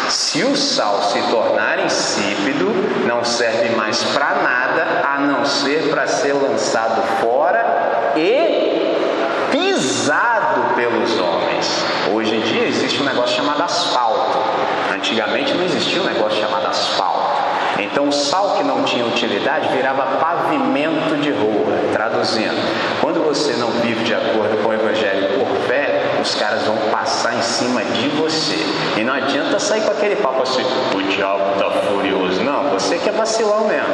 se 0.09 0.43
o 0.43 0.57
sal 0.57 1.03
se 1.03 1.21
tornar 1.31 1.85
insípido, 1.85 2.67
não 3.07 3.23
serve 3.25 3.77
mais 3.77 4.03
para 4.05 4.35
nada 4.37 5.03
a 5.05 5.21
não 5.21 5.45
ser 5.45 5.91
para 5.91 6.07
ser 6.07 6.33
lançado 6.33 7.03
fora 7.21 8.13
e 8.17 8.58
pelos 10.79 11.19
homens. 11.19 11.85
Hoje 12.13 12.37
em 12.37 12.41
dia 12.41 12.69
existe 12.69 13.03
um 13.03 13.05
negócio 13.05 13.35
chamado 13.35 13.61
asfalto. 13.65 14.39
Antigamente 14.95 15.53
não 15.53 15.65
existia 15.65 16.01
um 16.01 16.05
negócio 16.05 16.41
chamado 16.41 16.69
asfalto. 16.69 17.19
Então 17.81 18.09
o 18.09 18.13
sal 18.13 18.55
que 18.57 18.63
não 18.63 18.85
tinha 18.85 19.05
utilidade 19.05 19.69
virava 19.75 20.19
pavimento 20.19 21.17
de 21.17 21.31
rua, 21.33 21.75
traduzindo. 21.93 22.55
Quando 23.01 23.25
você 23.25 23.55
não 23.55 23.71
vive 23.73 24.05
de 24.05 24.15
acordo 24.15 24.63
com 24.63 24.69
o 24.69 24.73
evangelho 24.73 25.41
por 25.41 25.49
fé, 25.67 26.01
os 26.23 26.37
caras 26.37 26.63
vão 26.63 26.77
passar 26.93 27.35
em 27.35 27.43
cima 27.43 27.83
de 27.85 28.09
você. 28.11 28.57
E 28.97 29.03
não 29.03 29.15
adianta 29.15 29.59
sair 29.59 29.83
com 29.83 29.91
aquele 29.91 30.17
papo 30.17 30.43
assim, 30.43 30.63
o 30.95 31.03
diabo 31.03 31.55
está 31.55 31.71
furioso. 31.89 32.41
Não, 32.45 32.71
você 32.71 32.99
que 32.99 33.09
é 33.09 33.13
vacilão 33.13 33.67
mesmo. 33.67 33.89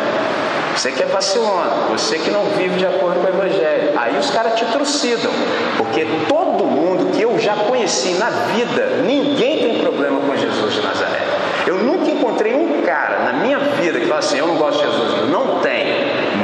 Você 0.76 0.90
que 0.90 1.02
é 1.02 1.06
vacilão, 1.06 1.88
você 1.90 2.18
que 2.18 2.30
não 2.30 2.44
vive 2.46 2.76
de 2.76 2.86
acordo 2.86 3.20
com 3.20 3.26
o 3.26 3.28
Evangelho. 3.28 3.92
Aí 3.96 4.18
os 4.18 4.28
caras 4.30 4.54
te 4.54 4.64
trucidam, 4.66 5.30
porque 5.78 6.04
todo 6.28 6.64
mundo 6.64 7.12
que 7.16 7.22
eu 7.22 7.38
já 7.38 7.54
conheci 7.54 8.14
na 8.14 8.28
vida, 8.28 9.02
ninguém 9.04 9.58
tem 9.58 9.78
problema 9.80 10.20
com 10.20 10.36
Jesus 10.36 10.74
de 10.74 10.80
Nazaré. 10.82 11.22
Eu 11.66 11.76
nunca 11.76 12.10
encontrei 12.10 12.54
um 12.54 12.82
cara 12.82 13.20
na 13.20 13.32
minha 13.34 13.58
vida 13.58 14.00
que 14.00 14.06
fala 14.06 14.18
assim: 14.18 14.38
eu 14.38 14.48
não 14.48 14.56
gosto 14.56 14.78
de 14.78 14.90
Jesus. 14.90 15.30
Não 15.30 15.60
tem. 15.60 15.86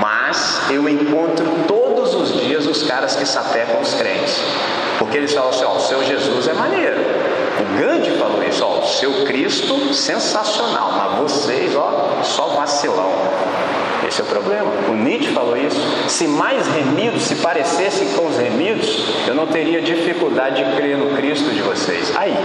Mas 0.01 0.71
eu 0.71 0.89
encontro 0.89 1.45
todos 1.67 2.15
os 2.15 2.41
dias 2.41 2.67
os 2.67 2.85
caras 2.85 3.17
que 3.17 3.27
sapecam 3.27 3.81
os 3.81 3.95
crentes. 3.95 4.41
Porque 4.99 5.19
eles 5.19 5.35
falam 5.35 5.51
assim: 5.51 5.65
ó, 5.65 5.75
o 5.75 5.81
seu 5.81 6.05
Jesus 6.05 6.47
é 6.47 6.55
maneiro. 6.55 6.97
O 7.61 7.79
Gandhi 7.79 8.13
falou 8.13 8.43
isso: 8.45 8.65
ó, 8.65 8.79
o 8.79 8.87
seu 8.87 9.25
Cristo 9.25 9.93
sensacional, 9.93 10.93
mas 10.93 11.19
vocês, 11.19 11.75
ó, 11.75 12.21
só 12.23 12.49
vacilão. 12.49 13.11
Esse 14.11 14.23
é 14.23 14.25
o 14.25 14.27
problema. 14.27 14.73
O 14.89 14.95
Nietzsche 14.95 15.33
falou 15.33 15.57
isso. 15.57 15.81
Se 16.09 16.27
mais 16.27 16.67
remidos 16.67 17.23
se 17.23 17.37
parecessem 17.37 18.09
com 18.09 18.27
os 18.27 18.37
remidos, 18.37 19.05
eu 19.29 19.37
não 19.37 19.47
teria 19.47 19.81
dificuldade 19.81 20.65
de 20.65 20.77
crer 20.77 20.99
no 20.99 21.17
Cristo 21.17 21.49
de 21.51 21.63
vocês. 21.63 22.13
Aí, 22.17 22.37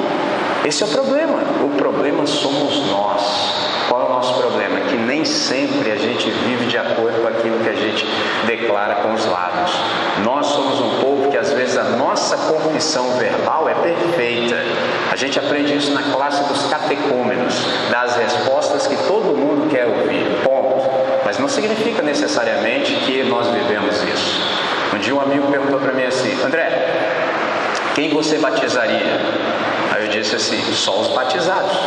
esse 0.63 0.83
é 0.83 0.85
o 0.85 0.89
problema. 0.89 1.39
O 1.63 1.69
problema 1.75 2.27
somos 2.27 2.85
nós. 2.91 3.65
Qual 3.89 3.99
é 3.99 4.05
o 4.05 4.09
nosso 4.09 4.39
problema? 4.39 4.79
Que 4.81 4.95
nem 4.95 5.25
sempre 5.25 5.91
a 5.91 5.95
gente 5.95 6.29
vive 6.29 6.67
de 6.67 6.77
acordo 6.77 7.21
com 7.21 7.27
aquilo 7.27 7.57
que 7.63 7.69
a 7.69 7.75
gente 7.75 8.05
declara 8.45 8.95
com 8.95 9.13
os 9.15 9.25
lábios. 9.25 9.71
Nós 10.23 10.45
somos 10.45 10.79
um 10.79 11.01
povo 11.01 11.31
que 11.31 11.37
às 11.37 11.51
vezes 11.51 11.77
a 11.77 11.83
nossa 11.83 12.37
confissão 12.37 13.09
verbal 13.17 13.67
é 13.67 13.73
perfeita. 13.73 14.55
A 15.11 15.15
gente 15.15 15.39
aprende 15.39 15.75
isso 15.75 15.91
na 15.93 16.03
classe 16.03 16.43
dos 16.43 16.67
catecúmenos, 16.67 17.55
das 17.89 18.15
respostas 18.17 18.85
que 18.85 18.95
todo 19.07 19.35
mundo 19.35 19.69
quer 19.69 19.87
ouvir. 19.87 20.44
Mas 21.35 21.41
não 21.41 21.49
significa 21.49 22.01
necessariamente 22.01 22.95
que 22.95 23.21
nós 23.23 23.47
vivemos 23.49 24.01
isso. 24.03 24.41
Um 24.93 24.97
dia 24.99 25.13
um 25.13 25.19
amigo 25.19 25.47
perguntou 25.51 25.81
para 25.81 25.91
mim 25.91 26.05
assim: 26.05 26.31
André, 26.41 26.69
quem 27.93 28.09
você 28.09 28.37
batizaria? 28.37 29.19
Aí 29.91 30.05
eu 30.05 30.07
disse 30.07 30.37
assim: 30.37 30.57
só 30.71 30.97
os 31.01 31.09
batizados. 31.09 31.71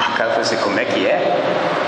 O 0.00 0.16
cara 0.18 0.30
falou 0.30 0.40
assim: 0.40 0.56
como 0.56 0.80
é 0.80 0.84
que 0.86 1.06
é? 1.06 1.36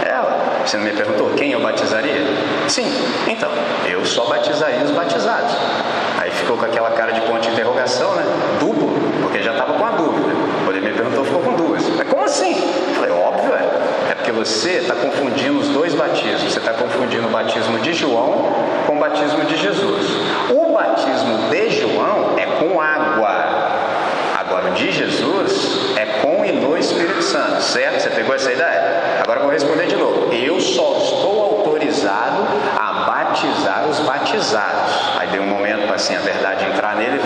Ela, 0.06 0.62
você 0.64 0.76
não 0.76 0.84
me 0.84 0.92
perguntou 0.92 1.30
quem 1.30 1.52
eu 1.52 1.60
batizaria? 1.60 2.20
Sim, 2.68 2.86
então, 3.26 3.50
eu 3.88 4.04
só 4.04 4.26
batizaria 4.26 4.84
os 4.84 4.90
batizados. 4.90 5.52
Aí 6.18 6.30
ficou 6.30 6.56
com 6.58 6.66
aquela 6.66 6.90
cara 6.90 7.12
de 7.12 7.22
ponto 7.22 7.40
de 7.40 7.48
interrogação, 7.48 8.14
né? 8.14 8.24
Duplo, 8.60 8.92
porque 9.22 9.42
já 9.42 9.52
estava 9.52 9.72
com 9.72 9.84
a 9.84 9.90
dúvida. 9.92 10.49
Quando 10.70 10.84
ele 10.84 10.88
me 10.88 10.96
perguntou, 10.96 11.24
ficou 11.24 11.42
com 11.42 11.54
duas. 11.54 11.82
Mas 11.96 12.08
como 12.08 12.22
assim? 12.22 12.52
Eu 12.52 12.94
falei: 12.94 13.10
óbvio, 13.10 13.52
é. 13.54 14.12
É 14.12 14.14
porque 14.14 14.30
você 14.30 14.74
está 14.74 14.94
confundindo 14.94 15.58
os 15.58 15.66
dois 15.70 15.96
batismos. 15.96 16.52
Você 16.52 16.60
está 16.60 16.72
confundindo 16.74 17.26
o 17.26 17.30
batismo 17.30 17.76
de 17.80 17.92
João 17.92 18.54
com 18.86 18.94
o 18.94 19.00
batismo 19.00 19.44
de 19.46 19.56
Jesus. 19.56 20.06
O 20.48 20.72
batismo 20.72 21.50
de 21.50 21.70
João 21.70 22.36
é 22.36 22.46
com 22.46 22.80
água. 22.80 23.80
Agora, 24.38 24.70
o 24.70 24.74
de 24.74 24.92
Jesus 24.92 25.96
é 25.96 26.06
com 26.22 26.44
e 26.44 26.52
no 26.52 26.78
Espírito 26.78 27.20
Santo, 27.20 27.60
certo? 27.62 28.02
Você 28.02 28.10
pegou 28.10 28.32
essa 28.32 28.52
ideia? 28.52 29.18
Agora 29.24 29.40
vou 29.40 29.50
responder 29.50 29.88
de 29.88 29.96
novo. 29.96 30.32
Eu 30.32 30.60
só 30.60 30.98
estou 31.02 31.42
autorizado 31.42 32.42
a 32.78 32.92
batizar 33.08 33.88
os 33.88 33.98
batizados. 33.98 35.18
Aí 35.18 35.26
deu 35.28 35.42
um 35.42 35.46
momento 35.46 35.86
para 35.86 35.96
assim 35.96 36.14
a 36.14 36.20
verdade 36.20 36.64
entrar 36.64 36.94
nele. 36.94 37.20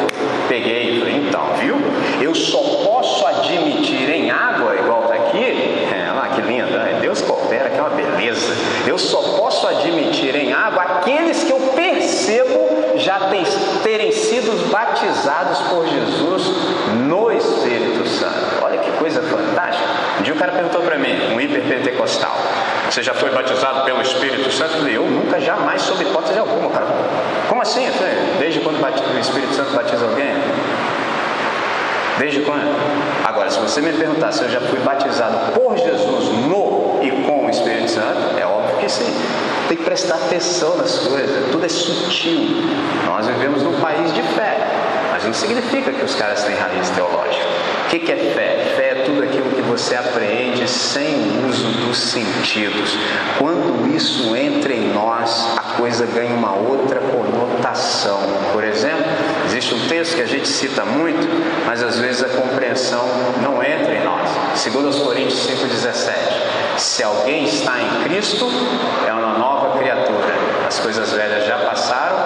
Peguei 0.49 1.25
então, 1.27 1.55
viu? 1.61 1.77
Eu 2.21 2.35
só 2.35 2.59
posso 2.85 3.27
admitir 3.27 4.09
em 4.11 4.31
água, 4.31 4.77
igual 4.77 5.03
está 5.03 5.15
aqui, 5.15 5.89
é, 5.93 6.13
lá 6.15 6.29
que 6.29 6.41
linda, 6.43 6.99
Deus 7.01 7.21
coopera, 7.23 7.71
que 7.71 7.79
é 7.79 7.81
uma 7.81 7.91
beleza. 7.91 8.55
Eu 8.95 8.99
só 8.99 9.21
posso 9.37 9.67
admitir 9.67 10.37
em 10.37 10.53
água 10.53 10.85
aqueles 10.85 11.43
que 11.43 11.51
eu 11.51 11.59
percebo 11.75 12.95
já 12.95 13.19
terem 13.83 14.13
sido 14.13 14.71
batizados 14.71 15.59
por 15.63 15.85
Jesus 15.85 16.47
no 17.09 17.33
Espírito 17.33 18.07
Santo. 18.07 18.63
Olha 18.63 18.79
que 18.79 18.93
coisa 18.93 19.21
fantástica. 19.21 19.85
Um 20.21 20.23
dia 20.23 20.33
o 20.33 20.37
cara 20.37 20.53
perguntou 20.53 20.81
para 20.83 20.97
mim, 20.97 21.35
um 21.35 21.41
hiperpentecostal, 21.41 22.37
você 22.89 23.03
já 23.03 23.13
foi 23.15 23.31
batizado 23.31 23.85
pelo 23.85 24.01
Espírito 24.01 24.49
Santo? 24.53 24.75
Eu 24.75 24.79
falei, 24.79 24.97
eu 24.97 25.07
nunca, 25.07 25.41
jamais, 25.41 25.83
sob 25.83 26.01
hipótese 26.01 26.39
alguma, 26.39 26.71
cara. 26.71 26.87
Como 27.49 27.63
assim? 27.63 27.89
Eu 27.89 27.95
falei, 27.95 28.15
desde 28.39 28.61
quando 28.61 28.81
o 28.81 29.19
Espírito 29.19 29.55
Santo 29.55 29.75
batiza 29.75 30.05
alguém? 30.05 30.35
Desde 32.17 32.43
quando? 32.43 32.73
Agora, 33.25 33.51
se 33.51 33.59
você 33.59 33.81
me 33.81 33.93
perguntar 33.93 34.31
se 34.31 34.45
eu 34.45 34.51
já 34.51 34.61
fui 34.61 34.79
batizado 34.79 35.53
por 35.53 35.77
Jesus 35.77 36.29
no 36.47 37.01
e 37.03 37.11
com 37.27 37.47
o 37.47 37.51
Espírito 37.51 37.91
Santo, 37.91 38.39
é 38.39 38.47
óbvio 38.47 38.64
Tem 39.69 39.77
que 39.79 39.83
prestar 39.83 40.17
atenção 40.17 40.77
nas 40.77 40.99
coisas, 40.99 41.51
tudo 41.51 41.65
é 41.65 41.69
sutil. 41.69 42.49
Nós 43.07 43.27
vivemos 43.27 43.63
num 43.63 43.81
país 43.81 44.13
de 44.13 44.23
fé, 44.23 44.59
mas 45.11 45.25
não 45.25 45.33
significa 45.33 45.91
que 45.91 46.05
os 46.05 46.15
caras 46.15 46.45
têm 46.45 46.55
raiz 46.55 46.91
teológica. 46.91 47.47
O 47.87 47.89
que 47.89 48.13
é 48.13 48.17
fé? 48.17 48.75
Fé 48.77 48.89
é 48.91 49.03
tudo 49.07 49.23
aquilo 49.23 49.51
que 49.51 49.63
você 49.63 49.95
apreende 49.95 50.69
sem 50.69 51.15
o 51.15 51.49
uso 51.49 51.67
dos 51.87 51.97
sentidos. 51.97 52.99
Quando 53.39 53.95
isso 53.95 54.37
entra 54.37 54.75
em 54.75 54.93
nós, 54.93 55.57
a 55.57 55.79
coisa 55.79 56.05
ganha 56.05 56.35
uma 56.35 56.55
outra 56.55 57.01
conotação. 57.01 58.21
Por 58.53 58.65
exemplo, 58.65 59.05
existe 59.47 59.75
um 59.75 59.89
texto 59.89 60.17
que 60.17 60.23
a 60.23 60.27
gente 60.27 60.49
cita 60.49 60.85
muito, 60.85 61.27
mas 61.65 61.83
às 61.83 61.99
vezes 61.99 62.23
a 62.23 62.29
compreensão 62.29 63.07
não 63.43 63.63
entra 63.63 63.95
em 63.95 64.05
nós. 64.05 64.29
Segundo 64.57 64.89
os 64.89 64.99
Coríntios 64.99 65.47
5,17. 65.47 66.54
Se 66.77 67.03
alguém 67.03 67.45
está 67.45 67.81
em 67.81 68.05
Cristo, 68.05 68.51
é 69.07 69.13
uma 69.13 69.39
nova 69.39 69.79
criatura. 69.79 70.35
As 70.67 70.79
coisas 70.81 71.13
velhas 71.13 71.47
já 71.47 71.59
passaram 71.59 72.17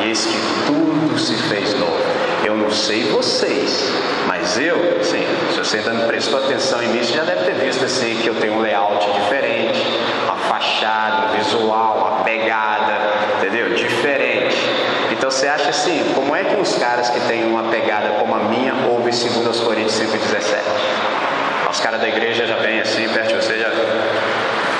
e 0.00 0.08
eis 0.08 0.24
que 0.24 0.38
tudo 0.66 1.18
se 1.18 1.34
fez 1.34 1.74
novo. 1.78 2.02
Eu 2.44 2.56
não 2.56 2.70
sei 2.70 3.04
vocês, 3.10 3.92
mas 4.26 4.58
eu, 4.58 4.76
sim, 5.04 5.24
se 5.52 5.58
você 5.58 5.78
ainda 5.78 5.92
não 5.92 6.08
prestou 6.08 6.42
atenção 6.44 6.82
em 6.82 6.88
mim, 6.88 7.02
você 7.02 7.12
já 7.12 7.22
deve 7.22 7.44
ter 7.44 7.54
visto 7.54 7.84
assim 7.84 8.18
que 8.20 8.26
eu 8.26 8.34
tenho 8.34 8.54
um 8.54 8.60
layout 8.60 9.06
diferente, 9.12 9.80
uma 10.24 10.36
fachada, 10.36 11.28
um 11.28 11.36
visual, 11.38 11.98
uma 11.98 12.24
pegada, 12.24 12.98
entendeu? 13.38 13.74
Diferente. 13.74 14.56
Então 15.12 15.30
você 15.30 15.46
acha 15.46 15.68
assim, 15.68 16.12
como 16.14 16.34
é 16.34 16.42
que 16.42 16.60
os 16.60 16.74
caras 16.74 17.08
que 17.10 17.20
têm 17.20 17.44
uma 17.44 17.64
pegada 17.64 18.08
como 18.18 18.34
a 18.34 18.40
minha 18.40 18.74
ouvem 18.88 19.12
segundo 19.12 19.50
os 19.50 19.60
Coríntios 19.60 20.00
5,17? 20.00 21.12
Os 21.72 21.80
caras 21.80 22.02
da 22.02 22.08
igreja 22.08 22.46
já 22.46 22.56
vêm 22.56 22.80
assim 22.80 23.08
perto 23.08 23.28
de 23.28 23.34
você, 23.34 23.58
já. 23.58 23.70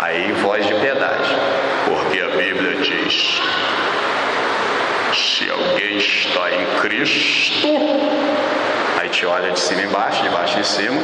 Aí 0.02 0.30
voz 0.32 0.66
de 0.66 0.74
piedade. 0.74 1.36
Porque 1.86 2.20
a 2.20 2.28
Bíblia 2.28 2.76
diz: 2.82 3.40
se 5.14 5.48
alguém 5.48 5.96
está 5.96 6.50
em 6.52 6.66
Cristo, 6.82 7.68
aí 9.00 9.08
te 9.08 9.24
olha 9.24 9.52
de 9.52 9.58
cima 9.58 9.80
embaixo, 9.80 10.22
de 10.22 10.28
baixo 10.28 10.60
e 10.60 10.64
cima, 10.64 11.00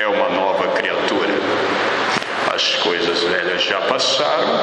é 0.00 0.06
uma 0.06 0.28
nova 0.28 0.68
criatura. 0.68 1.34
As 2.54 2.76
coisas 2.76 3.24
velhas 3.24 3.60
já 3.64 3.80
passaram, 3.80 4.60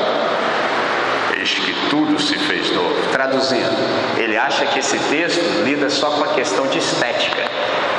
que 1.54 1.90
tudo 1.90 2.20
se 2.20 2.38
fez 2.40 2.72
novo. 2.72 2.96
Traduzindo, 3.12 3.76
ele 4.18 4.38
acha 4.38 4.66
que 4.66 4.80
esse 4.80 4.98
texto 4.98 5.42
lida 5.64 5.90
só 5.90 6.12
com 6.12 6.24
a 6.24 6.34
questão 6.34 6.68
de 6.68 6.80
estética. 6.80 7.44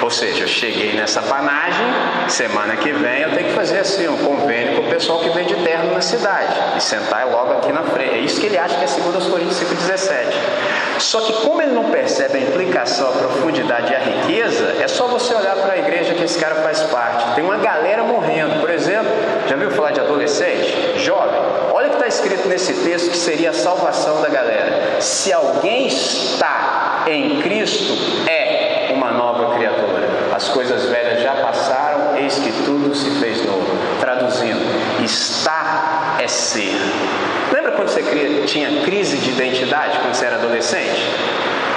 Ou 0.03 0.11
seja, 0.11 0.45
eu 0.45 0.49
cheguei 0.49 0.93
nessa 0.93 1.23
panagem, 1.23 1.87
semana 2.29 2.77
que 2.77 2.93
vem 2.93 3.23
eu 3.23 3.31
tenho 3.33 3.49
que 3.49 3.55
fazer 3.55 3.79
assim 3.79 4.07
um 4.07 4.17
convênio 4.19 4.77
com 4.77 4.83
o 4.83 4.91
pessoal 4.91 5.19
que 5.21 5.31
vem 5.31 5.47
de 5.47 5.55
terno 5.57 5.93
na 5.93 6.01
cidade 6.01 6.55
e 6.77 6.81
sentar 6.81 7.27
logo 7.27 7.53
aqui 7.55 7.73
na 7.73 7.83
frente. 7.83 8.15
É 8.15 8.19
isso 8.19 8.41
que 8.41 8.47
ele 8.47 8.59
acha 8.59 8.77
que 8.77 8.85
é 8.85 9.11
2 9.11 9.27
Coríntios 9.27 9.59
5,17. 9.59 10.99
Só 10.99 11.21
que 11.21 11.33
como 11.45 11.61
ele 11.61 11.73
não 11.73 11.91
percebe 11.91 12.39
a 12.39 12.41
implicação, 12.41 13.09
a 13.09 13.13
profundidade 13.13 13.93
e 13.93 13.97
a 13.97 13.99
riqueza, 13.99 14.77
é 14.81 14.89
só 14.89 15.07
você 15.09 15.35
olhar 15.35 15.57
para 15.57 15.75
a 15.75 15.79
igreja 15.79 16.15
que 16.15 16.25
esse 16.25 16.39
cara 16.39 16.57
faz 16.57 16.81
parte. 16.83 17.35
Tem 17.35 17.45
uma 17.45 17.59
galera 17.59 18.03
morrendo. 18.03 18.61
Por 18.61 18.71
exemplo, 18.71 19.11
já 19.49 19.57
viu 19.57 19.71
falar 19.71 19.91
de 19.91 20.01
adolescente? 20.01 20.99
Jovem. 20.99 21.41
Olha 21.73 21.89
o 21.89 21.91
que 21.91 21.97
está 21.97 22.06
escrito 22.17 22.49
nesse 22.49 22.73
texto 22.73 23.11
que 23.11 23.17
seria 23.17 23.51
a 23.51 23.53
salvação 23.53 24.23
da 24.23 24.29
galera. 24.29 25.01
Se 25.01 25.33
alguém 25.33 25.87
está 25.87 27.05
em 27.07 27.41
Cristo, 27.43 27.93
é 28.29 28.91
uma 28.95 29.13
nova 29.13 29.55
criatura. 29.55 30.09
As 30.35 30.49
coisas 30.49 30.87
velhas 30.87 31.23
já 31.23 31.33
passaram, 31.35 32.17
eis 32.17 32.39
que 32.39 32.53
tudo 32.65 32.95
se 32.95 33.11
fez 33.21 33.45
novo. 33.45 33.67
Traduzindo, 34.01 34.61
estar 35.05 36.17
é 36.19 36.27
ser. 36.27 36.75
Lembra 37.53 37.73
quando 37.73 37.89
você 37.89 38.03
tinha 38.47 38.83
crise 38.83 39.19
de 39.19 39.31
identidade 39.31 39.99
quando 39.99 40.15
você 40.15 40.27
era 40.27 40.37
adolescente? 40.37 41.11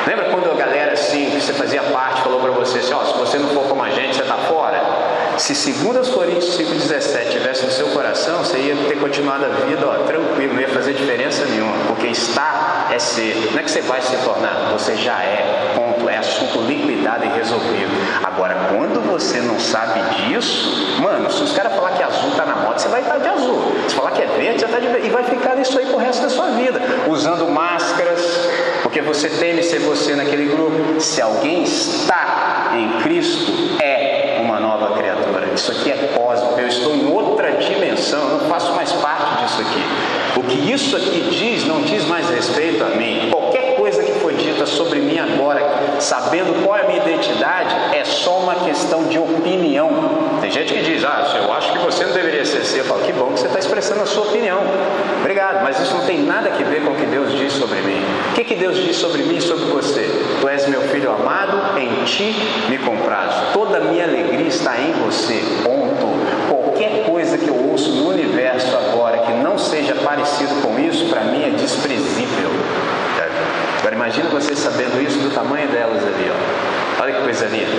Lembra 0.08 0.26
quando 0.26 0.52
a 0.52 0.56
galera 0.56 0.94
assim, 0.94 1.30
que 1.30 1.42
você 1.42 1.54
fazia 1.54 1.84
parte, 1.84 2.22
falou 2.22 2.40
para 2.40 2.52
você 2.52 2.80
assim, 2.80 2.94
ó, 2.94 3.02
oh, 3.02 3.06
se 3.06 3.18
você 3.18 3.38
não 3.38 3.50
for 3.50 3.68
como 3.68 3.84
a 3.84 3.90
gente, 3.90 4.16
você 4.16 4.22
está 4.22 4.38
fora? 4.38 4.79
Se 5.40 5.72
2 5.72 6.10
Coríntios 6.10 6.58
5,17 6.58 7.32
tivesse 7.32 7.66
no 7.66 7.72
seu 7.72 7.88
coração, 7.88 8.40
você 8.40 8.58
ia 8.58 8.76
ter 8.90 9.00
continuado 9.00 9.46
a 9.46 9.66
vida 9.66 9.88
ó, 9.88 10.04
tranquilo, 10.04 10.54
não 10.54 10.62
ia 10.62 10.68
fazer 10.68 10.94
diferença 10.94 11.46
nenhuma, 11.46 11.74
porque 11.88 12.08
estar 12.08 12.90
é 12.92 13.00
ser. 13.00 13.50
Não 13.54 13.60
é 13.60 13.64
que 13.64 13.72
você 13.72 13.82
vai 13.82 14.02
se 14.02 14.18
tornar, 14.18 14.70
você 14.74 14.98
já 14.98 15.18
é, 15.24 15.74
ponto, 15.76 16.10
é 16.10 16.18
assunto 16.18 16.62
liquidado 16.62 17.26
e 17.26 17.30
resolvido. 17.30 17.90
Agora, 18.22 18.54
quando 18.76 19.00
você 19.10 19.40
não 19.40 19.58
sabe 19.58 20.02
disso, 20.18 21.00
mano, 21.02 21.32
se 21.32 21.42
os 21.42 21.54
caras 21.54 21.74
falar 21.74 21.92
que 21.92 22.04
azul 22.04 22.32
está 22.32 22.46
na 22.46 22.58
moda, 22.58 22.78
você 22.78 22.90
vai 22.90 23.02
estar 23.02 23.18
de 23.18 23.28
azul. 23.30 23.72
Se 23.88 23.96
falar 23.96 24.12
que 24.12 24.22
é 24.22 24.28
verde, 24.28 24.60
você 24.60 24.66
está 24.66 24.80
de 24.80 24.88
verde. 24.88 25.08
E 25.08 25.10
vai 25.10 25.24
ficar 25.24 25.56
nisso 25.56 25.80
aí 25.80 25.86
pro 25.86 25.98
resto 25.98 26.22
da 26.22 26.30
sua 26.30 26.48
vida, 26.52 26.82
usando 27.08 27.48
máscaras, 27.48 28.22
porque 28.84 29.02
você 29.02 29.30
teme 29.30 29.64
ser 29.64 29.80
você 29.80 30.16
naquele 30.16 30.54
grupo. 30.54 31.00
Se 31.00 31.22
alguém 31.22 31.64
está 31.64 32.74
em 32.76 33.02
Cristo, 33.04 33.52
é 33.82 34.40
uma 34.42 34.60
nova 34.60 34.98
criatura. 34.98 35.19
Isso 35.60 35.74
aqui 35.74 35.92
é 35.92 36.14
cósmico, 36.16 36.58
eu 36.58 36.68
estou 36.70 36.96
em 36.96 37.12
outra 37.12 37.52
dimensão, 37.52 38.30
eu 38.30 38.38
não 38.38 38.48
faço 38.48 38.72
mais 38.76 38.94
parte 38.94 39.44
disso 39.44 39.60
aqui. 39.60 40.40
O 40.40 40.44
que 40.44 40.72
isso 40.72 40.96
aqui 40.96 41.20
diz 41.32 41.66
não 41.66 41.82
diz 41.82 42.06
mais 42.06 42.30
respeito 42.30 42.82
a 42.82 42.88
mim. 42.88 43.28
Qualquer 43.30 43.76
coisa 43.76 44.02
que 44.02 44.14
foi 44.14 44.36
dita 44.36 44.66
sobre 44.66 45.00
mim 45.00 45.20
agora, 45.20 45.62
sabendo 46.00 46.64
qual 46.64 46.78
é 46.78 46.84
a 46.84 46.88
minha 46.88 47.00
identidade, 47.00 47.76
é 47.94 47.99
só 48.30 48.38
uma 48.38 48.56
questão 48.56 49.06
de 49.06 49.18
opinião. 49.18 49.90
Tem 50.40 50.52
gente 50.52 50.72
que 50.72 50.84
diz, 50.84 51.04
ah, 51.04 51.36
eu 51.36 51.52
acho 51.52 51.72
que 51.72 51.80
você 51.80 52.06
não 52.06 52.14
deveria 52.14 52.46
ser 52.46 52.60
assim. 52.60 52.78
Eu 52.78 52.86
falo, 52.86 53.02
que 53.02 53.12
bom 53.12 53.34
que 53.34 53.40
você 53.40 53.48
está 53.48 53.58
expressando 53.58 54.04
a 54.04 54.06
sua 54.06 54.26
opinião. 54.26 54.60
Obrigado, 55.20 55.64
mas 55.64 55.80
isso 55.80 55.96
não 55.96 56.06
tem 56.06 56.20
nada 56.20 56.50
a 56.50 56.54
ver 56.54 56.84
com 56.84 56.92
o 56.92 56.96
que 56.96 57.08
Deus 57.08 57.32
diz 57.32 57.54
sobre 57.54 57.82
mim. 57.82 58.00
O 58.30 58.34
que, 58.36 58.44
que 58.44 58.54
Deus 58.54 58.78
diz 58.78 58.98
sobre 58.98 59.24
mim 59.24 59.38
e 59.38 59.42
sobre 59.42 59.66
você? 59.66 60.08
Tu 60.40 60.48
és 60.48 60.68
meu 60.68 60.82
filho 60.90 61.12
amado, 61.12 61.80
em 61.80 62.04
ti 62.04 62.36
me 62.70 62.78
comprazo. 62.78 63.52
Toda 63.52 63.78
a 63.78 63.82
minha 63.82 64.04
alegria 64.04 64.48
está 64.48 64.78
em 64.78 64.92
você. 64.94 65.42
Ponto. 65.64 66.08
Qualquer 66.48 67.06
coisa 67.06 67.36
que 67.36 67.48
eu 67.48 67.72
ouço 67.72 67.90
no 67.94 68.10
universo 68.10 68.78
agora 68.78 69.18
que 69.20 69.32
não 69.34 69.58
seja 69.58 69.96
parecido 69.96 70.54
com 70.62 70.80
isso, 70.80 71.06
para 71.06 71.22
mim 71.22 71.44
é 71.46 71.50
desprezível. 71.50 72.52
Agora 73.80 73.96
imagina 73.96 74.30
você 74.30 74.56
sabendo 74.56 75.02
isso 75.02 75.18
do 75.18 75.34
tamanho 75.34 75.68
delas 75.70 76.04
ali, 76.04 76.30
ó. 76.30 76.79
Olha 77.02 77.14
que 77.14 77.22
coisa 77.22 77.46
linda. 77.46 77.72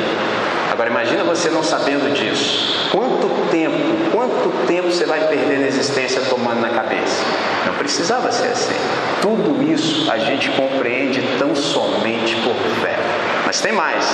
Agora 0.73 0.89
imagina 0.89 1.25
você 1.25 1.51
não 1.51 1.63
sabendo 1.63 2.13
disso. 2.15 2.89
Quanto 2.91 3.29
tempo, 3.51 3.77
quanto 4.11 4.67
tempo 4.67 4.91
você 4.91 5.05
vai 5.05 5.27
perder 5.27 5.59
na 5.59 5.67
existência 5.67 6.23
tomando 6.31 6.61
na 6.61 6.71
cabeça? 6.71 7.23
Não 7.67 7.75
precisava 7.75 8.33
ser 8.33 8.49
assim. 8.49 8.77
Tudo 9.21 9.63
isso 9.63 10.11
a 10.11 10.17
gente 10.17 10.49
compreende 10.51 11.23
tão 11.39 11.55
somente 11.55 12.35
por 12.37 12.55
fé. 12.83 12.97
Mas 13.45 13.61
tem 13.61 13.73
mais. 13.73 14.07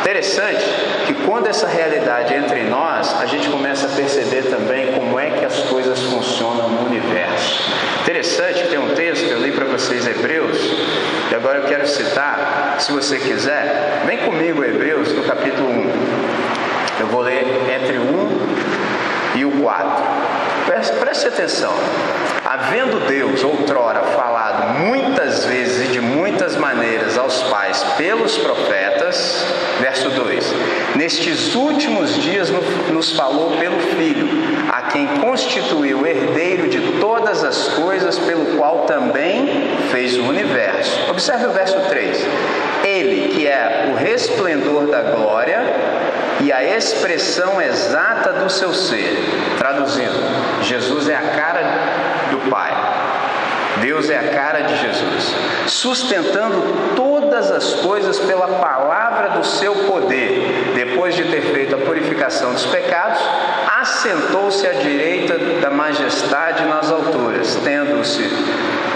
Interessante 0.00 0.64
que 1.06 1.14
quando 1.26 1.46
essa 1.46 1.66
realidade 1.66 2.32
entra 2.32 2.58
em 2.58 2.70
nós, 2.70 3.20
a 3.20 3.26
gente 3.26 3.48
começa 3.48 3.86
a 3.86 3.90
perceber 3.90 4.44
também 4.44 4.92
como 4.92 5.18
é 5.18 5.30
que 5.30 5.44
as 5.44 5.58
coisas 5.64 6.00
funcionam 6.04 6.68
no. 6.68 6.83
Interessante 8.04 8.68
tem 8.68 8.78
um 8.78 8.94
texto 8.94 9.24
que 9.24 9.30
eu 9.30 9.40
li 9.40 9.50
para 9.50 9.64
vocês, 9.64 10.06
Hebreus, 10.06 10.58
e 11.32 11.34
agora 11.34 11.60
eu 11.60 11.64
quero 11.64 11.88
citar, 11.88 12.76
se 12.78 12.92
você 12.92 13.16
quiser, 13.16 14.02
vem 14.04 14.18
comigo, 14.18 14.62
Hebreus, 14.62 15.10
no 15.14 15.22
capítulo 15.22 15.70
1. 15.70 15.90
Eu 17.00 17.06
vou 17.06 17.22
ler 17.22 17.46
entre 17.74 17.96
o 17.96 18.02
1 18.02 19.36
e 19.36 19.44
o 19.46 19.52
4. 19.52 20.04
Preste, 20.66 20.96
preste 20.96 21.28
atenção. 21.28 21.72
Havendo 22.44 23.06
Deus 23.08 23.42
outrora 23.42 24.02
falado 24.02 24.78
muitas 24.78 25.46
vezes 25.46 25.88
e 25.88 25.92
de 25.92 26.00
muitas 26.00 26.56
maneiras 26.56 27.16
aos 27.16 27.42
pais 27.44 27.82
pelos 27.96 28.36
profetas, 28.36 29.46
verso 29.80 30.10
2: 30.10 30.54
Nestes 30.94 31.54
últimos 31.54 32.22
dias 32.22 32.50
nos 32.92 33.12
falou 33.12 33.56
pelo 33.56 33.80
Filho, 33.80 34.28
quem 34.90 35.06
constituiu 35.18 36.06
herdeiro 36.06 36.68
de 36.68 36.98
todas 37.00 37.42
as 37.44 37.68
coisas, 37.68 38.18
pelo 38.18 38.56
qual 38.56 38.80
também 38.80 39.76
fez 39.90 40.16
o 40.16 40.24
universo. 40.24 41.10
Observe 41.10 41.46
o 41.46 41.50
verso 41.50 41.78
3: 41.88 42.26
Ele 42.84 43.28
que 43.34 43.46
é 43.46 43.90
o 43.92 43.96
resplendor 43.96 44.86
da 44.86 45.02
glória 45.02 45.60
e 46.40 46.52
a 46.52 46.62
expressão 46.76 47.60
exata 47.60 48.32
do 48.32 48.50
seu 48.50 48.72
ser. 48.72 49.16
Traduzindo, 49.58 50.62
Jesus 50.62 51.08
é 51.08 51.16
a 51.16 51.22
cara 51.22 51.62
do 52.30 52.50
Pai. 52.50 52.72
Deus 53.80 54.08
é 54.08 54.18
a 54.18 54.28
cara 54.28 54.60
de 54.60 54.76
Jesus, 54.76 55.34
sustentando 55.66 56.94
todas 56.94 57.50
as 57.50 57.74
coisas 57.74 58.18
pela 58.20 58.46
palavra 58.46 59.30
do 59.30 59.44
seu 59.44 59.74
poder. 59.74 60.72
Depois 60.74 61.14
de 61.16 61.24
ter 61.24 61.42
feito 61.42 61.74
a 61.74 61.78
purificação 61.78 62.52
dos 62.52 62.66
pecados, 62.66 63.20
assentou-se 63.84 64.66
à 64.66 64.72
direita 64.72 65.38
da 65.60 65.70
majestade 65.70 66.64
nas 66.64 66.90
alturas, 66.90 67.54
tendo-se 67.62 68.22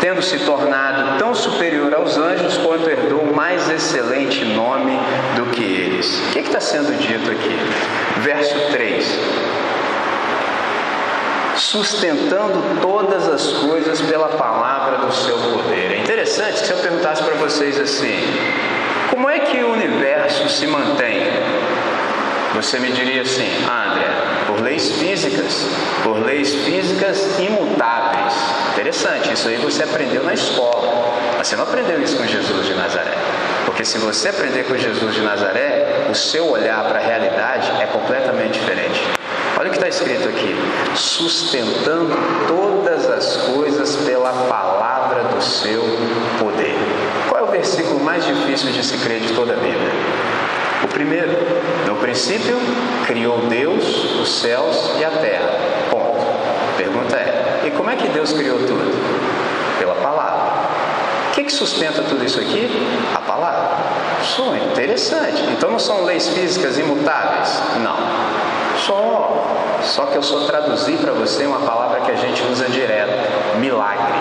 tendo 0.01 0.23
se 0.23 0.39
tornado 0.39 1.19
tão 1.19 1.35
superior 1.35 1.93
aos 1.93 2.17
anjos 2.17 2.57
quanto 2.57 2.89
herdou 2.89 3.35
mais 3.35 3.69
excelente 3.69 4.45
nome 4.47 4.99
do 5.37 5.47
que 5.47 5.63
eles. 5.63 6.19
O 6.29 6.33
que 6.33 6.39
está 6.39 6.61
sendo 6.61 6.97
dito 6.97 7.31
aqui? 7.31 7.57
Verso 8.21 8.59
3 8.73 9.49
sustentando 11.57 12.81
todas 12.81 13.29
as 13.29 13.49
coisas 13.59 14.01
pela 14.03 14.29
palavra 14.29 14.99
do 14.99 15.13
seu 15.13 15.37
poder. 15.37 15.91
É 15.91 15.99
interessante 15.99 16.61
que 16.61 16.67
se 16.67 16.73
eu 16.73 16.79
perguntasse 16.79 17.21
para 17.25 17.35
vocês 17.35 17.79
assim: 17.81 18.17
como 19.11 19.29
é 19.29 19.41
que 19.41 19.59
o 19.59 19.73
universo 19.73 20.49
se 20.49 20.69
mantém? 20.69 21.27
Você 22.55 22.79
me 22.79 22.91
diria 22.91 23.23
assim, 23.23 23.49
ah, 23.69 23.93
André, 23.93 24.18
por 24.49 24.63
leis 24.63 24.93
físicas, 24.93 25.67
por 26.03 26.25
leis 26.25 26.55
físicas 26.65 27.39
imutáveis. 27.39 28.33
Interessante, 28.73 29.35
isso 29.35 29.47
aí 29.47 29.59
você 29.59 29.83
aprendeu 29.83 30.25
na 30.25 30.33
escola. 30.33 30.89
Mas 31.37 31.49
você 31.49 31.57
não 31.57 31.65
aprendeu 31.65 32.03
isso 32.03 32.17
com 32.17 32.27
Jesus 32.27 32.67
de 32.67 32.75
Nazaré. 32.75 33.17
Porque 33.67 33.85
se 33.85 33.99
você 33.99 34.31
aprender 34.31 34.65
com 34.65 34.77
Jesus 34.77 35.15
de 35.15 35.21
Nazaré, 35.21 36.07
o 36.11 36.15
seu 36.15 36.49
olhar 36.49 36.83
para 36.85 36.99
a 36.99 37.03
realidade 37.03 37.71
é 37.81 37.87
completamente 37.87 38.59
diferente. 38.59 39.01
Olha 39.59 39.69
o 39.69 39.71
que 39.71 39.77
está 39.77 39.89
escrito 39.89 40.29
aqui: 40.29 40.57
sustentando 40.97 42.17
todas 42.49 43.07
as 43.11 43.37
coisas 43.49 43.97
pela 43.97 44.33
palavra 44.33 45.25
do 45.25 45.43
seu 45.43 45.83
poder. 46.39 46.75
Qual 47.29 47.41
é 47.41 47.45
o 47.45 47.51
versículo 47.51 48.01
mais 48.01 48.25
difícil 48.25 48.73
de 48.73 48.83
se 48.83 48.97
crer 48.97 49.21
de 49.21 49.35
toda 49.35 49.53
a 49.53 49.57
Bíblia? 49.57 50.38
O 50.83 50.89
primeiro, 50.89 51.33
no 51.87 51.97
princípio, 51.97 52.57
criou 53.07 53.39
Deus 53.49 53.85
os 54.21 54.41
céus 54.41 54.93
e 54.99 55.05
a 55.05 55.11
terra. 55.11 55.51
Ponto. 55.91 56.25
Pergunta 56.77 57.17
é: 57.17 57.63
e 57.67 57.71
como 57.73 57.91
é 57.91 57.97
que 57.97 58.09
Deus 58.09 58.33
criou 58.33 58.59
tudo? 58.59 59.79
Pela 59.79 59.95
palavra. 59.97 60.39
O 61.29 61.31
que, 61.33 61.45
que 61.45 61.53
sustenta 61.53 62.03
tudo 62.03 62.25
isso 62.25 62.39
aqui? 62.41 62.71
A 63.15 63.19
palavra. 63.19 63.77
Só 64.23 64.55
interessante. 64.57 65.43
Então 65.53 65.71
não 65.71 65.79
são 65.79 66.05
leis 66.05 66.29
físicas 66.29 66.79
imutáveis? 66.79 67.61
Não. 67.83 67.97
Só. 68.79 69.45
Só 69.83 70.07
que 70.07 70.17
eu 70.17 70.23
só 70.23 70.41
traduzi 70.41 70.97
para 70.97 71.13
você 71.13 71.47
uma 71.47 71.61
palavra 71.61 72.01
que 72.01 72.11
a 72.11 72.17
gente 72.17 72.43
usa 72.51 72.69
direto: 72.69 73.59
milagre. 73.59 74.15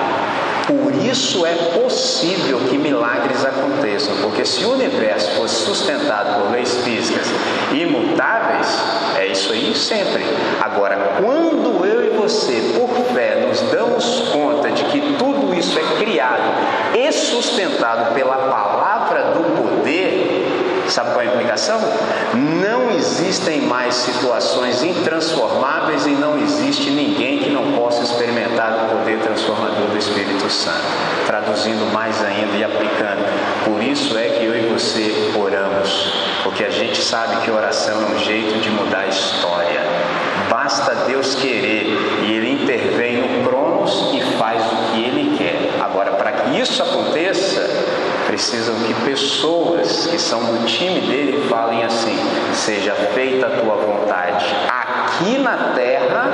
Por 0.67 0.93
isso 0.93 1.45
é 1.45 1.53
possível 1.81 2.59
que 2.69 2.77
milagres 2.77 3.45
aconteçam, 3.45 4.17
porque 4.21 4.43
se 4.43 4.65
o 4.65 4.73
universo 4.73 5.31
fosse 5.31 5.63
sustentado 5.63 6.41
por 6.41 6.51
leis 6.51 6.75
físicas 6.83 7.27
imutáveis, 7.71 8.67
é 9.17 9.27
isso 9.27 9.53
aí 9.53 9.73
sempre. 9.73 10.25
Agora, 10.59 11.21
quando 11.23 11.85
eu 11.85 12.13
e 12.13 12.17
você, 12.17 12.73
por 12.75 12.89
fé, 13.13 13.45
nos 13.47 13.61
damos 13.71 14.27
conta 14.29 14.69
de 14.69 14.83
que 14.85 15.15
tudo 15.17 15.53
isso 15.53 15.79
é 15.79 16.03
criado 16.03 16.43
e 16.93 17.11
sustentado 17.13 18.13
pela 18.13 18.35
palavra 18.35 19.31
do 19.31 19.43
poder, 19.55 20.83
sabe 20.89 21.11
qual 21.11 21.21
é 21.21 21.29
a 21.29 21.33
implicação? 21.33 21.79
Não 22.61 22.91
existem 22.91 23.61
mais 23.61 23.95
situações 23.95 24.83
intransformáveis 24.83 26.05
e 26.05 26.11
não 26.11 26.37
existe 26.37 26.89
ninguém 26.89 27.39
que 27.39 27.49
não 27.49 27.71
possa 27.71 28.03
experimentar 28.03 28.85
o 28.85 28.97
poder 28.97 29.19
transformador 29.19 29.87
do 29.87 29.97
Espírito 30.47 30.51
Santo. 30.51 30.81
Traduzindo 31.25 31.91
mais 31.93 32.23
ainda 32.23 32.57
e 32.57 32.63
aplicando. 32.63 33.25
Por 33.65 33.83
isso 33.83 34.17
é 34.17 34.29
que 34.29 34.45
eu 34.45 34.55
e 34.55 34.67
você 34.67 35.31
oramos, 35.37 36.13
porque 36.43 36.63
a 36.63 36.69
gente 36.69 37.01
sabe 37.01 37.37
que 37.43 37.51
oração 37.51 38.01
é 38.01 38.15
um 38.15 38.19
jeito 38.19 38.59
de 38.59 38.69
mudar 38.69 39.01
a 39.01 39.07
história. 39.07 39.81
Basta 40.49 40.95
Deus 41.07 41.35
querer 41.35 41.87
e 42.23 42.31
Ele 42.31 42.63
intervém 42.63 43.17
no 43.17 43.47
Cronos 43.47 44.13
e 44.13 44.21
faz 44.37 44.63
o 44.63 44.91
que 44.91 45.03
Ele 45.03 45.37
quer. 45.37 45.83
Agora, 45.83 46.11
para 46.11 46.31
que 46.31 46.59
isso 46.59 46.81
aconteça, 46.81 47.69
precisam 48.25 48.75
que 48.75 48.93
pessoas 49.05 50.07
que 50.07 50.19
são 50.19 50.39
do 50.39 50.65
time 50.65 51.01
dele 51.01 51.47
falem 51.49 51.83
assim: 51.83 52.17
seja 52.53 52.93
feita 53.13 53.47
a 53.47 53.49
tua 53.49 53.75
vontade 53.75 54.45
aqui 54.67 55.37
na 55.39 55.73
terra 55.75 56.29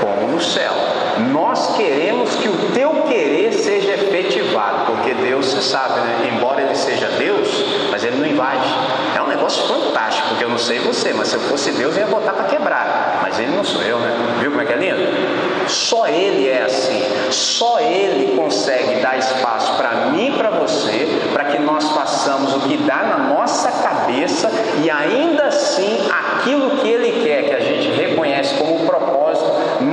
como 0.00 0.28
no 0.28 0.40
céu. 0.40 0.97
Nós 1.32 1.76
queremos 1.76 2.36
que 2.36 2.48
o 2.48 2.70
teu 2.72 2.90
querer 3.08 3.52
seja 3.52 3.92
efetivado, 3.94 4.86
porque 4.86 5.14
Deus, 5.14 5.46
você 5.46 5.62
sabe, 5.62 6.00
né? 6.00 6.32
embora 6.34 6.62
Ele 6.62 6.74
seja 6.74 7.08
Deus, 7.18 7.48
mas 7.90 8.04
Ele 8.04 8.16
não 8.16 8.26
invade. 8.26 8.68
É 9.16 9.22
um 9.22 9.26
negócio 9.26 9.66
fantástico, 9.66 10.28
porque 10.28 10.44
eu 10.44 10.48
não 10.48 10.58
sei 10.58 10.78
você, 10.80 11.12
mas 11.12 11.28
se 11.28 11.34
eu 11.34 11.40
fosse 11.40 11.72
Deus, 11.72 11.96
eu 11.96 12.02
ia 12.02 12.06
botar 12.06 12.32
para 12.32 12.44
quebrar. 12.44 13.20
Mas 13.22 13.38
Ele 13.38 13.54
não 13.54 13.64
sou 13.64 13.82
eu, 13.82 13.98
né? 13.98 14.16
Viu 14.40 14.50
como 14.50 14.62
é 14.62 14.66
que 14.66 14.72
é 14.72 14.76
lindo? 14.76 15.68
Só 15.68 16.06
Ele 16.06 16.48
é 16.48 16.62
assim. 16.62 17.02
Só 17.30 17.78
Ele 17.80 18.36
consegue 18.36 19.00
dar 19.00 19.18
espaço 19.18 19.76
para 19.76 20.06
mim 20.10 20.28
e 20.28 20.32
para 20.32 20.50
você, 20.50 21.08
para 21.32 21.44
que 21.44 21.58
nós 21.58 21.90
façamos 21.90 22.54
o 22.54 22.60
que 22.60 22.76
dá 22.78 23.02
na 23.02 23.18
nossa 23.34 23.70
cabeça 23.70 24.50
e 24.82 24.90
ainda 24.90 25.44
assim 25.44 25.98
aquilo 26.10 26.70
que 26.78 26.88
Ele 26.88 27.22
quer, 27.22 27.44
que 27.44 27.54
a 27.54 27.60
gente 27.60 27.88
reconhece 27.90 28.54
como 28.54 28.86
propósito, 28.86 29.27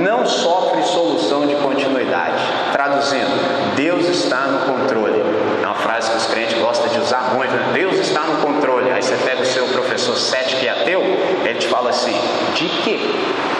não 0.06 0.24
sofre 0.24 0.82
solução 0.84 1.46
de 1.46 1.56
continuidade. 1.56 2.40
Traduzindo, 2.72 3.74
Deus 3.74 4.08
está 4.08 4.46
no 4.46 4.60
controle. 4.60 5.20
É 5.62 5.66
uma 5.66 5.74
frase 5.74 6.12
que 6.12 6.16
os 6.16 6.26
crentes 6.26 6.56
gostam 6.60 6.88
de 6.88 7.00
usar 7.00 7.34
muito. 7.34 7.52
Deus 7.72 7.96
está 7.98 8.20
no 8.20 8.36
controle. 8.36 8.90
Aí 8.92 9.02
você 9.02 9.16
pega 9.16 9.42
o 9.42 9.44
seu 9.44 9.66
professor 9.66 10.16
Sete, 10.16 10.56
que 10.56 10.68
é 10.68 10.70
ateu, 10.70 11.02
ele 11.44 11.58
te 11.58 11.66
fala 11.66 11.90
assim: 11.90 12.16
de 12.54 12.68
quê? 12.68 13.00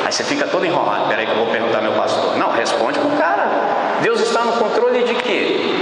Aí 0.04 0.12
você 0.12 0.22
fica 0.22 0.46
todo 0.46 0.64
enrolado. 0.64 1.08
Peraí 1.08 1.26
que 1.26 1.32
eu 1.32 1.38
vou 1.38 1.48
perguntar 1.48 1.78
ao 1.78 1.82
meu 1.82 1.92
pastor. 1.92 2.36
Não, 2.36 2.52
responde 2.52 2.98
pro 3.00 3.10
cara. 3.10 3.50
Deus 4.00 4.20
está 4.20 4.44
no 4.44 4.52
controle 4.52 5.02
de 5.02 5.14
quê? 5.14 5.74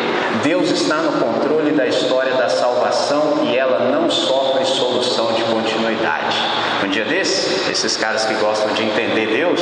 Deus 0.45 0.71
está 0.71 0.97
no 0.97 1.13
controle 1.13 1.73
da 1.73 1.87
história 1.87 2.35
da 2.35 2.51
salvação 2.51 3.45
e 3.45 3.57
ela 3.57 3.91
não 3.91 4.11
sofre 4.11 4.63
solução 4.67 5.33
de 5.33 5.43
continuidade. 5.45 6.37
Um 6.85 6.89
dia 6.89 7.07
desses, 7.07 7.67
esses 7.71 7.97
caras 7.97 8.27
que 8.27 8.35
gostam 8.35 8.71
de 8.75 8.83
entender 8.83 9.27
Deus, 9.27 9.61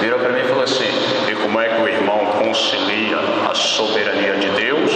virou 0.00 0.20
para 0.20 0.30
mim 0.30 0.42
e 0.42 0.44
falou 0.44 0.62
assim: 0.62 0.86
e 1.28 1.34
como 1.34 1.60
é 1.60 1.70
que 1.70 1.82
o 1.82 1.88
irmão 1.88 2.20
concilia 2.38 3.18
a 3.50 3.52
soberania 3.52 4.36
de 4.36 4.48
Deus 4.50 4.92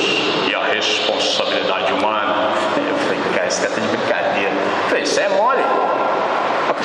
e 0.49 0.55
a 0.55 0.63
responsabilidade 0.63 1.93
humana? 1.93 2.53
Eu 2.89 2.97
falei, 2.97 3.19
cara, 3.35 3.49
esse 3.49 3.61
cara 3.61 3.75
tá 3.75 3.81
de 3.81 3.89
brincadeira. 3.89 4.51
Eu 4.53 4.89
falei, 4.89 5.03
isso 5.03 5.19
é 5.19 5.29
mole. 5.31 5.63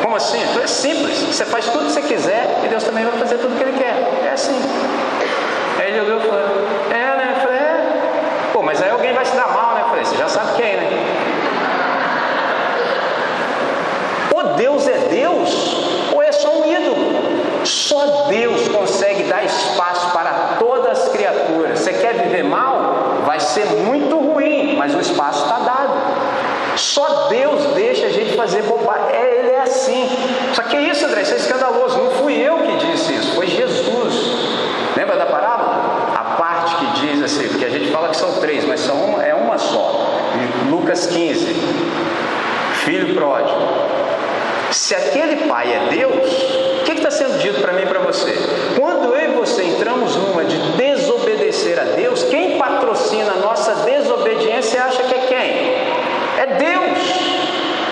Como 0.02 0.16
assim? 0.16 0.42
Então 0.50 0.64
é 0.64 0.68
simples. 0.68 1.20
Você 1.20 1.46
faz 1.46 1.66
tudo 1.70 1.86
que 1.86 1.92
você 1.92 2.02
quiser 2.02 2.62
e 2.66 2.68
Deus 2.68 2.84
também 2.84 3.06
vai 3.06 3.20
fazer 3.20 3.38
tudo 3.38 3.56
que 3.56 3.64
Ele 3.64 3.78
quer. 3.78 4.26
É 4.26 4.32
assim. 4.34 4.60
Aí 5.78 5.90
ele 5.90 6.02
olhou 6.02 6.20
e 6.20 6.22
falou: 6.22 6.40
É, 6.90 7.18
né? 7.18 7.36
Eu 7.36 7.42
falei: 7.42 7.60
É. 7.60 7.61
Pô, 8.62 8.66
mas 8.68 8.80
aí 8.80 8.92
alguém 8.92 9.12
vai 9.12 9.26
se 9.26 9.36
dar 9.36 9.48
mal, 9.48 9.74
né? 9.74 9.86
Falei: 9.90 10.06
Você 10.06 10.16
já 10.16 10.30
sabe 10.30 10.54
quem, 10.56 10.76
né? 10.78 10.88
Ou 14.36 14.54
Deus 14.54 14.88
é 14.88 14.98
Deus, 15.10 16.12
ou 16.14 16.22
é 16.22 16.32
só 16.32 16.50
um 16.60 16.72
ídolo. 16.72 17.66
Só 17.66 18.28
Deus 18.30 18.68
consegue 18.68 19.24
dar 19.24 19.44
espaço 19.44 20.12
para 20.12 20.58
todas 20.60 21.00
as 21.00 21.10
criaturas. 21.10 21.80
Você 21.80 21.94
quer 21.94 22.14
viver 22.14 22.44
mal? 22.44 23.22
Vai 23.26 23.40
ser 23.40 23.66
muito 23.66 24.16
ruim, 24.20 24.76
mas 24.78 24.94
o 24.94 25.00
espaço 25.00 25.44
está 25.44 25.58
dado. 25.58 26.78
Só 26.78 27.28
Deus 27.30 27.66
deixa 27.74 28.06
a 28.06 28.10
gente 28.10 28.36
fazer 28.36 28.62
bobagem. 28.62 29.08
É, 29.12 29.40
ele 29.40 29.52
é 29.54 29.62
assim. 29.62 30.08
Só 30.54 30.62
que 30.62 30.76
é 30.76 30.82
isso, 30.82 31.04
André, 31.04 31.24
isso 31.24 31.34
é 31.34 31.38
escandaloso. 31.38 31.98
Não 31.98 32.12
fui 32.12 32.36
eu 32.36 32.60
que 32.60 32.86
disse 32.86 33.14
isso, 33.14 33.34
foi 33.34 33.48
Jesus. 33.48 34.52
Lembra 34.96 35.18
da 35.18 35.26
parábola? 35.26 36.12
A 36.16 36.36
parte 36.36 36.76
que 36.76 36.86
diz 37.02 37.24
assim, 37.24 37.48
porque 37.48 37.66
a 37.66 37.70
gente 37.70 37.92
fala 37.92 38.10
que 38.10 38.18
são 38.18 38.34
três, 38.40 38.66
mas 38.66 38.80
são 38.82 38.96
uma, 38.96 39.24
é 39.24 39.34
uma 39.34 39.58
só. 39.58 40.08
Lucas 40.92 41.06
15. 41.08 41.56
Filho 42.84 43.16
pródigo. 43.16 43.58
Se 44.72 44.94
aquele 44.94 45.48
pai 45.48 45.74
é 45.74 45.90
Deus, 45.90 46.34
o 46.82 46.84
que 46.84 46.92
está 46.92 47.10
sendo 47.10 47.40
dito 47.40 47.62
para 47.62 47.72
mim 47.72 47.84
e 47.84 47.86
para 47.86 48.00
você? 48.00 48.34
Quando 48.78 49.16
eu 49.16 49.32
e 49.32 49.36
você 49.36 49.64
entramos 49.64 50.18
numa 50.18 50.44
de 50.44 50.58
desobedecer 50.74 51.80
a 51.80 51.84
Deus, 51.84 52.24
quem 52.24 52.58
patrocina 52.58 53.32
a 53.32 53.36
nossa 53.38 53.74
desobediência 53.86 54.84
acha 54.84 55.04
que 55.04 55.16
é 55.16 55.26
quem? 55.28 56.42
É 56.42 56.58
Deus. 56.58 57.32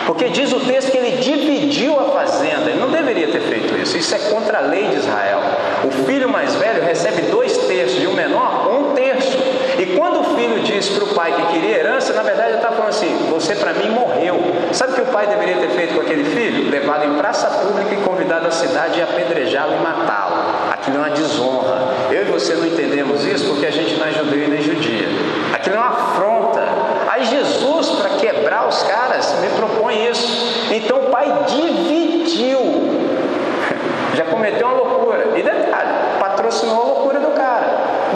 Porque 0.05 0.29
diz 0.29 0.51
o 0.51 0.59
texto 0.59 0.91
que 0.91 0.97
ele 0.97 1.17
dividiu 1.17 1.97
a 1.99 2.05
fazenda, 2.05 2.69
ele 2.69 2.79
não 2.79 2.89
deveria 2.89 3.27
ter 3.27 3.41
feito 3.41 3.77
isso, 3.77 3.95
isso 3.95 4.15
é 4.15 4.19
contra 4.31 4.57
a 4.57 4.61
lei 4.61 4.87
de 4.87 4.95
Israel. 4.95 5.39
O 5.85 6.05
filho 6.05 6.27
mais 6.27 6.55
velho 6.55 6.83
recebe 6.83 7.21
dois 7.23 7.55
terços 7.59 8.03
e 8.03 8.07
o 8.07 8.13
menor 8.13 8.69
um 8.73 8.93
terço. 8.93 9.37
E 9.77 9.85
quando 9.99 10.21
o 10.21 10.23
filho 10.37 10.63
diz 10.63 10.87
para 10.87 11.03
o 11.03 11.07
pai 11.07 11.33
que 11.33 11.53
queria 11.53 11.79
herança, 11.79 12.13
na 12.13 12.23
verdade 12.23 12.51
ele 12.51 12.57
está 12.59 12.69
falando 12.69 12.87
assim: 12.87 13.27
Você 13.31 13.53
para 13.53 13.73
mim 13.73 13.89
morreu. 13.89 14.39
Sabe 14.71 14.93
o 14.93 14.95
que 14.95 15.01
o 15.01 15.05
pai 15.07 15.27
deveria 15.27 15.57
ter 15.57 15.71
feito 15.71 15.93
com 15.93 15.99
aquele 15.99 16.23
filho? 16.23 16.71
Levado 16.71 17.03
em 17.03 17.15
praça 17.15 17.47
pública 17.47 17.93
e 17.93 17.97
convidado 17.97 18.47
à 18.47 18.51
cidade 18.51 18.97
e 18.97 19.01
apedrejá-lo 19.01 19.73
e 19.75 19.83
matá-lo. 19.83 20.71
Aquilo 20.71 20.95
é 20.95 20.99
uma 20.99 21.09
desonra. 21.09 21.89
Eu 22.11 22.21
e 22.21 22.25
você 22.31 22.53
não 22.53 22.65
entendemos 22.65 23.25
isso 23.25 23.49
porque 23.49 23.65
a 23.65 23.71
gente 23.71 23.95
não 23.95 24.07
é 24.07 24.11
judeu 24.13 24.41
e 24.41 24.47
nem 24.47 24.61
judia. 24.61 25.09
Aquilo 25.53 25.75
é 25.75 25.79
uma 25.79 25.89
afronta. 25.89 26.63
Aí 27.09 27.25
Jesus, 27.25 27.89
para 27.89 28.11
quebrar 28.11 28.69
os 28.69 28.81
caras, 28.83 29.35
me 29.41 29.49
propõe 29.49 30.09
isso. 30.09 30.71
Então 30.71 30.97
o 30.97 31.09
pai 31.09 31.27
dividiu. 31.45 32.59
Já 34.15 34.23
cometeu 34.23 34.65
uma 34.65 34.77
loucura. 34.77 35.27
E 35.35 35.43
detalhe, 35.43 35.89
patrocinou 36.21 36.81
a 36.81 36.85
loucura 36.85 37.19
do 37.19 37.31
cara. 37.31 37.68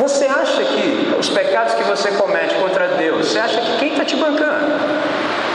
Você 0.04 0.26
acha 0.26 0.62
que 0.66 1.16
os 1.18 1.30
pecados 1.30 1.76
que 1.76 1.84
você 1.84 2.12
comete 2.12 2.56
contra 2.56 2.89
Deus, 2.89 3.26
você 3.30 3.39
acha 3.39 3.62
que 3.62 3.78
quem 3.78 3.91
está 3.93 4.04
te 4.04 4.18
bancando? 4.18 4.76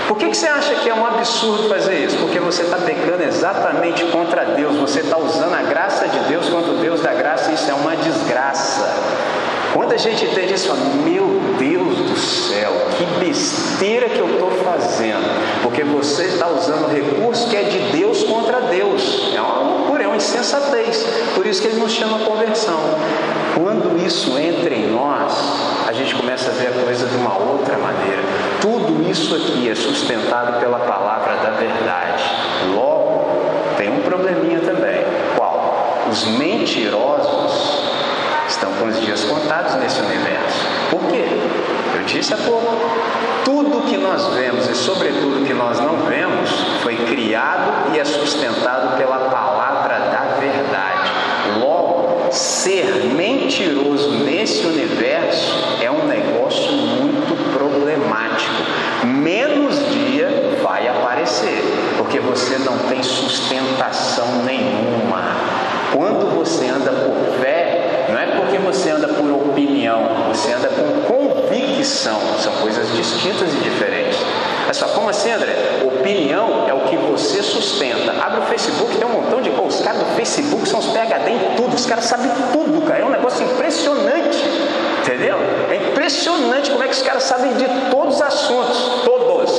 Por 0.08 0.16
que, 0.16 0.30
que 0.30 0.36
você 0.38 0.46
acha 0.46 0.74
que 0.76 0.88
é 0.88 0.94
um 0.94 1.04
absurdo 1.04 1.68
fazer 1.68 2.02
isso? 2.06 2.16
Porque 2.16 2.40
você 2.40 2.62
está 2.62 2.78
pecando 2.78 3.22
exatamente 3.24 4.06
contra 4.06 4.46
Deus, 4.46 4.74
você 4.76 5.00
está 5.00 5.18
usando 5.18 5.52
a 5.52 5.60
graça 5.64 6.08
de 6.08 6.18
Deus 6.20 6.48
contra 6.48 6.72
o 6.72 6.76
Deus 6.78 7.02
da 7.02 7.12
graça, 7.12 7.52
isso 7.52 7.70
é 7.70 7.74
uma 7.74 7.94
desgraça. 7.96 8.88
Quando 9.74 9.92
a 9.92 9.98
gente 9.98 10.24
entende 10.24 10.54
isso, 10.54 10.74
meu 11.04 11.26
Deus 11.58 11.98
do 11.98 12.16
céu, 12.16 12.72
que 12.96 13.04
besteira 13.22 14.08
que 14.08 14.18
eu 14.18 14.30
estou 14.32 14.50
fazendo, 14.64 15.28
porque 15.62 15.84
você 15.84 16.24
está 16.24 16.48
usando 16.48 16.90
recurso 16.90 17.50
que 17.50 17.56
é 17.56 17.64
de 17.64 17.78
Deus 17.98 18.22
contra 18.22 18.62
Deus, 18.62 19.30
é 19.36 19.40
uma 19.42 19.77
insensatez, 20.18 21.06
por 21.34 21.46
isso 21.46 21.62
que 21.62 21.68
ele 21.68 21.80
nos 21.80 21.92
chama 21.92 22.18
conversão. 22.20 22.78
Quando 23.54 24.04
isso 24.04 24.38
entra 24.38 24.74
em 24.74 24.90
nós, 24.90 25.32
a 25.86 25.92
gente 25.92 26.14
começa 26.14 26.50
a 26.50 26.52
ver 26.52 26.68
a 26.68 26.84
coisa 26.84 27.06
de 27.06 27.16
uma 27.16 27.36
outra 27.36 27.78
maneira. 27.78 28.22
Tudo 28.60 29.08
isso 29.08 29.34
aqui 29.34 29.70
é 29.70 29.74
sustentado 29.74 30.60
pela 30.60 30.80
palavra 30.80 31.36
da 31.36 31.50
verdade. 31.50 32.22
Logo, 32.74 33.26
tem 33.76 33.90
um 33.90 34.00
probleminha 34.02 34.60
também. 34.60 35.04
Qual? 35.36 36.04
Os 36.10 36.24
mentirosos 36.38 37.82
estão 38.48 38.72
com 38.72 38.86
os 38.86 39.00
dias 39.00 39.24
contados 39.24 39.74
nesse 39.76 40.00
universo. 40.00 40.66
Por 40.90 41.00
quê? 41.06 41.24
Eu 41.96 42.04
disse 42.04 42.34
há 42.34 42.38
pouco. 42.38 42.76
Tudo 43.44 43.88
que 43.88 43.96
nós 43.96 44.26
vemos 44.34 44.68
e, 44.68 44.74
sobretudo, 44.74 45.46
que 45.46 45.54
nós 45.54 45.80
não 45.80 45.96
vemos 46.06 46.50
foi 46.82 46.96
criado 46.96 47.94
e 47.94 47.98
é 47.98 48.04
sustentado 48.04 48.96
pela 48.98 49.30
palavra 49.30 49.98
da 49.98 50.36
verdade. 50.38 51.10
Logo, 51.60 52.28
ser 52.68 53.14
mentiroso 53.14 54.10
nesse 54.24 54.66
universo 54.66 55.78
é 55.82 55.90
um 55.90 56.06
negócio 56.06 56.70
muito 56.70 57.34
problemático. 57.56 59.06
Menos 59.06 59.78
dia 59.94 60.58
vai 60.62 60.86
aparecer, 60.86 61.62
porque 61.96 62.20
você 62.20 62.58
não 62.58 62.76
tem 62.90 63.02
sustentação 63.02 64.44
nenhuma. 64.44 65.22
Quando 65.94 66.36
você 66.36 66.66
anda 66.66 66.90
por 66.90 67.40
fé, 67.40 68.06
não 68.10 68.18
é 68.18 68.26
porque 68.36 68.58
você 68.58 68.90
anda 68.90 69.08
por 69.08 69.30
opinião, 69.30 70.02
você 70.28 70.52
anda 70.52 70.68
com 70.68 71.14
convicção. 71.14 72.20
São 72.38 72.52
coisas 72.56 72.94
distintas 72.94 73.54
e 73.54 73.56
diferentes. 73.62 74.18
Olha 74.68 74.74
só, 74.74 74.86
como 74.88 75.08
assim, 75.08 75.32
André? 75.32 75.54
Opinião 75.82 76.66
é 76.68 76.74
o 76.74 76.80
que 76.80 76.96
você 76.98 77.42
sustenta. 77.42 78.12
Abre 78.22 78.40
o 78.40 78.42
Facebook, 78.42 78.98
tem 78.98 79.06
um 79.06 79.12
montão 79.12 79.40
de. 79.40 79.48
Oh, 79.48 79.62
os 79.62 79.80
caras 79.80 79.98
do 80.00 80.14
Facebook 80.14 80.68
são 80.68 80.78
os 80.78 80.88
PHD 80.88 81.30
em 81.30 81.56
tudo, 81.56 81.74
os 81.74 81.86
caras 81.86 82.04
sabem 82.04 82.30
tudo, 82.52 82.82
cara. 82.86 83.00
É 83.00 83.04
um 83.06 83.08
negócio 83.08 83.42
impressionante. 83.46 84.44
Entendeu? 85.00 85.38
É 85.70 85.76
impressionante 85.76 86.70
como 86.70 86.84
é 86.84 86.86
que 86.86 86.92
os 86.92 87.00
caras 87.00 87.22
sabem 87.22 87.54
de 87.54 87.64
todos 87.90 88.16
os 88.16 88.20
assuntos, 88.20 89.04
todos. 89.06 89.50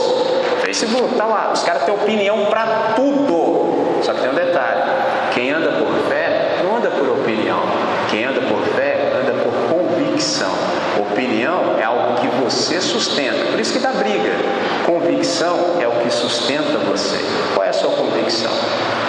Facebook, 0.62 1.16
tá 1.16 1.26
lá, 1.26 1.54
os 1.56 1.64
caras 1.64 1.86
têm 1.86 1.94
opinião 1.96 2.46
para 2.46 2.94
tudo. 2.96 4.04
Só 4.04 4.14
que 4.14 4.22
tem 4.22 4.30
um 4.30 4.36
detalhe: 4.36 4.84
quem 5.34 5.50
anda 5.50 5.72
por 5.72 5.92
fé 6.08 6.60
não 6.64 6.78
anda 6.78 6.92
por 6.92 7.10
opinião. 7.10 7.60
Quem 8.12 8.26
anda 8.26 8.42
por 8.42 8.62
fé 8.76 9.12
anda 9.20 9.34
por 9.44 9.76
convicção. 9.76 10.52
Opinião 11.00 11.78
é 11.80 11.84
algo 11.84 12.16
que 12.20 12.28
você 12.28 12.82
sustenta, 12.82 13.46
por 13.46 13.60
isso 13.60 13.72
que 13.72 13.80
dá 13.80 13.92
briga. 13.94 14.32
Convicção 14.86 15.78
é 15.80 15.88
o 15.88 15.92
que 15.92 16.10
sustenta 16.10 16.78
você. 16.80 17.18
Qual 17.54 17.66
é 17.66 17.70
a 17.70 17.74
sua 17.74 17.92
convicção? 17.92 18.52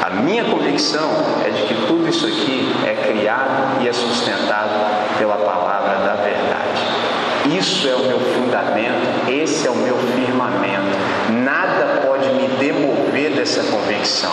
A 0.00 0.10
minha 0.10 0.44
convicção 0.44 1.10
é 1.44 1.50
de 1.50 1.62
que 1.62 1.74
tudo 1.86 2.08
isso 2.08 2.26
aqui 2.26 2.72
é 2.86 2.94
criado 3.08 3.82
e 3.82 3.88
é 3.88 3.92
sustentado 3.92 4.70
pela 5.18 5.36
palavra 5.36 5.96
da 6.06 6.14
verdade. 6.14 7.58
Isso 7.58 7.88
é 7.88 7.94
o 7.96 8.04
meu 8.04 8.20
fundamento, 8.20 9.28
esse 9.28 9.66
é 9.66 9.70
o 9.70 9.74
meu 9.74 9.96
firmamento. 9.96 10.96
Nada 11.42 12.02
pode 12.06 12.28
me 12.34 12.46
demover 12.58 13.32
dessa 13.32 13.64
convicção. 13.64 14.32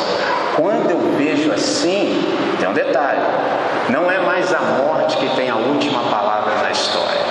Quando 0.55 0.91
eu 0.91 0.99
vejo 1.17 1.51
assim, 1.51 2.21
tem 2.59 2.69
um 2.69 2.73
detalhe: 2.73 3.21
não 3.89 4.11
é 4.11 4.19
mais 4.19 4.53
a 4.53 4.59
morte 4.59 5.17
que 5.17 5.35
tem 5.35 5.49
a 5.49 5.55
última 5.55 6.03
palavra 6.03 6.61
na 6.61 6.71
história. 6.71 7.26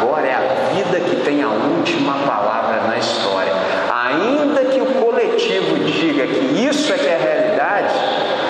Agora 0.00 0.26
é 0.26 0.34
a 0.34 0.74
vida 0.74 1.00
que 1.00 1.16
tem 1.24 1.42
a 1.42 1.48
última 1.48 2.14
palavra 2.26 2.82
na 2.86 2.98
história. 2.98 3.52
Ainda 3.92 4.64
que 4.66 4.80
o 4.80 4.86
coletivo 4.86 5.76
diga 5.84 6.26
que 6.26 6.64
isso 6.64 6.92
é 6.92 6.98
que 6.98 7.06
é 7.06 7.16
a 7.16 7.18
realidade, 7.18 7.94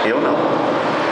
eu 0.05 0.21
não. 0.21 0.37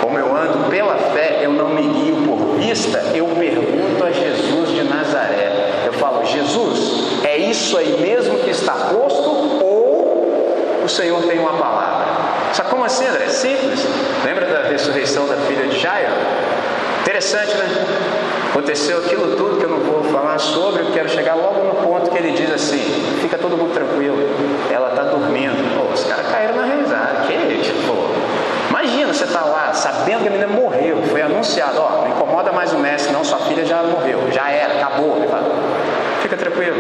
Como 0.03 0.19
eu 0.19 0.37
ando 0.37 0.69
pela 0.69 0.95
fé, 0.95 1.41
eu 1.43 1.53
não 1.53 1.71
me 1.71 1.83
guio 1.83 2.17
por 2.27 2.59
vista, 2.59 2.99
eu 3.15 3.27
pergunto 3.29 4.05
a 4.05 4.11
Jesus 4.13 4.71
de 4.71 4.83
Nazaré. 4.85 5.83
Eu 5.87 5.93
falo, 5.95 6.25
Jesus, 6.27 7.25
é 7.25 7.39
isso 7.39 7.79
aí 7.79 7.97
mesmo 7.99 8.39
que 8.41 8.51
está 8.51 8.73
posto 8.73 9.31
ou 9.63 10.83
o 10.85 10.89
Senhor 10.89 11.23
tem 11.23 11.39
uma 11.39 11.55
palavra? 11.55 12.07
Sabe 12.53 12.71
como 12.71 12.85
assim, 12.85 13.07
André? 13.07 13.29
Simples. 13.29 13.87
Lembra 14.25 14.47
da 14.47 14.69
ressurreição 14.69 15.27
da 15.27 15.37
filha 15.37 15.67
de 15.67 15.79
Jairo? 15.79 16.13
Interessante, 17.17 17.57
né? 17.57 17.87
Aconteceu 18.51 18.99
aquilo 18.99 19.37
tudo 19.37 19.57
que 19.57 19.65
eu 19.65 19.71
não 19.71 19.81
vou 19.81 20.05
falar 20.05 20.39
sobre, 20.39 20.83
eu 20.83 20.93
quero 20.93 21.09
chegar 21.09 21.35
logo 21.35 21.65
no 21.65 21.75
ponto 21.77 22.11
que 22.11 22.19
ele 22.19 22.33
diz 22.33 22.53
assim: 22.53 22.79
fica 23.23 23.39
todo 23.39 23.57
mundo 23.57 23.73
tranquilo, 23.73 24.19
ela 24.71 24.91
está 24.91 25.05
dormindo. 25.05 25.57
Pô, 25.75 25.95
os 25.95 26.05
caras 26.05 26.27
caíram 26.27 26.55
na 26.55 26.75
risada, 26.75 27.23
que 27.27 27.63
tipo, 27.63 27.97
imagina 28.69 29.15
você 29.15 29.27
tá 29.29 29.47
lá 29.47 29.73
sabendo 29.73 30.25
que 30.25 30.29
a 30.29 30.31
menina 30.31 30.47
morreu, 30.47 31.05
foi 31.05 31.23
anunciado: 31.23 31.81
ó, 31.81 32.03
não 32.03 32.09
incomoda 32.09 32.53
mais 32.53 32.75
o 32.75 32.79
mestre, 32.79 33.15
não, 33.15 33.25
sua 33.25 33.39
filha 33.39 33.65
já 33.65 33.83
morreu, 33.83 34.31
já 34.31 34.51
era, 34.51 34.75
acabou. 34.75 35.17
Fica 36.21 36.37
tranquilo, 36.37 36.77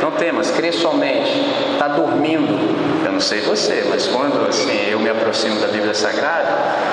não 0.00 0.12
temas, 0.12 0.52
crê 0.52 0.70
somente, 0.70 1.32
está 1.80 1.88
dormindo. 1.88 3.06
Eu 3.06 3.12
não 3.12 3.20
sei 3.20 3.40
você, 3.40 3.86
mas 3.88 4.06
quando 4.06 4.46
assim, 4.46 4.90
eu 4.90 5.00
me 5.00 5.08
aproximo 5.08 5.58
da 5.60 5.68
Bíblia 5.68 5.94
Sagrada, 5.94 6.50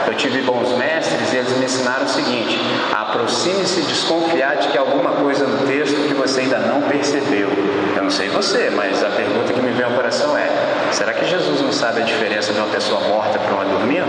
eu 0.07 0.15
tive 0.15 0.41
bons 0.43 0.71
mestres 0.77 1.33
e 1.33 1.35
eles 1.35 1.57
me 1.57 1.65
ensinaram 1.65 2.05
o 2.05 2.07
seguinte: 2.07 2.57
aproxime-se 2.93 3.81
desconfiar 3.81 4.55
de 4.55 4.69
que 4.69 4.77
alguma 4.77 5.11
coisa 5.11 5.45
no 5.45 5.67
texto 5.67 6.07
que 6.07 6.13
você 6.13 6.41
ainda 6.41 6.59
não 6.59 6.83
percebeu. 6.83 7.49
Eu 7.97 8.03
não 8.03 8.09
sei 8.09 8.29
você, 8.29 8.69
mas 8.69 9.03
a 9.03 9.09
pergunta 9.09 9.51
que 9.51 9.59
me 9.59 9.71
vem 9.71 9.85
ao 9.85 9.91
coração 9.91 10.37
é: 10.37 10.47
será 10.93 11.13
que 11.13 11.25
Jesus 11.25 11.61
não 11.61 11.73
sabe 11.73 12.01
a 12.01 12.05
diferença 12.05 12.53
de 12.53 12.59
uma 12.59 12.69
pessoa 12.69 13.01
morta 13.09 13.37
para 13.39 13.53
uma 13.53 13.65
dormindo? 13.65 14.07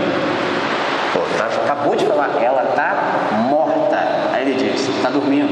Pô, 1.11 1.19
tá, 1.37 1.47
acabou 1.65 1.97
de 1.97 2.05
falar, 2.05 2.41
ela 2.41 2.63
está 2.63 3.35
morta. 3.49 3.97
Aí 4.31 4.43
ele 4.43 4.53
diz, 4.53 4.87
está 4.87 5.09
dormindo. 5.09 5.49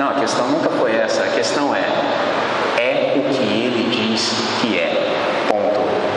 Não, 0.00 0.10
a 0.10 0.14
questão 0.14 0.48
nunca 0.48 0.70
foi 0.70 0.96
essa. 0.96 1.22
A 1.22 1.28
questão 1.28 1.74
é, 1.74 1.84
que 4.60 4.78
é. 4.78 5.14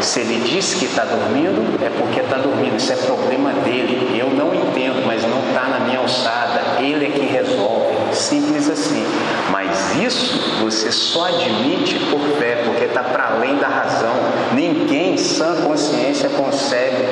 Se 0.02 0.20
ele 0.20 0.48
diz 0.48 0.76
que 0.76 0.86
está 0.86 1.04
dormindo, 1.06 1.84
é 1.84 1.90
porque 1.90 2.20
está 2.20 2.38
dormindo. 2.38 2.78
Isso 2.78 2.94
é 2.94 2.96
problema 2.96 3.52
dele. 3.52 4.16
Eu 4.18 4.30
não 4.30 4.54
entendo, 4.54 5.04
mas 5.06 5.24
não 5.24 5.40
está 5.50 5.64
na 5.64 5.80
minha 5.80 6.00
alçada. 6.00 6.80
Ele 6.80 7.08
é 7.08 7.10
que 7.10 7.26
resolve. 7.26 7.96
Simples 8.14 8.70
assim. 8.70 9.04
Mas 9.52 9.96
isso 9.96 10.62
você 10.62 10.92
só 10.92 11.26
admite 11.26 12.00
por 12.12 12.22
fé, 12.38 12.62
porque 12.66 12.86
está 12.86 13.04
para 13.04 13.36
além 13.36 13.58
da 13.58 13.68
razão. 13.68 14.14
Ninguém 14.54 15.18
sã 15.18 15.62
consciência 15.64 16.30
consegue, 16.30 17.06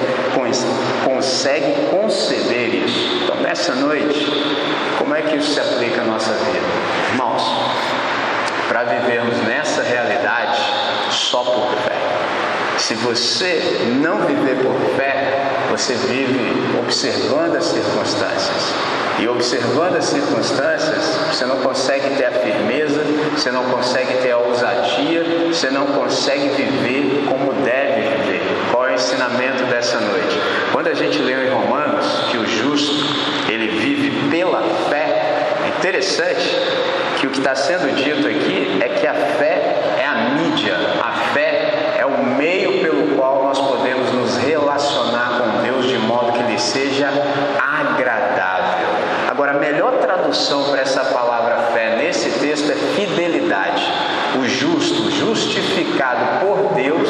consegue 1.04 1.74
conceber 1.90 2.86
isso. 2.86 3.24
Então, 3.24 3.38
nessa 3.38 3.74
noite, 3.76 4.26
como 5.00 5.16
é 5.16 5.22
que 5.22 5.38
isso 5.38 5.54
se 5.54 5.60
aplica 5.60 6.02
à 6.02 6.06
nossa 6.06 6.34
vida? 6.34 6.66
Irmãos, 7.12 7.44
para 8.76 8.84
vivermos 8.84 9.38
nessa 9.48 9.82
realidade 9.82 10.60
só 11.10 11.46
por 11.46 11.74
fé. 11.86 11.96
Se 12.78 12.94
você 12.96 13.88
não 14.02 14.26
viver 14.26 14.58
por 14.58 14.78
fé, 14.98 15.46
você 15.72 15.94
vive 15.94 16.78
observando 16.78 17.56
as 17.56 17.64
circunstâncias. 17.68 18.74
E 19.18 19.30
observando 19.30 19.96
as 19.96 20.04
circunstâncias, 20.04 21.06
você 21.32 21.46
não 21.46 21.62
consegue 21.62 22.18
ter 22.18 22.26
a 22.26 22.32
firmeza, 22.32 23.02
você 23.32 23.50
não 23.50 23.64
consegue 23.64 24.16
ter 24.16 24.32
a 24.32 24.40
ousadia, 24.40 25.24
você 25.48 25.70
não 25.70 25.86
consegue 25.88 26.50
viver 26.50 27.24
como 27.30 27.54
deve 27.64 28.10
viver. 28.10 28.42
Qual 28.74 28.86
é 28.86 28.92
o 28.92 28.96
ensinamento 28.96 29.64
dessa 29.68 30.02
noite? 30.02 30.38
Quando 30.74 30.88
a 30.88 30.94
gente 30.94 31.20
leu 31.20 31.46
em 31.46 31.50
Romanos 31.50 32.26
que 32.30 32.38
o 32.38 32.46
justo, 32.46 33.06
ele 33.48 33.70
vive 33.80 34.30
pela 34.30 34.62
fé, 34.90 35.15
interessante 35.86 36.50
que 37.20 37.28
o 37.28 37.30
que 37.30 37.38
está 37.38 37.54
sendo 37.54 37.96
dito 37.96 38.28
aqui 38.28 38.80
é 38.82 38.90
que 38.90 39.06
a 39.06 39.14
fé 39.14 40.00
é 40.00 40.04
a 40.04 40.32
mídia, 40.32 40.76
a 41.00 41.12
fé 41.32 41.94
é 42.00 42.04
o 42.04 42.26
meio 42.26 42.82
pelo 42.82 43.16
qual 43.16 43.44
nós 43.44 43.60
podemos 43.60 44.12
nos 44.12 44.36
relacionar 44.38 45.40
com 45.40 45.62
Deus 45.62 45.86
de 45.86 46.00
modo 46.00 46.32
que 46.32 46.42
lhe 46.42 46.60
seja 46.60 47.08
agradável. 47.60 48.88
Agora, 49.30 49.52
a 49.52 49.60
melhor 49.60 50.00
tradução 50.00 50.64
para 50.72 50.82
essa 50.82 51.06
palavra 51.06 51.56
fé 51.72 51.98
nesse 51.98 52.32
texto 52.40 52.72
é 52.72 52.76
fidelidade. 52.76 53.84
O 54.40 54.44
justo, 54.48 55.12
justificado 55.12 56.44
por 56.44 56.74
Deus, 56.74 57.10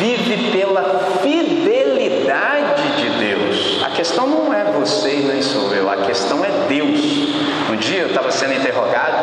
vive 0.00 0.50
pela 0.50 0.98
fidelidade 1.22 2.82
de 2.96 3.10
Deus. 3.24 3.80
A 3.84 3.90
questão 3.90 4.26
não 4.26 4.52
é 4.52 4.64
você 4.64 5.16
e 5.16 5.22
nem 5.22 5.42
sou 5.42 5.72
eu, 5.74 5.88
a 5.88 5.98
questão 5.98 6.44
é 6.44 6.50
Deus. 6.68 7.00
Um 7.70 7.76
dia 8.00 8.02
eu 8.02 8.08
estava 8.08 8.30
sendo 8.30 8.54
interrogado 8.54 9.16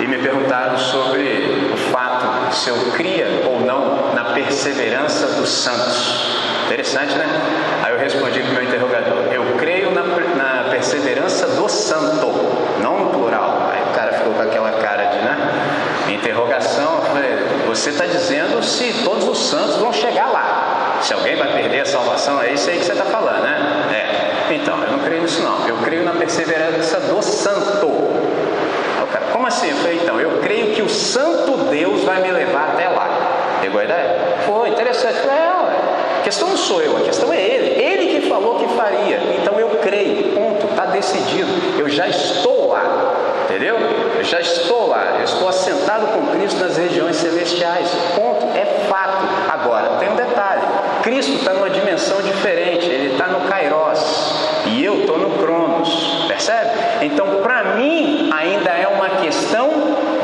e 0.00 0.06
me 0.06 0.18
perguntaram 0.18 0.76
sobre 0.76 1.70
o 1.72 1.76
fato 1.92 2.54
se 2.54 2.68
eu 2.68 2.76
cria 2.92 3.42
ou 3.46 3.60
não 3.60 4.12
na 4.14 4.24
perseverança 4.32 5.26
dos 5.28 5.48
santos. 5.48 6.40
Interessante, 6.66 7.14
né? 7.14 7.26
Aí 7.82 7.92
eu 7.92 7.98
respondi 7.98 8.40
para 8.40 8.50
o 8.50 8.54
meu 8.54 8.64
interrogador: 8.64 9.32
eu 9.32 9.56
creio 9.56 9.90
na, 9.92 10.02
na 10.02 10.70
perseverança 10.70 11.46
do 11.48 11.68
santo, 11.68 12.26
não 12.80 12.98
no 12.98 13.10
plural. 13.10 13.70
Aí 13.72 13.82
o 13.82 13.94
cara 13.94 14.12
ficou 14.12 14.32
com 14.32 14.42
aquela 14.42 14.72
cara 14.72 15.04
de, 15.04 15.18
né? 15.18 15.36
Interrogação. 16.08 16.96
Eu 16.96 17.02
falei: 17.02 17.30
você 17.68 17.90
está 17.90 18.06
dizendo 18.06 18.62
se 18.62 19.04
todos 19.04 19.28
os 19.28 19.38
santos 19.50 19.76
vão 19.76 19.92
chegar 19.92 20.30
lá. 20.30 20.59
Se 21.00 21.14
alguém 21.14 21.36
vai 21.36 21.48
perder 21.52 21.80
a 21.80 21.84
salvação, 21.84 22.40
é 22.42 22.52
isso 22.52 22.68
aí 22.68 22.78
que 22.78 22.84
você 22.84 22.92
está 22.92 23.04
falando, 23.04 23.42
né? 23.42 24.48
É. 24.48 24.54
Então, 24.54 24.82
eu 24.82 24.92
não 24.92 24.98
creio 24.98 25.22
nisso 25.22 25.42
não. 25.42 25.66
Eu 25.66 25.76
creio 25.78 26.04
na 26.04 26.12
perseverança 26.12 27.00
do 27.00 27.22
santo. 27.22 28.10
Como 29.32 29.46
assim? 29.46 29.70
Eu 29.70 29.76
falei, 29.76 30.00
então, 30.02 30.20
eu 30.20 30.40
creio 30.42 30.74
que 30.74 30.82
o 30.82 30.88
santo 30.88 31.56
Deus 31.70 32.02
vai 32.04 32.20
me 32.20 32.30
levar 32.30 32.72
até 32.74 32.88
lá. 32.88 33.58
Pegou 33.60 33.80
a 33.80 33.84
ideia? 33.84 34.16
Foi 34.46 34.68
interessante. 34.68 35.16
É, 35.26 35.48
a 36.18 36.22
questão 36.22 36.48
não 36.48 36.56
sou 36.56 36.82
eu, 36.82 36.96
a 36.96 37.00
questão 37.00 37.32
é 37.32 37.40
ele. 37.40 37.82
Ele 37.82 38.20
que 38.20 38.28
falou 38.28 38.56
que 38.56 38.68
faria. 38.74 39.18
Então 39.40 39.58
eu 39.58 39.68
creio. 39.82 40.34
Ponto. 40.34 40.66
Está 40.66 40.86
decidido. 40.86 41.48
Eu 41.78 41.88
já 41.88 42.06
estou 42.08 42.68
lá. 42.68 42.82
Entendeu? 43.44 43.76
Eu 44.18 44.24
já 44.24 44.40
estou 44.40 44.88
lá. 44.88 45.16
Eu 45.18 45.24
estou 45.24 45.48
assentado 45.48 46.08
com 46.08 46.26
Cristo 46.36 46.60
nas 46.60 46.76
regiões 46.76 47.16
celestiais. 47.16 47.88
Ponto. 48.14 48.46
É 48.56 48.86
fato. 48.88 49.26
Agora, 49.48 49.96
tem 49.98 50.10
um 50.10 50.16
detalhe. 50.16 50.29
Cristo 51.02 51.32
está 51.32 51.52
numa 51.52 51.70
dimensão 51.70 52.20
diferente. 52.22 52.86
Ele 52.86 53.12
está 53.12 53.28
no 53.28 53.48
Kairos. 53.48 54.60
E 54.66 54.84
eu 54.84 55.00
estou 55.00 55.18
no 55.18 55.30
Cronos. 55.38 56.24
Percebe? 56.28 56.70
Então, 57.02 57.42
para 57.42 57.76
mim, 57.76 58.30
ainda 58.32 58.70
é 58.70 58.86
uma 58.88 59.08
questão 59.20 59.70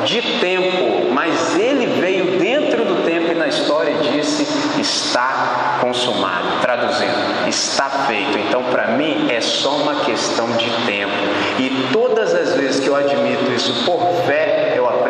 de 0.04 0.22
tempo. 0.40 1.10
Mas 1.12 1.56
ele 1.56 1.86
veio 2.00 2.38
dentro 2.38 2.84
do 2.84 3.04
tempo 3.04 3.32
e 3.32 3.34
na 3.34 3.48
história 3.48 3.94
disse: 3.94 4.46
está 4.80 5.78
consumado. 5.80 6.60
Traduzindo, 6.60 7.48
está 7.48 7.88
feito. 8.06 8.38
Então, 8.38 8.62
para 8.64 8.88
mim, 8.88 9.28
é 9.30 9.40
só 9.40 9.76
uma 9.76 9.96
questão 10.04 10.50
de 10.52 10.70
tempo. 10.86 11.12
E 11.58 11.88
todas 11.92 12.34
as 12.34 12.54
vezes 12.54 12.80
que 12.80 12.88
eu 12.88 12.96
admito 12.96 13.50
isso 13.52 13.84
por 13.84 14.00
fé, 14.26 14.55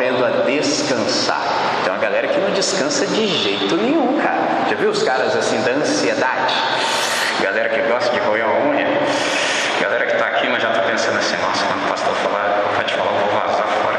aprendo 0.07 0.25
a 0.25 0.29
descansar. 0.45 1.41
Tem 1.83 1.91
uma 1.91 1.99
galera 1.99 2.27
que 2.27 2.39
não 2.39 2.51
descansa 2.51 3.05
de 3.07 3.27
jeito 3.27 3.75
nenhum, 3.75 4.19
cara. 4.19 4.65
Já 4.69 4.75
viu 4.75 4.89
os 4.89 5.03
caras 5.03 5.35
assim 5.35 5.61
da 5.61 5.71
ansiedade? 5.71 6.53
Galera 7.41 7.69
que 7.69 7.81
gosta 7.81 8.11
de 8.13 8.19
roer 8.19 8.45
a 8.45 8.67
unha. 8.67 8.87
Galera 9.81 10.05
que 10.05 10.13
está 10.13 10.25
aqui, 10.27 10.47
mas 10.47 10.61
já 10.61 10.69
está 10.69 10.81
pensando 10.83 11.17
assim, 11.17 11.35
nossa, 11.37 11.65
quando 11.65 11.85
o 11.85 11.89
pastor 11.89 12.13
falar, 12.15 12.63
vai 12.75 12.85
te 12.85 12.93
falar, 12.93 13.11
eu 13.11 13.19
vou 13.19 13.39
vazar 13.39 13.67
fora. 13.67 13.97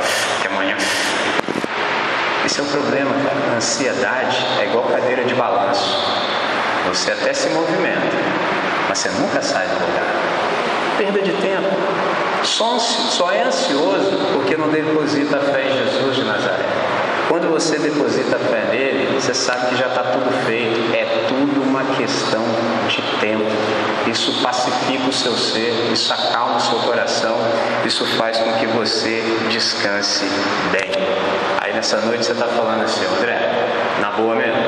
Esse 2.44 2.60
é 2.60 2.62
o 2.62 2.66
problema, 2.66 3.10
cara. 3.12 3.56
Ansiedade 3.56 4.46
é 4.60 4.64
igual 4.64 4.84
cadeira 4.84 5.24
de 5.24 5.34
balanço. 5.34 6.02
Você 6.88 7.12
até 7.12 7.34
se 7.34 7.50
movimenta, 7.50 8.16
mas 8.88 8.98
você 8.98 9.10
nunca 9.10 9.42
sai 9.42 9.66
do 9.66 9.74
lugar. 9.74 10.06
Perda 10.96 11.20
de 11.20 11.32
tempo. 11.32 12.07
Só, 12.44 13.30
é 13.32 13.42
ansioso 13.42 14.18
porque 14.32 14.56
não 14.56 14.68
deposita 14.68 15.36
a 15.36 15.40
fé 15.40 15.68
em 15.68 15.78
Jesus 15.78 16.16
de 16.16 16.24
Nazaré. 16.24 16.66
Quando 17.28 17.48
você 17.50 17.78
deposita 17.78 18.36
a 18.36 18.38
fé 18.38 18.66
nele, 18.70 19.20
você 19.20 19.34
sabe 19.34 19.68
que 19.68 19.76
já 19.76 19.88
está 19.88 20.02
tudo 20.02 20.30
feito. 20.46 20.94
É 20.94 21.26
tudo 21.28 21.62
uma 21.62 21.84
questão 21.96 22.42
de 22.88 23.02
tempo. 23.20 23.44
Isso 24.06 24.42
pacifica 24.42 25.08
o 25.08 25.12
seu 25.12 25.36
ser, 25.36 25.90
isso 25.92 26.12
acalma 26.12 26.56
o 26.56 26.60
seu 26.60 26.78
coração, 26.78 27.36
isso 27.84 28.06
faz 28.16 28.38
com 28.38 28.54
que 28.54 28.66
você 28.68 29.22
descanse 29.50 30.24
bem. 30.72 30.90
Aí 31.60 31.74
nessa 31.74 32.00
noite 32.00 32.24
você 32.24 32.32
está 32.32 32.46
falando 32.46 32.82
assim, 32.82 33.04
André, 33.04 33.50
na 34.00 34.10
boa 34.12 34.34
mesmo. 34.34 34.62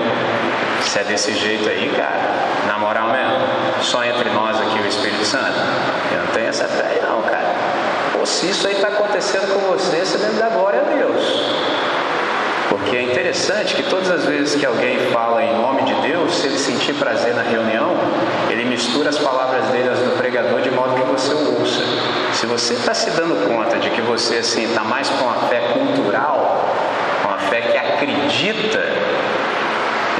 Se 0.82 0.98
é 0.98 1.04
desse 1.04 1.32
jeito 1.34 1.68
aí, 1.68 1.92
cara, 1.96 2.66
na 2.66 2.78
moral 2.78 3.08
mesmo, 3.08 3.82
só 3.82 4.04
entre 4.04 4.28
nós 4.30 4.60
aqui 4.60 4.80
o 4.80 4.86
Espírito 4.86 5.24
Santo. 5.24 5.58
Eu 6.12 6.18
não 6.18 6.26
tenho 6.28 6.48
essa 6.48 6.64
fé 6.66 6.84
aí 6.90 7.00
não, 7.02 7.22
cara. 7.22 7.54
Pô, 8.12 8.26
se 8.26 8.50
isso 8.50 8.66
aí 8.66 8.74
está 8.74 8.88
acontecendo 8.88 9.54
com 9.54 9.60
você, 9.70 10.04
você 10.04 10.18
deve 10.18 10.38
dar 10.38 10.50
glória 10.50 10.80
a 10.80 10.84
Deus. 10.84 11.60
Porque 12.68 12.96
é 12.96 13.02
interessante 13.02 13.74
que 13.74 13.82
todas 13.84 14.10
as 14.10 14.24
vezes 14.24 14.58
que 14.58 14.66
alguém 14.66 14.98
fala 15.12 15.42
em 15.42 15.56
nome 15.56 15.82
de 15.82 15.94
Deus, 16.02 16.34
se 16.34 16.46
ele 16.46 16.58
sentir 16.58 16.94
prazer 16.94 17.34
na 17.34 17.42
reunião, 17.42 17.94
ele 18.48 18.64
mistura 18.64 19.10
as 19.10 19.18
palavras 19.18 19.66
dele 19.66 19.88
às 19.88 19.98
do 19.98 20.16
pregador 20.16 20.60
de 20.60 20.70
modo 20.70 20.94
que 20.94 21.02
você 21.02 21.32
o 21.34 21.60
ouça. 21.60 21.82
Se 22.32 22.46
você 22.46 22.74
está 22.74 22.94
se 22.94 23.10
dando 23.10 23.46
conta 23.48 23.78
de 23.78 23.90
que 23.90 24.00
você 24.00 24.36
assim 24.36 24.64
está 24.64 24.82
mais 24.82 25.08
com 25.08 25.28
a 25.28 25.34
fé 25.48 25.60
cultural, 25.72 26.64
com 27.22 27.30
a 27.32 27.38
fé 27.38 27.60
que 27.60 27.76
acredita, 27.76 28.80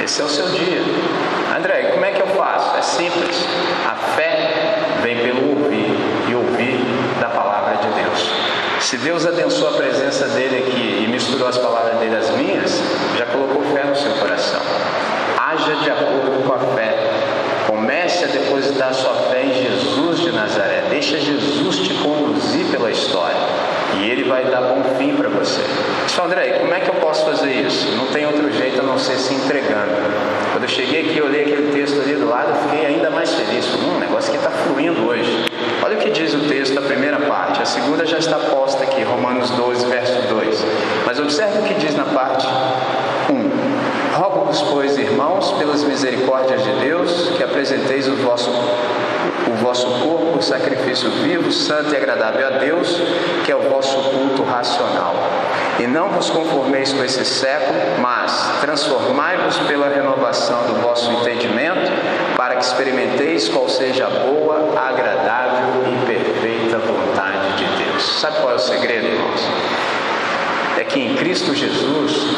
esse 0.03 0.21
é 0.21 0.25
o 0.25 0.29
seu 0.29 0.47
dia. 0.49 0.81
André, 1.57 1.91
como 1.93 2.05
é 2.05 2.11
que 2.11 2.21
eu 2.21 2.27
faço? 2.27 2.75
É 2.77 2.81
simples. 2.81 3.45
A 3.87 3.95
fé 4.15 4.75
vem 5.03 5.17
pelo 5.17 5.49
ouvir 5.49 5.95
e 6.27 6.35
ouvir 6.35 6.79
da 7.19 7.29
palavra 7.29 7.75
de 7.75 7.87
Deus. 8.01 8.31
Se 8.79 8.97
Deus 8.97 9.25
adensou 9.25 9.69
a 9.69 9.73
presença 9.73 10.27
dele 10.29 10.65
aqui 10.67 11.03
e 11.03 11.07
misturou 11.07 11.47
as 11.47 11.57
palavras 11.57 11.99
dele 11.99 12.15
às 12.15 12.31
minhas, 12.31 12.81
já 13.17 13.25
colocou 13.27 13.61
fé 13.73 13.83
no 13.83 13.95
seu 13.95 14.11
coração. 14.13 14.61
Haja 15.37 15.75
de 15.75 15.89
acordo 15.91 16.43
com 16.47 16.53
a 16.53 16.75
fé. 16.75 16.97
Comece 17.67 18.23
a 18.23 18.27
depositar 18.27 18.93
sua 18.93 19.13
fé 19.29 19.43
em 19.43 19.53
Jesus 19.53 20.19
de 20.19 20.31
Nazaré. 20.31 20.83
Deixa 20.89 21.19
Jesus 21.19 21.77
te 21.77 21.93
conduzir 21.95 22.65
pela 22.71 22.89
história. 22.89 23.60
E 23.99 24.09
ele 24.09 24.23
vai 24.23 24.45
dar 24.45 24.61
bom 24.61 24.83
fim 24.97 25.15
para 25.15 25.29
você. 25.29 25.61
Só 26.07 26.25
André, 26.25 26.59
como 26.59 26.73
é 26.73 26.79
que 26.79 26.89
eu 26.89 26.95
posso 26.95 27.25
fazer 27.25 27.51
isso? 27.51 27.91
Não 27.95 28.07
tem 28.07 28.25
outro 28.25 28.51
jeito 28.51 28.79
a 28.79 28.83
não 28.83 28.97
ser 28.97 29.17
se 29.17 29.33
entregando. 29.33 29.91
Quando 30.51 30.63
eu 30.63 30.69
cheguei 30.69 31.01
aqui, 31.01 31.17
eu 31.17 31.25
olhei 31.25 31.41
aquele 31.41 31.71
texto 31.71 31.99
ali 31.99 32.15
do 32.15 32.27
lado, 32.27 32.49
eu 32.49 32.69
fiquei 32.69 32.85
ainda 32.85 33.09
mais 33.09 33.33
feliz. 33.33 33.65
Hum, 33.75 33.97
o 33.97 33.99
negócio 33.99 34.31
que 34.31 34.37
está 34.37 34.49
fluindo 34.49 35.07
hoje. 35.07 35.45
Olha 35.83 35.97
o 35.97 35.99
que 35.99 36.09
diz 36.09 36.33
o 36.33 36.39
texto 36.47 36.73
da 36.75 36.81
primeira 36.81 37.19
parte. 37.19 37.61
A 37.61 37.65
segunda 37.65 38.05
já 38.05 38.17
está 38.17 38.37
posta 38.37 38.83
aqui, 38.83 39.03
Romanos 39.03 39.49
12, 39.51 39.85
verso 39.87 40.21
2. 40.27 40.65
Mas 41.05 41.19
observe 41.19 41.59
o 41.59 41.63
que 41.63 41.73
diz 41.75 41.95
na 41.95 42.05
parte 42.05 42.47
1. 43.29 44.17
Rogo-vos, 44.17 44.61
pois, 44.63 44.97
irmãos, 44.97 45.51
pelas 45.53 45.83
misericórdias 45.83 46.63
de 46.63 46.71
Deus, 46.81 47.31
que 47.37 47.43
apresenteis 47.43 48.07
o 48.07 48.15
vosso 48.15 48.51
o 49.51 49.55
vosso 49.55 49.85
corpo 49.99 50.41
sacrifício 50.41 51.09
vivo, 51.23 51.51
santo 51.51 51.93
e 51.93 51.97
agradável 51.97 52.47
a 52.47 52.49
Deus, 52.51 53.01
que 53.45 53.51
é 53.51 53.55
o 53.55 53.69
vosso 53.69 53.97
culto 54.09 54.43
racional. 54.43 55.15
E 55.79 55.87
não 55.87 56.09
vos 56.09 56.29
conformeis 56.29 56.93
com 56.93 57.03
esse 57.03 57.25
século, 57.25 57.77
mas 57.99 58.59
transformai-vos 58.61 59.57
pela 59.59 59.89
renovação 59.89 60.63
do 60.67 60.75
vosso 60.81 61.11
entendimento, 61.11 61.91
para 62.35 62.55
que 62.55 62.63
experimenteis 62.63 63.49
qual 63.49 63.67
seja 63.67 64.07
a 64.07 64.09
boa, 64.09 64.79
agradável 64.79 65.83
e 65.87 66.05
perfeita 66.05 66.77
vontade 66.77 67.57
de 67.57 67.83
Deus. 67.83 68.19
Sabe 68.19 68.37
qual 68.39 68.51
é 68.51 68.55
o 68.55 68.59
segredo, 68.59 69.07
irmãos? 69.07 69.41
É 70.77 70.83
que 70.83 70.99
em 70.99 71.15
Cristo 71.15 71.53
Jesus 71.53 72.35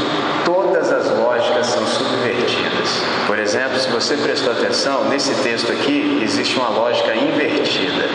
as 0.93 1.09
lógicas 1.09 1.67
são 1.67 1.85
subvertidas. 1.85 3.01
Por 3.27 3.39
exemplo, 3.39 3.79
se 3.79 3.89
você 3.89 4.15
prestou 4.17 4.53
atenção, 4.53 5.05
nesse 5.05 5.33
texto 5.41 5.71
aqui 5.71 6.19
existe 6.23 6.57
uma 6.57 6.69
lógica 6.69 7.15
invertida. 7.15 8.07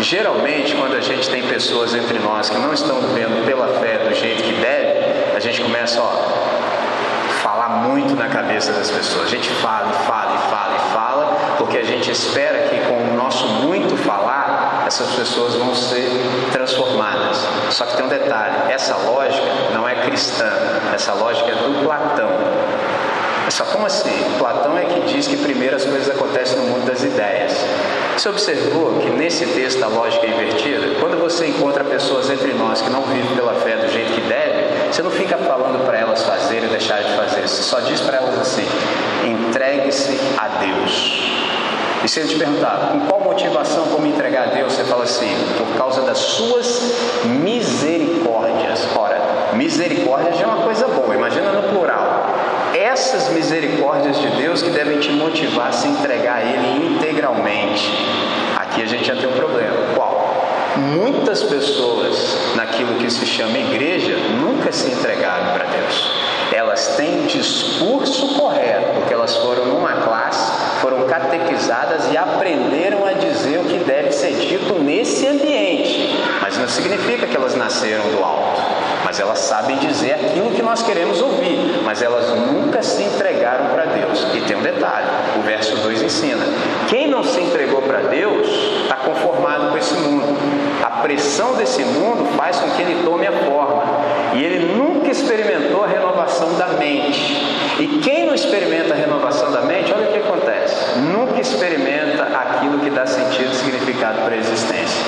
Geralmente, 0.00 0.74
quando 0.74 0.94
a 0.94 1.00
gente 1.00 1.28
tem 1.28 1.46
pessoas 1.46 1.94
entre 1.94 2.18
nós 2.18 2.50
que 2.50 2.58
não 2.58 2.72
estão 2.72 3.00
vivendo 3.00 3.44
pela 3.46 3.68
fé 3.80 3.98
do 3.98 4.14
jeito 4.14 4.42
que 4.42 4.52
deve, 4.52 5.36
a 5.36 5.40
gente 5.40 5.60
começa 5.60 6.00
a 6.00 7.28
falar 7.42 7.68
muito 7.68 8.14
na 8.14 8.28
cabeça 8.28 8.72
das 8.72 8.90
pessoas. 8.90 9.26
A 9.26 9.30
gente 9.30 9.48
fala 9.48 9.92
fala 9.92 10.34
e 10.34 10.50
fala 10.50 10.76
e 10.76 10.92
fala, 10.92 11.36
porque 11.58 11.78
a 11.78 11.84
gente 11.84 12.10
espera 12.10 12.68
que 12.68 12.78
com 12.86 13.12
o 13.12 13.16
nosso 13.16 13.46
muito 13.46 13.96
falar, 13.96 14.84
essas 14.86 15.10
pessoas 15.14 15.54
vão 15.54 15.74
ser 15.74 16.08
transformadas. 16.66 17.38
Só 17.70 17.84
que 17.86 17.96
tem 17.96 18.04
um 18.04 18.08
detalhe: 18.08 18.72
essa 18.72 18.96
lógica 18.96 19.46
não 19.72 19.88
é 19.88 19.94
cristã, 19.94 20.50
essa 20.94 21.14
lógica 21.14 21.50
é 21.50 21.54
do 21.54 21.84
Platão. 21.84 22.30
Só 23.48 23.64
como 23.66 23.86
assim? 23.86 24.10
Platão 24.38 24.76
é 24.76 24.84
que 24.84 25.00
diz 25.12 25.28
que 25.28 25.36
primeiro 25.36 25.76
as 25.76 25.84
coisas 25.84 26.10
acontecem 26.10 26.58
no 26.58 26.64
mundo 26.64 26.84
das 26.84 27.02
ideias. 27.04 27.52
Você 28.16 28.28
observou 28.28 28.98
que 28.98 29.10
nesse 29.10 29.46
texto 29.46 29.82
a 29.84 29.86
lógica 29.86 30.26
é 30.26 30.30
invertida? 30.30 30.98
Quando 31.00 31.16
você 31.20 31.46
encontra 31.46 31.84
pessoas 31.84 32.28
entre 32.28 32.52
nós 32.54 32.82
que 32.82 32.90
não 32.90 33.02
vivem 33.02 33.36
pela 33.36 33.54
fé 33.54 33.76
do 33.76 33.88
jeito 33.88 34.12
que 34.12 34.20
deve, 34.22 34.92
você 34.92 35.02
não 35.02 35.10
fica 35.10 35.38
falando 35.38 35.86
para 35.86 35.96
elas 35.96 36.22
fazer 36.24 36.64
e 36.64 36.66
deixar 36.66 37.02
de 37.02 37.14
fazer. 37.14 37.42
Você 37.42 37.62
só 37.62 37.78
diz 37.80 38.00
para 38.00 38.16
elas 38.16 38.38
assim: 38.38 38.66
entregue-se 39.24 40.18
a 40.36 40.48
Deus. 40.48 41.45
E 42.04 42.08
se 42.08 42.20
ele 42.20 42.28
te 42.28 42.36
perguntar 42.36 42.90
com 42.92 43.00
qual 43.06 43.20
motivação 43.20 43.84
vou 43.86 44.00
me 44.00 44.10
entregar 44.10 44.44
a 44.44 44.46
Deus, 44.46 44.72
você 44.72 44.84
fala 44.84 45.04
assim: 45.04 45.34
por 45.58 45.76
causa 45.76 46.02
das 46.02 46.18
suas 46.18 46.92
misericórdias. 47.24 48.86
Ora, 48.94 49.20
misericórdia 49.54 50.32
já 50.32 50.44
é 50.44 50.46
uma 50.46 50.62
coisa 50.62 50.86
boa, 50.88 51.14
imagina 51.14 51.50
no 51.52 51.62
plural 51.70 52.26
essas 52.76 53.30
misericórdias 53.30 54.20
de 54.20 54.28
Deus 54.28 54.62
que 54.62 54.70
devem 54.70 54.98
te 54.98 55.10
motivar 55.10 55.68
a 55.68 55.72
se 55.72 55.88
entregar 55.88 56.36
a 56.36 56.42
Ele 56.42 56.94
integralmente. 56.94 57.90
Aqui 58.56 58.82
a 58.82 58.86
gente 58.86 59.06
já 59.06 59.16
tem 59.16 59.28
um 59.28 59.32
problema. 59.32 59.76
Qual? 59.94 60.74
Muitas 60.76 61.42
pessoas 61.42 62.54
naquilo 62.54 62.94
que 62.94 63.10
se 63.10 63.24
chama 63.24 63.58
igreja 63.58 64.16
nunca 64.40 64.70
se 64.72 64.90
entregaram 64.90 65.52
para 65.54 65.64
Deus. 65.64 66.10
Elas 66.52 66.96
têm 66.96 67.26
discurso 67.26 68.34
correto, 68.34 68.92
porque 68.94 69.14
elas 69.14 69.36
foram 69.36 69.66
numa 69.66 69.92
classe, 69.92 70.52
foram 70.80 71.06
catequizadas 71.06 72.10
e 72.12 72.16
aprenderam 72.16 73.04
a 73.04 73.12
dizer 73.12 73.58
o 73.58 73.64
que 73.64 73.78
deve 73.78 74.12
ser 74.12 74.32
dito 74.34 74.74
nesse 74.78 75.26
ambiente. 75.26 76.18
Mas 76.40 76.56
não 76.58 76.68
significa 76.68 77.26
que 77.26 77.36
elas 77.36 77.54
nasceram 77.54 78.04
do 78.10 78.22
alto 78.22 78.76
mas 79.06 79.20
elas 79.20 79.38
sabem 79.38 79.76
dizer 79.78 80.14
aquilo 80.14 80.50
que 80.50 80.62
nós 80.62 80.82
queremos 80.82 81.22
ouvir, 81.22 81.80
mas 81.84 82.02
elas 82.02 82.28
nunca 82.30 82.82
se 82.82 83.04
entregaram 83.04 83.66
para 83.66 83.84
Deus. 83.84 84.26
E 84.34 84.40
tem 84.40 84.56
um 84.56 84.62
detalhe: 84.62 85.06
o 85.38 85.42
verso 85.42 85.76
2 85.76 86.02
ensina: 86.02 86.44
quem 86.88 87.06
não 87.06 87.22
se 87.22 87.40
entregou 87.40 87.82
para 87.82 88.00
Deus 88.00 88.48
está 88.82 88.96
conformado 88.96 89.70
com 89.70 89.78
esse 89.78 89.94
mundo. 89.94 90.36
A 90.82 91.02
pressão 91.02 91.54
desse 91.54 91.84
mundo 91.84 92.36
faz 92.36 92.56
com 92.56 92.68
que 92.70 92.82
ele 92.82 93.04
tome 93.04 93.28
a 93.28 93.32
forma, 93.32 93.84
e 94.34 94.42
ele 94.42 94.74
nunca 94.74 94.95
experimentou 95.16 95.84
a 95.84 95.86
renovação 95.86 96.54
da 96.54 96.68
mente. 96.68 97.36
E 97.78 98.00
quem 98.02 98.26
não 98.26 98.34
experimenta 98.34 98.94
a 98.94 98.96
renovação 98.96 99.50
da 99.50 99.62
mente, 99.62 99.92
olha 99.92 100.08
o 100.08 100.12
que 100.12 100.18
acontece: 100.18 100.98
nunca 100.98 101.40
experimenta 101.40 102.24
aquilo 102.24 102.78
que 102.78 102.90
dá 102.90 103.06
sentido 103.06 103.52
e 103.52 103.56
significado 103.56 104.22
para 104.22 104.34
a 104.34 104.38
existência. 104.38 105.04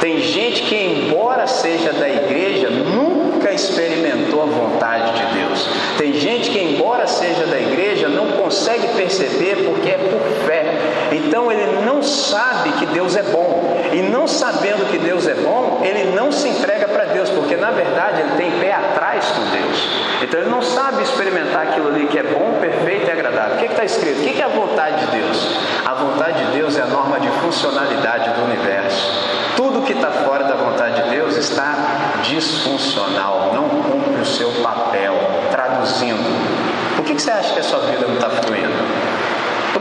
Tem 0.00 0.20
gente 0.20 0.62
que, 0.62 0.76
embora 0.76 1.46
seja 1.46 1.92
da 1.92 2.08
igreja, 2.08 2.68
nunca 2.68 3.52
experimentou 3.52 4.42
a 4.42 4.46
vontade 4.46 5.12
de 5.12 5.38
Deus. 5.38 5.68
Tem 5.96 6.12
gente 6.12 6.50
que, 6.50 6.58
embora 6.58 7.06
seja 7.06 7.46
da 7.46 7.58
igreja, 7.58 8.08
não 8.08 8.32
consegue 8.32 8.88
perceber 8.88 9.64
porque 9.64 9.88
é 9.88 9.98
por 9.98 10.46
fé. 10.46 10.74
Então 11.16 11.50
ele 11.50 11.84
não 11.84 12.02
sabe 12.02 12.72
que 12.72 12.86
Deus 12.86 13.16
é 13.16 13.22
bom. 13.22 13.76
E 13.92 14.02
não 14.02 14.26
sabendo 14.26 14.90
que 14.90 14.98
Deus 14.98 15.26
é 15.26 15.34
bom, 15.34 15.80
ele 15.82 16.14
não 16.14 16.30
se 16.30 16.48
entrega 16.48 16.88
para 16.88 17.04
Deus, 17.06 17.30
porque 17.30 17.56
na 17.56 17.70
verdade 17.70 18.20
ele 18.20 18.36
tem 18.36 18.50
pé 18.60 18.74
atrás 18.74 19.24
com 19.28 19.42
Deus. 19.42 19.88
Então 20.22 20.40
ele 20.40 20.50
não 20.50 20.60
sabe 20.60 21.02
experimentar 21.02 21.62
aquilo 21.62 21.88
ali 21.88 22.06
que 22.06 22.18
é 22.18 22.22
bom, 22.22 22.58
perfeito 22.60 23.08
e 23.08 23.10
agradável. 23.10 23.56
O 23.56 23.58
que 23.58 23.66
está 23.66 23.84
escrito? 23.84 24.20
O 24.20 24.22
que 24.22 24.40
é 24.40 24.44
a 24.44 24.48
vontade 24.48 25.06
de 25.06 25.12
Deus? 25.12 25.56
A 25.86 25.94
vontade 25.94 26.44
de 26.44 26.52
Deus 26.52 26.76
é 26.76 26.82
a 26.82 26.86
norma 26.86 27.18
de 27.20 27.28
funcionalidade 27.28 28.30
do 28.30 28.44
universo. 28.44 29.10
Tudo 29.56 29.82
que 29.82 29.92
está 29.92 30.10
fora 30.10 30.44
da 30.44 30.56
vontade 30.56 31.02
de 31.02 31.10
Deus 31.10 31.36
está 31.36 31.74
disfuncional, 32.22 33.52
não 33.54 33.68
cumpre 33.68 34.20
o 34.20 34.26
seu 34.26 34.50
papel. 34.62 35.14
Traduzindo, 35.50 36.96
por 36.96 37.04
que, 37.04 37.14
que 37.14 37.22
você 37.22 37.30
acha 37.30 37.54
que 37.54 37.60
a 37.60 37.62
sua 37.62 37.80
vida 37.80 38.06
não 38.06 38.14
está 38.14 38.28
fluindo? 38.28 39.05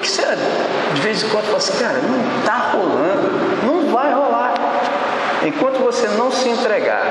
Porque 0.06 0.10
você 0.10 0.38
de 0.94 1.02
vez 1.02 1.24
em 1.24 1.30
quando 1.30 1.46
fala 1.46 1.58
assim, 1.58 1.78
cara, 1.80 1.98
não 1.98 2.40
está 2.40 2.72
rolando, 2.72 3.32
não 3.64 3.92
vai 3.92 4.14
rolar. 4.14 4.54
Enquanto 5.44 5.80
você 5.80 6.08
não 6.10 6.32
se 6.32 6.48
entregar, 6.48 7.04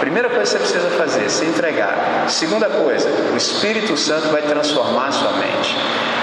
primeira 0.00 0.28
coisa 0.28 0.42
que 0.58 0.66
você 0.66 0.78
precisa 0.78 0.96
fazer, 0.96 1.30
se 1.30 1.46
entregar. 1.46 2.26
Segunda 2.28 2.68
coisa, 2.68 3.08
o 3.32 3.36
Espírito 3.36 3.96
Santo 3.96 4.28
vai 4.28 4.42
transformar 4.42 5.06
a 5.06 5.12
sua 5.12 5.32
mente. 5.32 5.76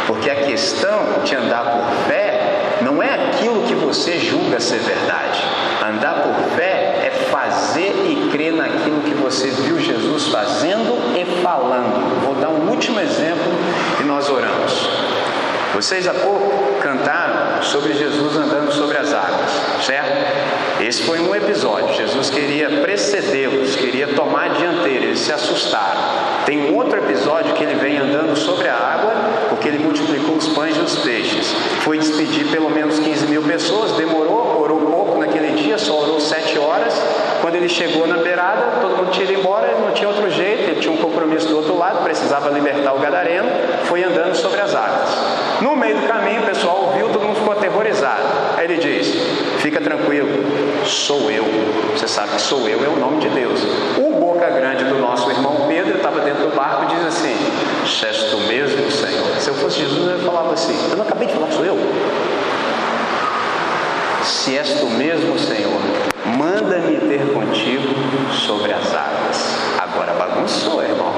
Porque 0.05 0.29
a 0.29 0.35
questão 0.35 1.23
de 1.23 1.35
andar 1.35 1.63
por 1.63 2.07
fé 2.07 2.77
não 2.81 3.01
é 3.01 3.29
aquilo 3.29 3.63
que 3.63 3.73
você 3.73 4.19
julga 4.19 4.59
ser 4.59 4.79
verdade. 4.79 5.43
Andar 5.83 6.21
por 6.21 6.55
fé 6.55 7.07
é 7.07 7.27
fazer 7.31 8.05
e 8.05 8.29
crer 8.31 8.53
naquilo 8.53 9.01
que 9.01 9.15
você 9.15 9.47
viu 9.47 9.79
Jesus 9.79 10.27
fazendo 10.27 11.17
e 11.17 11.41
falando. 11.41 12.21
Vou 12.23 12.35
dar 12.35 12.49
um 12.49 12.69
último 12.69 12.99
exemplo 12.99 13.51
e 13.99 14.03
nós 14.03 14.29
oramos. 14.29 14.92
Vocês 15.73 16.07
há 16.07 16.13
pouco 16.13 16.79
cantaram 16.81 17.63
sobre 17.63 17.93
Jesus 17.93 18.37
andando 18.37 18.71
sobre 18.71 18.95
as 18.95 19.11
águas, 19.11 19.49
certo? 19.81 20.83
Esse 20.83 21.01
foi 21.01 21.19
um 21.19 21.33
episódio. 21.33 21.95
Jesus 21.95 22.29
queria 22.29 22.69
precedê-los, 22.81 23.75
queria 23.75 24.09
tomar 24.09 24.45
a 24.45 24.47
dianteira, 24.49 25.05
eles 25.05 25.19
se 25.19 25.33
assustaram. 25.33 25.99
Tem 26.45 26.71
um 26.71 26.75
outro 26.75 26.99
episódio 26.99 27.55
que 27.55 27.63
ele 27.63 27.73
vem 27.73 27.97
andando 27.97 28.35
sobre 28.35 28.67
a 28.67 28.75
água, 28.75 29.13
porque 29.49 29.67
ele 29.67 29.79
multiplicou 29.79 30.35
os 30.35 30.47
pães 30.49 30.77
e 30.77 30.79
os 30.79 30.97
peixes. 30.99 31.51
Foi 31.81 31.97
despedir 31.97 32.51
pelo 32.51 32.69
menos 32.69 32.99
15 32.99 33.25
mil 33.25 33.41
pessoas, 33.41 33.93
demorou, 33.93 34.61
orou 34.61 34.79
pouco 34.81 35.19
naquele 35.19 35.55
dia, 35.55 35.79
só 35.79 36.01
orou 36.01 36.19
sete 36.19 36.59
horas. 36.59 36.93
Quando 37.41 37.55
ele 37.55 37.67
chegou 37.67 38.05
na 38.05 38.17
beirada, 38.17 38.79
todo 38.79 38.97
mundo 38.97 39.11
tinha 39.11 39.25
ido 39.25 39.39
embora, 39.39 39.73
não 39.79 39.91
tinha 39.91 40.07
outro 40.07 40.29
jeito, 40.29 40.69
ele 40.69 40.79
tinha 40.79 40.93
um 40.93 40.97
compromisso 40.97 41.47
do 41.47 41.57
outro 41.57 41.75
lado, 41.77 42.03
precisava 42.03 42.49
libertar 42.49 42.93
o 42.93 42.99
gadareno, 42.99 43.49
foi 43.85 44.03
andando 44.03 44.35
sobre 44.35 44.61
as 44.61 44.75
águas. 44.75 45.32
No 45.63 45.77
meio 45.77 45.95
do 45.95 46.07
caminho, 46.09 46.41
o 46.41 46.45
pessoal 46.45 46.87
ouviu, 46.87 47.07
todo 47.07 47.23
mundo 47.23 47.37
ficou 47.37 47.53
aterrorizado. 47.53 48.21
Aí 48.57 48.65
ele 48.65 48.77
diz: 48.77 49.15
Fica 49.59 49.79
tranquilo, 49.79 50.27
sou 50.85 51.31
eu. 51.31 51.45
Você 51.95 52.05
sabe 52.05 52.33
que 52.33 52.41
sou 52.41 52.67
eu, 52.67 52.83
é 52.83 52.89
o 52.89 52.97
nome 52.97 53.21
de 53.21 53.29
Deus. 53.29 53.61
O 53.97 54.11
boca 54.19 54.49
grande 54.49 54.83
do 54.83 54.99
nosso 54.99 55.31
irmão 55.31 55.65
Pedro 55.69 55.95
estava 55.95 56.19
dentro 56.19 56.49
do 56.49 56.53
barco 56.53 56.83
e 56.83 56.95
diz 56.97 57.05
assim: 57.05 57.33
és 58.05 58.23
tu 58.23 58.37
mesmo, 58.39 58.91
Senhor. 58.91 59.39
Se 59.39 59.47
eu 59.47 59.53
fosse 59.55 59.79
Jesus, 59.79 60.11
eu 60.11 60.19
falava 60.19 60.53
assim: 60.53 60.77
Eu 60.91 60.97
não 60.97 61.05
acabei 61.05 61.27
de 61.27 61.33
falar 61.33 61.49
sou 61.49 61.63
eu. 61.63 61.77
Se 64.25 64.57
és 64.57 64.69
tu 64.81 64.87
mesmo, 64.87 65.39
Senhor, 65.39 65.79
manda-me 66.37 66.97
ter 66.97 67.33
contigo 67.33 67.93
sobre 68.31 68.73
as 68.73 68.93
águas. 68.93 69.57
Agora 69.79 70.13
bagunçou, 70.13 70.83
irmão. 70.83 71.13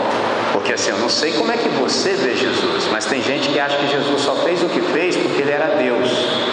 Porque 0.52 0.74
assim, 0.74 0.92
eu 0.92 0.98
não 0.98 1.10
sei 1.10 1.34
como 1.34 1.52
é 1.52 1.58
que 1.58 1.68
você 1.70 2.14
vê 2.14 2.34
Jesus, 2.36 2.88
mas 2.92 3.06
tem 3.06 3.22
gente 3.22 3.50
que 3.50 3.60
acha 3.60 3.78
que 3.78 3.88
Jesus 3.88 4.22
só 4.22 4.36
fez 4.38 4.64
o 4.64 4.70
que 4.70 4.82
fez 4.82 5.16
porque 5.18 5.42
ele 5.42 5.52
era 5.52 5.76
Deus. 5.76 6.10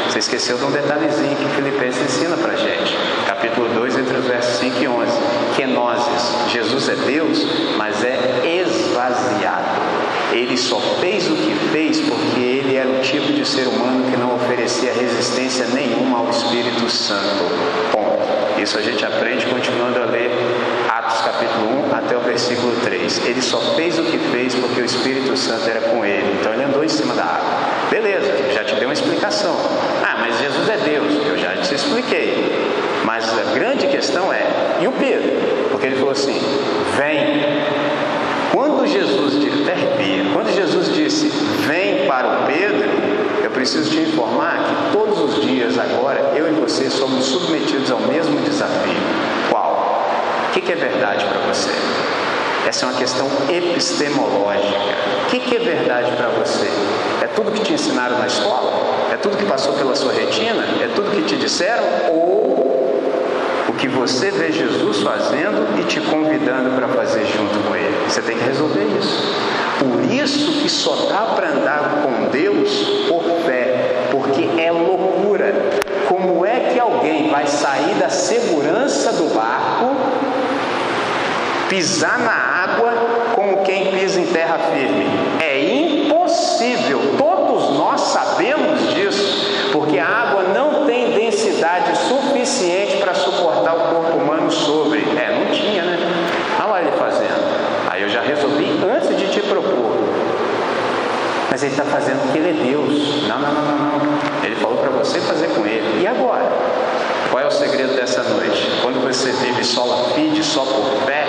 Você 0.08 0.18
esqueceu 0.18 0.58
de 0.58 0.64
um 0.64 0.70
detalhezinho 0.70 1.36
que 1.36 1.48
Filipenses 1.54 2.02
ensina 2.02 2.36
pra 2.36 2.54
gente. 2.56 2.96
Capítulo 3.26 3.68
2, 3.68 3.98
entre 3.98 4.16
os 4.18 4.26
versos 4.26 4.58
5 4.58 4.82
e 4.82 4.88
11. 4.88 5.12
Kenoses. 5.56 6.50
Jesus 6.50 6.88
é 6.88 6.96
Deus, 6.96 7.46
mas 7.76 8.04
é 8.04 8.62
esvaziado. 8.66 9.80
Ele 10.32 10.56
só 10.56 10.80
fez 11.00 11.30
o 11.30 11.36
que 11.36 11.54
fez 11.70 12.00
porque 12.00 12.40
ele 12.40 12.74
era 12.74 12.88
o 12.88 13.00
tipo 13.00 13.32
de 13.32 13.46
ser 13.46 13.68
humano 13.68 14.10
que 14.10 14.16
não 14.16 14.34
oferecia 14.34 14.92
resistência 14.92 15.66
nenhuma 15.66 16.18
ao 16.18 16.30
Espírito 16.30 16.88
Santo. 16.90 18.01
Isso 18.62 18.78
a 18.78 18.80
gente 18.80 19.04
aprende 19.04 19.44
continuando 19.46 20.00
a 20.00 20.04
ler 20.04 20.30
Atos 20.88 21.20
capítulo 21.22 21.84
1 21.90 21.96
até 21.96 22.16
o 22.16 22.20
versículo 22.20 22.72
3. 22.84 23.26
Ele 23.26 23.42
só 23.42 23.58
fez 23.74 23.98
o 23.98 24.04
que 24.04 24.18
fez 24.30 24.54
porque 24.54 24.80
o 24.80 24.84
Espírito 24.84 25.36
Santo 25.36 25.68
era 25.68 25.80
com 25.80 26.04
ele. 26.04 26.38
Então 26.38 26.54
ele 26.54 26.62
andou 26.62 26.84
em 26.84 26.88
cima 26.88 27.12
da 27.12 27.24
água. 27.24 27.50
Beleza, 27.90 28.52
já 28.54 28.62
te 28.62 28.76
dei 28.76 28.84
uma 28.84 28.92
explicação. 28.92 29.56
Ah, 30.04 30.16
mas 30.20 30.38
Jesus 30.38 30.68
é 30.68 30.76
Deus. 30.76 31.26
Eu 31.26 31.36
já 31.36 31.56
te 31.56 31.74
expliquei. 31.74 32.52
Mas 33.04 33.36
a 33.36 33.52
grande 33.52 33.88
questão 33.88 34.32
é, 34.32 34.46
e 34.80 34.86
o 34.86 34.92
Pedro? 34.92 35.68
Porque 35.70 35.86
ele 35.86 35.96
falou 35.96 36.12
assim: 36.12 36.40
vem. 36.96 37.42
Quando 38.52 38.86
Jesus 38.86 39.40
disse, 39.40 39.64
quando 40.32 40.54
Jesus 40.54 40.94
disse, 40.94 41.28
vem 41.66 42.06
para 42.06 42.28
o 42.28 42.46
Pedro, 42.46 42.88
eu 43.42 43.50
preciso 43.50 43.90
te 43.90 44.00
informar 44.00 44.58
que 44.58 44.92
todos 44.92 45.18
os 45.20 45.42
dias 45.42 45.78
agora, 45.78 46.32
eu 46.36 46.48
e 46.48 46.60
você 46.60 46.90
somos 46.90 47.24
submetidos 47.24 47.90
ao 47.90 48.00
mesmo 48.00 48.40
desafio. 48.40 48.94
Qual? 49.50 50.04
O 50.48 50.51
que 50.62 50.72
é 50.72 50.76
verdade 50.76 51.24
para 51.24 51.40
você? 51.52 51.70
Essa 52.68 52.86
é 52.86 52.88
uma 52.88 52.98
questão 52.98 53.26
epistemológica. 53.50 54.78
O 55.26 55.26
que 55.26 55.56
é 55.56 55.58
verdade 55.58 56.12
para 56.12 56.28
você? 56.28 56.70
É 57.20 57.26
tudo 57.26 57.50
que 57.50 57.60
te 57.60 57.72
ensinaram 57.72 58.18
na 58.18 58.26
escola? 58.26 58.72
É 59.12 59.16
tudo 59.16 59.36
que 59.36 59.44
passou 59.44 59.72
pela 59.74 59.94
sua 59.96 60.12
retina? 60.12 60.62
É 60.80 60.88
tudo 60.94 61.10
que 61.10 61.22
te 61.22 61.36
disseram? 61.36 61.82
Ou 62.10 62.42
o 63.68 63.72
que 63.72 63.88
você 63.88 64.30
vê 64.30 64.52
Jesus 64.52 65.00
fazendo 65.00 65.80
e 65.80 65.84
te 65.84 66.00
convidando 66.00 66.70
para 66.76 66.86
fazer 66.88 67.24
junto 67.26 67.58
com 67.66 67.74
Ele? 67.74 67.96
Você 68.08 68.22
tem 68.22 68.38
que 68.38 68.44
resolver 68.44 68.86
isso. 68.98 69.34
Por 69.80 70.12
isso 70.12 70.62
que 70.62 70.68
só 70.68 70.94
dá 71.10 71.34
para 71.34 71.48
andar 71.48 72.02
com 72.02 72.28
Deus 72.30 72.70
por 73.08 73.24
fé, 73.44 74.06
porque 74.12 74.48
é 74.60 74.70
loucura. 74.70 75.52
Como 76.08 76.46
é 76.46 76.72
que 76.72 76.78
alguém 76.78 77.30
vai 77.30 77.46
sair 77.46 77.94
da 77.94 78.08
segurança 78.08 79.12
do 79.12 79.34
barco, 79.34 80.01
pisar 81.72 82.18
na 82.18 82.32
água 82.34 82.92
como 83.34 83.62
quem 83.62 83.86
pisa 83.92 84.20
em 84.20 84.26
terra 84.26 84.58
firme? 84.74 85.06
É 85.40 85.58
impossível. 85.58 87.00
Todos 87.16 87.78
nós 87.78 87.98
sabemos 87.98 88.92
disso, 88.92 89.70
porque 89.72 89.98
a 89.98 90.06
água 90.06 90.42
não 90.54 90.84
tem 90.84 91.12
densidade 91.12 91.96
suficiente 91.96 92.98
para 92.98 93.14
suportar 93.14 93.74
o 93.74 93.94
corpo 93.94 94.18
humano 94.18 94.50
sobre. 94.50 95.00
É, 95.00 95.34
não 95.34 95.50
tinha, 95.50 95.82
né? 95.82 95.98
Olha 96.60 96.68
lá 96.68 96.82
ele 96.82 96.92
fazendo. 96.92 97.40
Aí 97.88 98.02
eu 98.02 98.10
já 98.10 98.20
resolvi 98.20 98.78
antes 98.84 99.16
de 99.16 99.30
te 99.30 99.40
propor. 99.40 99.96
Mas 101.50 101.62
ele 101.62 101.72
está 101.72 101.84
fazendo 101.84 102.20
porque 102.20 102.36
ele 102.36 102.50
é 102.50 102.64
Deus. 102.64 103.26
Não, 103.26 103.38
não, 103.38 103.50
não, 103.50 103.62
não, 103.62 103.98
não. 103.98 104.44
Ele 104.44 104.56
falou 104.56 104.76
para 104.76 104.90
você 104.90 105.20
fazer 105.20 105.48
com 105.48 105.64
ele. 105.64 106.02
E 106.02 106.06
agora? 106.06 106.61
O 107.52 107.54
segredo 107.54 107.94
dessa 107.94 108.22
noite? 108.22 108.66
Quando 108.80 109.06
você 109.06 109.30
vive 109.30 109.62
só 109.62 110.10
fide, 110.14 110.42
só 110.42 110.64
por 110.64 111.04
fé, 111.04 111.26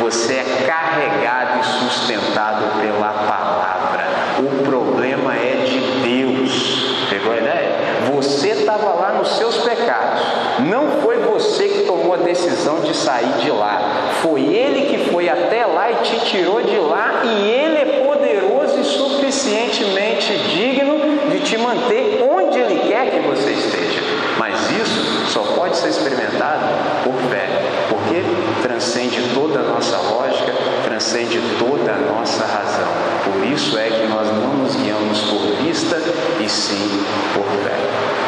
você 0.00 0.34
é 0.34 0.66
carregado 0.66 1.60
e 1.60 1.64
sustentado 1.64 2.80
pela 2.80 3.12
palavra. 3.12 4.08
O 4.40 4.64
problema 4.64 5.32
é 5.36 5.64
de 5.64 5.78
Deus. 6.02 7.06
Pegou 7.08 7.32
a 7.32 7.36
ideia? 7.36 7.70
Você 8.12 8.48
estava 8.48 8.88
lá 8.88 9.12
nos 9.12 9.36
seus 9.36 9.56
pecados. 9.58 10.20
Não 10.68 11.00
foi 11.00 11.18
você 11.18 11.68
que 11.68 11.84
tomou 11.84 12.14
a 12.14 12.16
decisão 12.16 12.80
de 12.80 12.92
sair 12.96 13.32
de 13.38 13.50
lá. 13.52 14.10
Foi 14.20 14.42
Ele 14.42 14.86
que 14.86 15.10
foi 15.12 15.28
até 15.28 15.64
lá 15.64 15.92
e 15.92 15.94
te 16.02 16.26
tirou 16.26 16.60
de 16.60 16.76
lá. 16.76 17.22
E 17.24 17.48
Ele 17.48 17.78
é 17.78 18.04
poderoso 18.04 18.80
e 18.80 18.84
suficientemente 18.84 20.36
digno 20.38 20.98
de 21.30 21.38
te 21.38 21.56
manter 21.56 22.28
onde 22.28 22.58
Ele 22.58 22.88
quer 22.88 23.12
que 23.12 23.20
você 23.20 23.52
esteja. 23.52 24.02
Mas 24.38 24.54
isso 24.72 25.11
só 25.32 25.40
pode 25.56 25.74
ser 25.78 25.88
experimentado 25.88 26.66
por 27.02 27.14
fé, 27.30 27.48
porque 27.88 28.22
transcende 28.62 29.22
toda 29.32 29.60
a 29.60 29.62
nossa 29.62 29.96
lógica, 29.96 30.52
transcende 30.84 31.40
toda 31.58 31.90
a 31.90 31.96
nossa 31.96 32.44
razão. 32.44 32.88
Por 33.24 33.46
isso 33.46 33.78
é 33.78 33.88
que 33.88 34.06
nós 34.08 34.28
não 34.28 34.52
nos 34.58 34.76
guiamos 34.76 35.20
por 35.22 35.40
vista 35.62 35.96
e 36.38 36.48
sim 36.50 37.02
por 37.32 37.46
fé. 37.64 37.76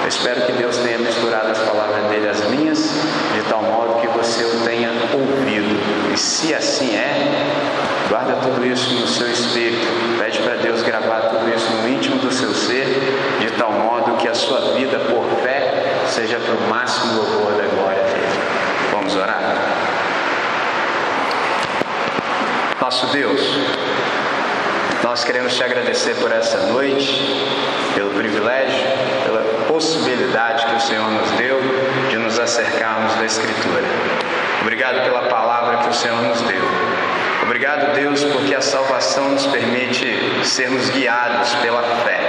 Eu 0.02 0.08
espero 0.08 0.46
que 0.46 0.52
Deus 0.52 0.78
tenha 0.78 0.98
misturado 0.98 1.50
as 1.50 1.58
palavras 1.58 2.06
dele 2.08 2.28
às 2.28 2.48
minhas, 2.48 2.78
de 2.78 3.42
tal 3.50 3.62
modo 3.62 4.00
que 4.00 4.06
você 4.08 4.42
o 4.44 4.60
tenha 4.64 4.90
ouvido. 5.12 5.78
E 6.14 6.16
se 6.16 6.54
assim 6.54 6.94
é, 6.94 7.52
guarda 8.08 8.36
tudo 8.36 8.64
isso 8.64 8.94
no 8.94 9.06
seu 9.06 9.30
espírito. 9.30 9.86
Pede 10.18 10.38
para 10.38 10.54
Deus 10.54 10.82
gravar 10.82 11.20
tudo 11.28 11.54
isso 11.54 11.70
no 11.70 11.88
íntimo 11.88 12.16
do 12.16 12.32
seu 12.32 12.54
ser, 12.54 12.86
de 13.40 13.50
tal 13.58 13.72
modo 13.72 14.16
que 14.16 14.28
a 14.28 14.34
sua 14.34 14.72
vida 14.74 14.98
por 15.00 15.24
seja 16.14 16.38
para 16.38 16.54
o 16.54 16.68
máximo 16.68 17.14
louvor 17.14 17.54
da 17.54 17.66
glória 17.66 18.04
dele. 18.04 18.38
Vamos 18.92 19.16
orar? 19.16 19.40
Nosso 22.80 23.06
Deus, 23.08 23.40
nós 25.02 25.24
queremos 25.24 25.56
te 25.56 25.64
agradecer 25.64 26.14
por 26.14 26.30
essa 26.30 26.68
noite, 26.68 27.20
pelo 27.96 28.10
privilégio, 28.10 28.86
pela 29.24 29.40
possibilidade 29.66 30.64
que 30.66 30.76
o 30.76 30.80
Senhor 30.80 31.10
nos 31.10 31.28
deu 31.32 31.60
de 32.08 32.16
nos 32.16 32.38
acercarmos 32.38 33.12
da 33.16 33.24
Escritura. 33.24 33.82
Obrigado 34.62 35.02
pela 35.02 35.22
palavra 35.22 35.78
que 35.78 35.88
o 35.88 35.94
Senhor 35.94 36.22
nos 36.22 36.40
deu. 36.42 36.62
Obrigado, 37.42 37.92
Deus, 37.92 38.22
porque 38.22 38.54
a 38.54 38.60
salvação 38.60 39.30
nos 39.30 39.46
permite 39.48 40.16
sermos 40.44 40.88
guiados 40.90 41.52
pela 41.56 41.82
fé. 41.82 42.20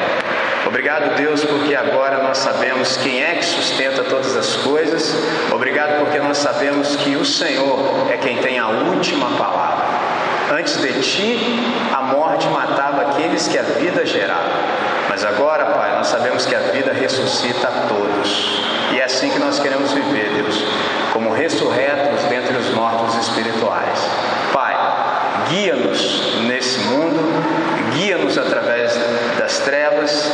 Obrigado, 0.65 1.15
Deus, 1.15 1.43
porque 1.45 1.75
agora 1.75 2.23
nós 2.23 2.37
sabemos 2.37 2.97
quem 2.97 3.23
é 3.23 3.35
que 3.35 3.45
sustenta 3.45 4.03
todas 4.03 4.35
as 4.35 4.55
coisas. 4.57 5.13
Obrigado 5.51 5.99
porque 5.99 6.19
nós 6.19 6.37
sabemos 6.37 6.95
que 6.95 7.15
o 7.15 7.23
Senhor 7.25 8.07
é 8.11 8.17
quem 8.17 8.37
tem 8.37 8.57
a 8.57 8.67
última 8.67 9.29
palavra. 9.37 9.85
Antes 10.51 10.77
de 10.77 10.93
ti, 11.01 11.39
a 11.93 12.01
morte 12.01 12.47
matava 12.47 13.01
aqueles 13.01 13.47
que 13.47 13.57
a 13.57 13.63
vida 13.63 14.05
gerava. 14.05 14.49
Mas 15.09 15.23
agora, 15.23 15.65
Pai, 15.65 15.95
nós 15.97 16.07
sabemos 16.07 16.45
que 16.45 16.55
a 16.55 16.59
vida 16.59 16.93
ressuscita 16.93 17.67
a 17.67 17.87
todos. 17.87 18.61
E 18.91 18.99
é 18.99 19.03
assim 19.03 19.29
que 19.29 19.39
nós 19.39 19.59
queremos 19.59 19.93
viver, 19.93 20.29
Deus 20.35 20.63
como 21.15 21.31
ressurretos 21.31 22.25
dentre 22.25 22.57
os 22.57 22.71
mortos 22.71 23.15
espirituais. 23.15 23.99
Pai, 24.51 24.75
guia-nos 25.49 26.37
nesse 26.47 26.79
mundo, 26.79 27.19
guia-nos 27.93 28.37
através 28.37 28.97
das 29.37 29.59
trevas, 29.59 30.31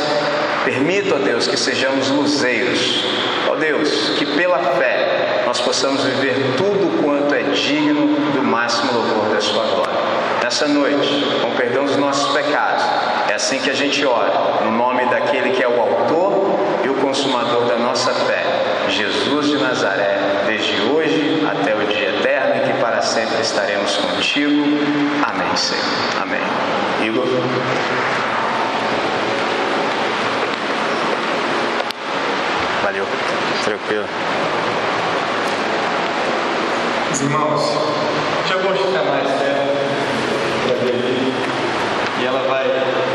permita, 0.64 1.14
ó 1.14 1.18
Deus, 1.18 1.46
que 1.46 1.56
sejamos 1.56 2.08
luzeiros, 2.10 3.04
ó 3.50 3.56
Deus, 3.56 4.10
que 4.18 4.26
pela 4.26 4.58
fé 4.58 5.42
nós 5.46 5.60
possamos 5.60 6.02
viver 6.04 6.34
tudo 6.56 7.02
quanto 7.02 7.34
é 7.34 7.42
digno 7.42 8.14
do 8.32 8.42
máximo 8.42 8.92
louvor 8.92 9.34
da 9.34 9.40
Sua 9.40 9.64
glória. 9.64 9.92
Nessa 10.42 10.66
noite, 10.66 11.26
com 11.40 11.50
perdão 11.52 11.84
dos 11.84 11.96
nossos 11.96 12.32
pecados, 12.32 12.84
é 13.28 13.34
assim 13.34 13.58
que 13.58 13.70
a 13.70 13.74
gente 13.74 14.04
ora, 14.04 14.64
no 14.64 14.70
nome 14.70 15.04
daquele 15.06 15.50
que 15.50 15.62
é 15.62 15.68
o 15.68 15.80
autor 15.80 16.58
e 16.84 16.88
o 16.88 16.94
consumador 16.94 17.64
da 17.66 17.76
nossa 17.76 18.12
fé, 18.12 18.44
Jesus 18.88 19.48
de 19.48 19.58
Nazaré, 19.58 20.18
desde 20.46 20.80
hoje 20.82 21.46
até 21.50 21.74
o 21.74 21.86
dia 21.86 22.10
eterno 22.10 22.56
e 22.56 22.60
que 22.60 22.80
sempre 23.02 23.40
estaremos 23.40 23.96
contigo. 23.96 24.62
Amém, 25.26 25.56
Senhor. 25.56 25.84
Amém. 26.20 26.40
Igor. 27.04 27.26
Valeu. 32.82 33.06
Tranquilo. 33.64 34.06
Irmãos, 37.20 37.78
deixa 38.40 38.54
eu 38.54 38.64
mostrar 38.64 39.04
mais 39.04 39.28
para 39.28 40.74
ver 40.84 41.32
E 42.20 42.26
ela 42.26 42.48
vai 42.48 43.11